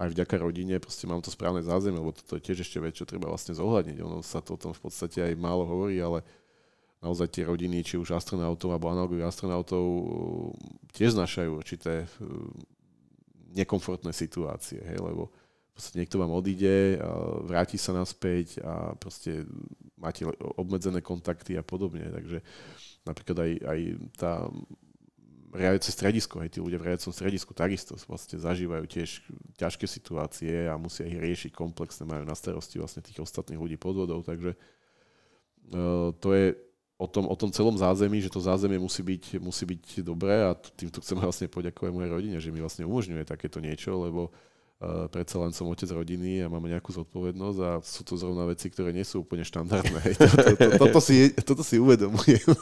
[0.00, 3.08] aj vďaka rodine proste mám to správne zázemie, lebo toto je tiež ešte vec, čo
[3.08, 4.00] treba vlastne zohľadniť.
[4.00, 6.24] Ono sa to o tom v podstate aj málo hovorí, ale
[7.02, 9.84] naozaj tie rodiny, či už astronautov alebo analogových astronautov,
[10.94, 12.08] tiež znašajú určité eh,
[13.52, 15.28] nekomfortné situácie, hej, lebo
[15.72, 17.00] proste niekto vám odíde,
[17.48, 19.48] vráti sa naspäť a proste
[19.96, 20.28] máte
[20.60, 22.44] obmedzené kontakty a podobne, takže
[23.08, 23.80] napríklad aj, aj
[24.20, 24.32] tá
[25.52, 29.20] riadiace stredisko, hej, tí ľudia v riadiacom stredisku takisto vlastne zažívajú tiež
[29.60, 33.96] ťažké situácie a musia ich riešiť komplexne, majú na starosti vlastne tých ostatných ľudí pod
[33.96, 36.46] vodou, takže uh, to je
[37.02, 40.54] o tom, o tom celom zázemí, že to zázemie musí byť, musí byť dobré a
[40.54, 45.42] týmto chcem vlastne poďakovať mojej rodine, že mi vlastne umožňuje takéto niečo, lebo uh, predsa
[45.42, 49.02] len som otec rodiny a máme nejakú zodpovednosť a sú to zrovna veci, ktoré nie
[49.02, 50.02] sú úplne štandardné.
[50.14, 52.46] to, to, to, toto, si, toto si uvedomujem.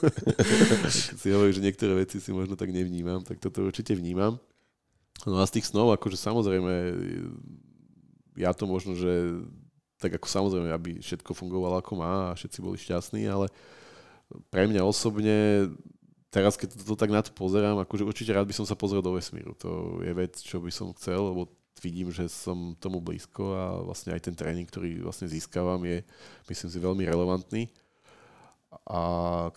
[1.20, 4.40] Si hovorím, že niektoré veci si možno tak nevnímam, tak toto určite vnímam.
[5.28, 6.72] No a z tých snov, akože samozrejme,
[8.40, 9.36] ja to možno, že
[10.00, 13.79] tak ako samozrejme, aby všetko fungovalo ako má a všetci boli šťastní, ale uh,
[14.50, 15.68] pre mňa osobne,
[16.30, 19.02] teraz keď to, to tak na to pozerám, akože určite rád by som sa pozrel
[19.02, 19.54] do vesmíru.
[19.62, 21.50] To je vec, čo by som chcel, lebo
[21.80, 26.04] vidím, že som tomu blízko a vlastne aj ten tréning, ktorý vlastne získavam, je
[26.46, 27.72] myslím si veľmi relevantný.
[28.86, 29.00] A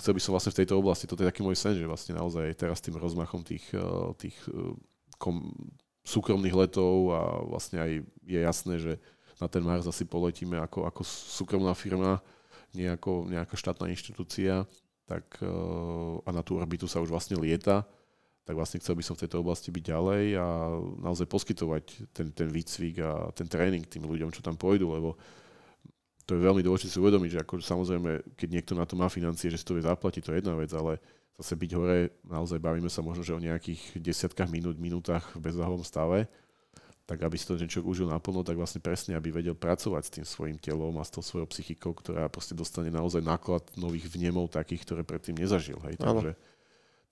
[0.01, 2.49] chcel by som vlastne v tejto oblasti, toto je taký môj sen, že vlastne naozaj
[2.57, 4.73] teraz tým rozmachom tých, eh, tých eh,
[5.21, 5.53] kom,
[6.03, 7.91] súkromných letov a vlastne aj
[8.25, 8.93] je jasné, že
[9.39, 12.19] na ten Mars asi poletíme ako, ako súkromná firma,
[12.73, 14.65] nie ako nejaká štátna inštitúcia,
[15.05, 15.47] tak, eh,
[16.25, 17.85] a na tú orbitu sa už vlastne lieta,
[18.43, 20.47] tak vlastne chcel by som v tejto oblasti byť ďalej a
[20.99, 25.15] naozaj poskytovať ten, ten výcvik a ten tréning tým ľuďom, čo tam pôjdu, lebo
[26.27, 29.47] to je veľmi dôležité si uvedomiť, že ako samozrejme, keď niekto na to má financie,
[29.47, 30.99] že si to vie zaplatiť, to je jedna vec, ale
[31.39, 35.83] zase byť hore, naozaj bavíme sa možno, že o nejakých desiatkách minút, minútach v bezváhovom
[35.83, 36.27] stave
[37.03, 40.25] tak aby si to človek užil naplno, tak vlastne presne, aby vedel pracovať s tým
[40.25, 44.87] svojim telom a s tou svojou psychikou, ktorá proste dostane naozaj náklad nových vnemov takých,
[44.87, 45.75] ktoré predtým nezažil.
[45.83, 45.99] Hej.
[45.99, 46.31] Takže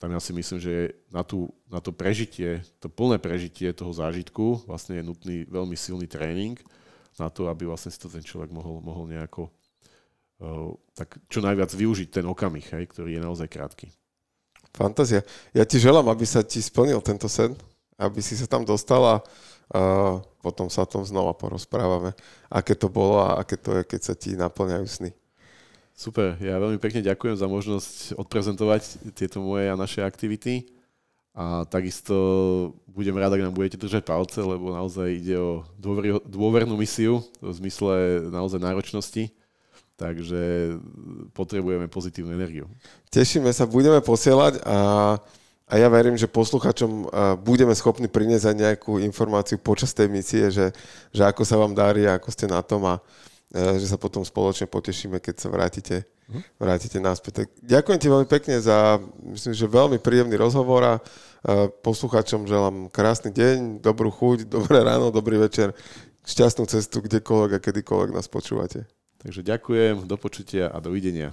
[0.00, 4.64] tam ja si myslím, že na, tú, na to prežitie, to plné prežitie toho zážitku
[4.64, 6.56] vlastne je nutný veľmi silný tréning
[7.20, 9.52] na to, aby vlastne si to ten človek mohol, mohol nejako
[10.40, 13.92] uh, tak čo najviac využiť ten okamih, hej, ktorý je naozaj krátky.
[14.72, 15.20] Fantázia.
[15.52, 17.52] Ja ti želám, aby sa ti splnil tento sen,
[18.00, 19.20] aby si sa tam dostala
[20.44, 22.12] potom sa o tom znova porozprávame,
[22.52, 25.10] aké to bolo a aké to je, keď sa ti naplňajú sny.
[25.92, 30.66] Super, ja veľmi pekne ďakujem za možnosť odprezentovať tieto moje a naše aktivity.
[31.32, 32.12] A takisto
[32.84, 37.52] budem rád, ak nám budete držať palce, lebo naozaj ide o dôver, dôvernú misiu v
[37.56, 39.32] zmysle naozaj náročnosti.
[39.96, 40.74] Takže
[41.32, 42.68] potrebujeme pozitívnu energiu.
[43.08, 45.16] Tešíme sa, budeme posielať a,
[45.72, 47.08] a ja verím, že posluchačom
[47.40, 50.68] budeme schopní priniesť aj nejakú informáciu počas tej misie, že,
[51.08, 53.00] že ako sa vám darí, ako ste na tom a
[53.52, 56.04] že sa potom spoločne potešíme, keď sa vrátite,
[56.60, 57.44] vrátite náspäť.
[57.44, 60.94] Tak ďakujem ti veľmi pekne za, myslím, že veľmi príjemný rozhovor a
[61.80, 65.72] posluchačom želám krásny deň, dobrú chuť, dobré ráno, dobrý večer,
[66.28, 68.84] šťastnú cestu kdekoľvek a kedykoľvek nás počúvate.
[69.24, 71.32] Takže ďakujem, do počutia a dovidenia.